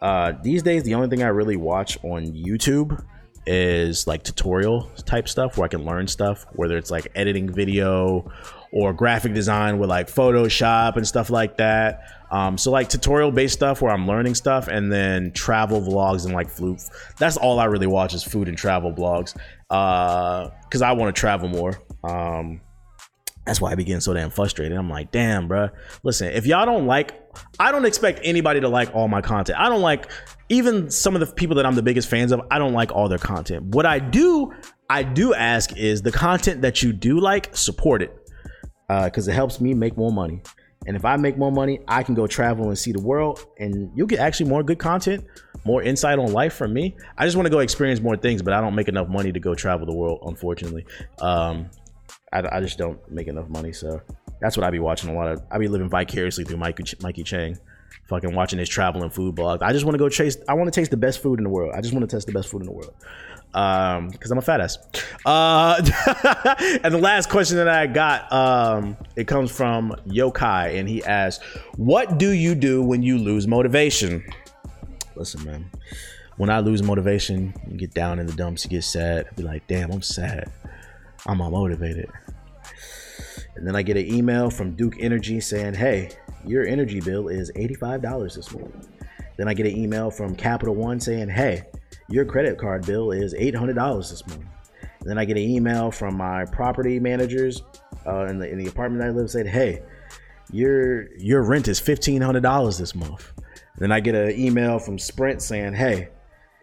[0.00, 3.04] uh, these days, the only thing I really watch on YouTube
[3.46, 8.30] is like tutorial type stuff where I can learn stuff, whether it's like editing video
[8.72, 12.02] or graphic design with like Photoshop and stuff like that.
[12.30, 16.34] Um, so like tutorial based stuff where I'm learning stuff, and then travel vlogs and
[16.34, 16.78] like food.
[17.16, 19.34] That's all I really watch is food and travel vlogs
[19.68, 21.80] because uh, I want to travel more.
[22.04, 22.60] Um,
[23.44, 24.76] that's why I be getting so damn frustrated.
[24.76, 25.70] I'm like, damn, bro.
[26.02, 27.14] Listen, if y'all don't like,
[27.58, 29.58] I don't expect anybody to like all my content.
[29.58, 30.10] I don't like
[30.50, 32.42] even some of the people that I'm the biggest fans of.
[32.50, 33.74] I don't like all their content.
[33.74, 34.52] What I do,
[34.90, 38.14] I do ask is the content that you do like, support it
[38.90, 40.42] Uh, because uh, it helps me make more money.
[40.86, 43.90] And if I make more money, I can go travel and see the world, and
[43.94, 45.24] you'll get actually more good content,
[45.64, 46.96] more insight on life from me.
[47.16, 49.40] I just want to go experience more things, but I don't make enough money to
[49.40, 50.86] go travel the world, unfortunately.
[51.20, 51.70] Um,
[52.32, 54.00] I, I just don't make enough money, so
[54.40, 55.42] that's what I be watching a lot of.
[55.50, 57.58] I be living vicariously through Mikey Mikey Chen,
[58.08, 59.62] fucking watching his travel and food blogs.
[59.62, 60.36] I just want to go chase.
[60.48, 61.74] I want to taste the best food in the world.
[61.76, 62.94] I just want to test the best food in the world
[63.54, 64.78] um because i'm a fat ass.
[65.24, 65.76] Uh
[66.84, 71.42] and the last question that i got um it comes from yokai and he asks
[71.76, 74.22] what do you do when you lose motivation?
[75.16, 75.70] Listen man.
[76.36, 79.66] When i lose motivation you get down in the dumps you get sad be like
[79.66, 80.52] damn i'm sad.
[81.26, 82.10] I'm unmotivated.
[83.56, 86.10] And then i get an email from duke energy saying hey
[86.44, 88.88] your energy bill is $85 this month
[89.38, 91.64] then i get an email from capital one saying hey
[92.08, 94.44] your credit card bill is $800 this month.
[95.00, 97.62] And then I get an email from my property managers
[98.06, 99.82] uh, in, the, in the apartment I live said, hey,
[100.50, 103.32] your your rent is $1,500 this month.
[103.36, 106.08] And then I get an email from Sprint saying, hey,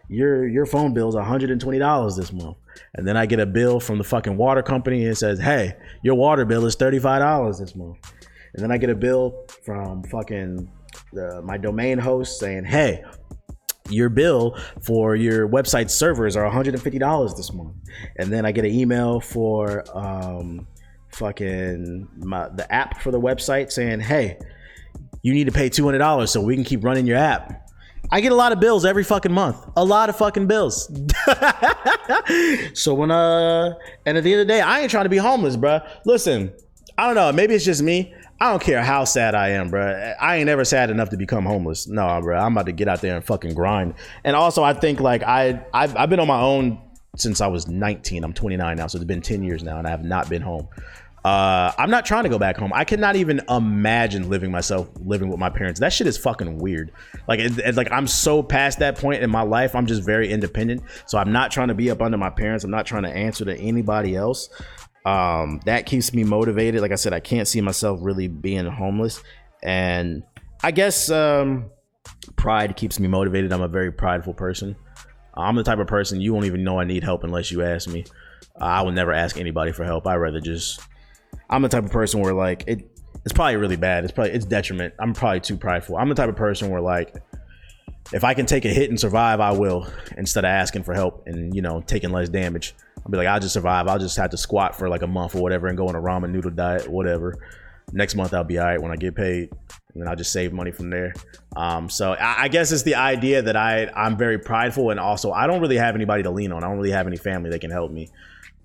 [0.08, 2.56] your your phone bill is $120 this month.
[2.94, 5.76] And then I get a bill from the fucking water company and it says, hey,
[6.02, 7.98] your water bill is $35 this month.
[8.54, 10.70] And then I get a bill from fucking
[11.12, 13.04] the, my domain host saying, hey,
[13.90, 17.74] your bill for your website servers are $150 this month
[18.16, 20.66] and then i get an email for um
[21.12, 24.38] fucking my, the app for the website saying hey
[25.22, 27.66] you need to pay $200 so we can keep running your app
[28.10, 29.56] I get a lot of bills every fucking month.
[29.76, 30.90] A lot of fucking bills.
[32.74, 35.16] so when uh and at the end of the day, I ain't trying to be
[35.16, 35.80] homeless, bro.
[36.04, 36.52] Listen,
[36.96, 38.14] I don't know, maybe it's just me.
[38.38, 40.14] I don't care how sad I am, bro.
[40.20, 41.86] I ain't ever sad enough to become homeless.
[41.86, 42.38] No, bro.
[42.38, 43.94] I'm about to get out there and fucking grind.
[44.24, 46.78] And also, I think like I I've, I've been on my own
[47.16, 48.24] since I was 19.
[48.24, 50.68] I'm 29 now, so it's been 10 years now, and I have not been home.
[51.24, 52.70] Uh, I'm not trying to go back home.
[52.72, 55.80] I cannot even imagine living myself living with my parents.
[55.80, 56.92] That shit is fucking weird.
[57.26, 59.74] Like, it, it, like I'm so past that point in my life.
[59.74, 60.82] I'm just very independent.
[61.06, 62.62] So I'm not trying to be up under my parents.
[62.62, 64.50] I'm not trying to answer to anybody else
[65.06, 66.80] um, that keeps me motivated.
[66.80, 69.22] Like I said, I can't see myself really being homeless,
[69.62, 70.24] and
[70.64, 71.70] I guess um,
[72.34, 73.52] pride keeps me motivated.
[73.52, 74.74] I'm a very prideful person.
[75.34, 77.88] I'm the type of person you won't even know I need help unless you ask
[77.88, 78.04] me.
[78.60, 80.08] I will never ask anybody for help.
[80.08, 80.80] I rather just.
[81.48, 82.90] I'm the type of person where like it.
[83.24, 84.02] It's probably really bad.
[84.02, 84.94] It's probably it's detriment.
[84.98, 85.96] I'm probably too prideful.
[85.96, 87.14] I'm the type of person where like
[88.12, 91.28] if I can take a hit and survive, I will instead of asking for help
[91.28, 92.74] and you know taking less damage.
[93.06, 93.86] I'll be like, I'll just survive.
[93.86, 96.00] I'll just have to squat for like a month or whatever and go on a
[96.00, 97.38] ramen noodle diet, whatever.
[97.92, 99.52] Next month I'll be all right when I get paid.
[99.94, 101.14] and then I'll just save money from there.
[101.54, 105.30] Um, so I, I guess it's the idea that I I'm very prideful, and also
[105.30, 106.64] I don't really have anybody to lean on.
[106.64, 108.08] I don't really have any family that can help me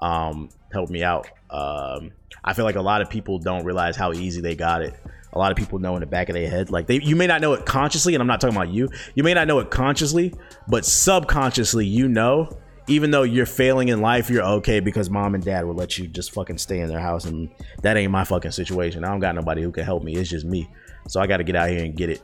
[0.01, 1.27] um, help me out.
[1.51, 2.11] Um,
[2.43, 4.95] I feel like a lot of people don't realize how easy they got it.
[5.33, 7.27] A lot of people know in the back of their head, like they, you may
[7.27, 8.89] not know it consciously, and I'm not talking about you.
[9.13, 10.33] You may not know it consciously,
[10.67, 15.43] but subconsciously, you know even though you're failing in life, you're okay because mom and
[15.43, 17.49] dad will let you just fucking stay in their house, and
[17.81, 19.03] that ain't my fucking situation.
[19.03, 20.15] I don't got nobody who can help me.
[20.15, 20.69] It's just me.
[21.07, 22.21] So I got to get out here and get it.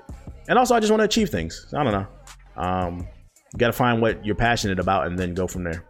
[0.48, 1.68] And also, I just want to achieve things.
[1.76, 2.08] I don't know.
[2.56, 3.08] Um,
[3.54, 5.86] you got to find what you're passionate about and then go from there.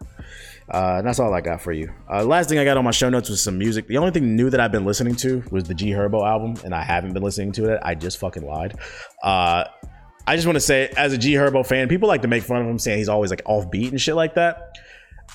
[0.69, 1.94] Uh, and that's all I got for you.
[2.11, 3.88] Uh, last thing I got on my show notes was some music.
[3.88, 6.76] The only thing new that I've been listening to was the G Herbo album, and
[6.76, 7.80] I haven't been listening to it.
[7.84, 8.77] I just fucking lied.
[9.23, 9.64] Uh,
[10.28, 12.62] I just want to say, as a G Herbo fan, people like to make fun
[12.62, 14.78] of him saying he's always like offbeat and shit like that.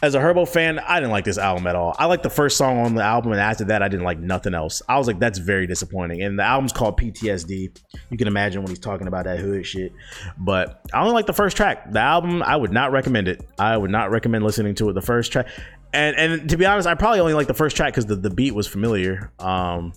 [0.03, 1.95] As a Herbo fan, I didn't like this album at all.
[1.99, 4.53] I like the first song on the album, and after that, I didn't like nothing
[4.53, 4.83] else.
[4.89, 6.23] I was like, that's very disappointing.
[6.23, 7.79] And the album's called PTSD.
[8.11, 9.93] You can imagine when he's talking about that hood shit.
[10.37, 11.91] But I only like the first track.
[11.93, 13.49] The album, I would not recommend it.
[13.59, 14.95] I would not recommend listening to it.
[14.95, 15.47] The first track,
[15.93, 18.31] and and to be honest, I probably only like the first track because the, the
[18.31, 19.31] beat was familiar.
[19.39, 19.93] Um,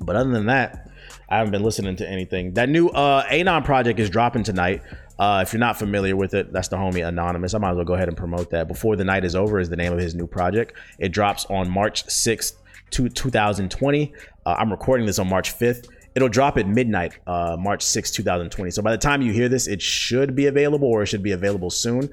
[0.00, 0.88] but other than that,
[1.28, 2.54] I haven't been listening to anything.
[2.54, 4.82] That new uh Anon project is dropping tonight.
[5.18, 7.54] Uh, if you're not familiar with it, that's the homie Anonymous.
[7.54, 8.68] I might as well go ahead and promote that.
[8.68, 10.74] Before the Night is Over is the name of his new project.
[10.98, 12.52] It drops on March 6th,
[12.90, 14.12] to 2020.
[14.44, 15.88] Uh, I'm recording this on March 5th.
[16.14, 18.70] It'll drop at midnight, uh, March 6th, 2020.
[18.70, 21.32] So by the time you hear this, it should be available or it should be
[21.32, 22.08] available soon.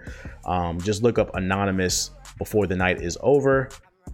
[0.45, 3.69] Um, just look up Anonymous before the night is over.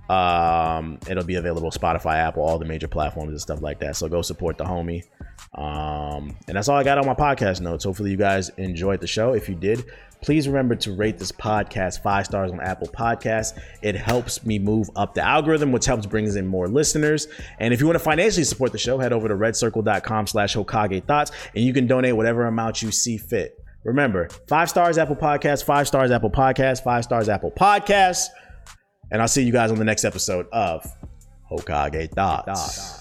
[0.09, 3.95] Um, it'll be available Spotify, Apple, all the major platforms and stuff like that.
[3.95, 5.03] So go support the homie.
[5.53, 7.83] Um, and that's all I got on my podcast notes.
[7.83, 9.33] Hopefully, you guys enjoyed the show.
[9.33, 9.85] If you did,
[10.21, 13.59] please remember to rate this podcast five stars on Apple Podcasts.
[13.81, 17.27] It helps me move up the algorithm, which helps brings in more listeners.
[17.59, 21.03] And if you want to financially support the show, head over to redcircle.com slash Hokage
[21.05, 23.63] Thoughts, and you can donate whatever amount you see fit.
[23.83, 28.27] Remember, five stars Apple Podcasts, five stars Apple Podcasts, five stars Apple Podcasts.
[29.11, 30.85] And I'll see you guys on the next episode of
[31.49, 32.98] Hokage Thoughts.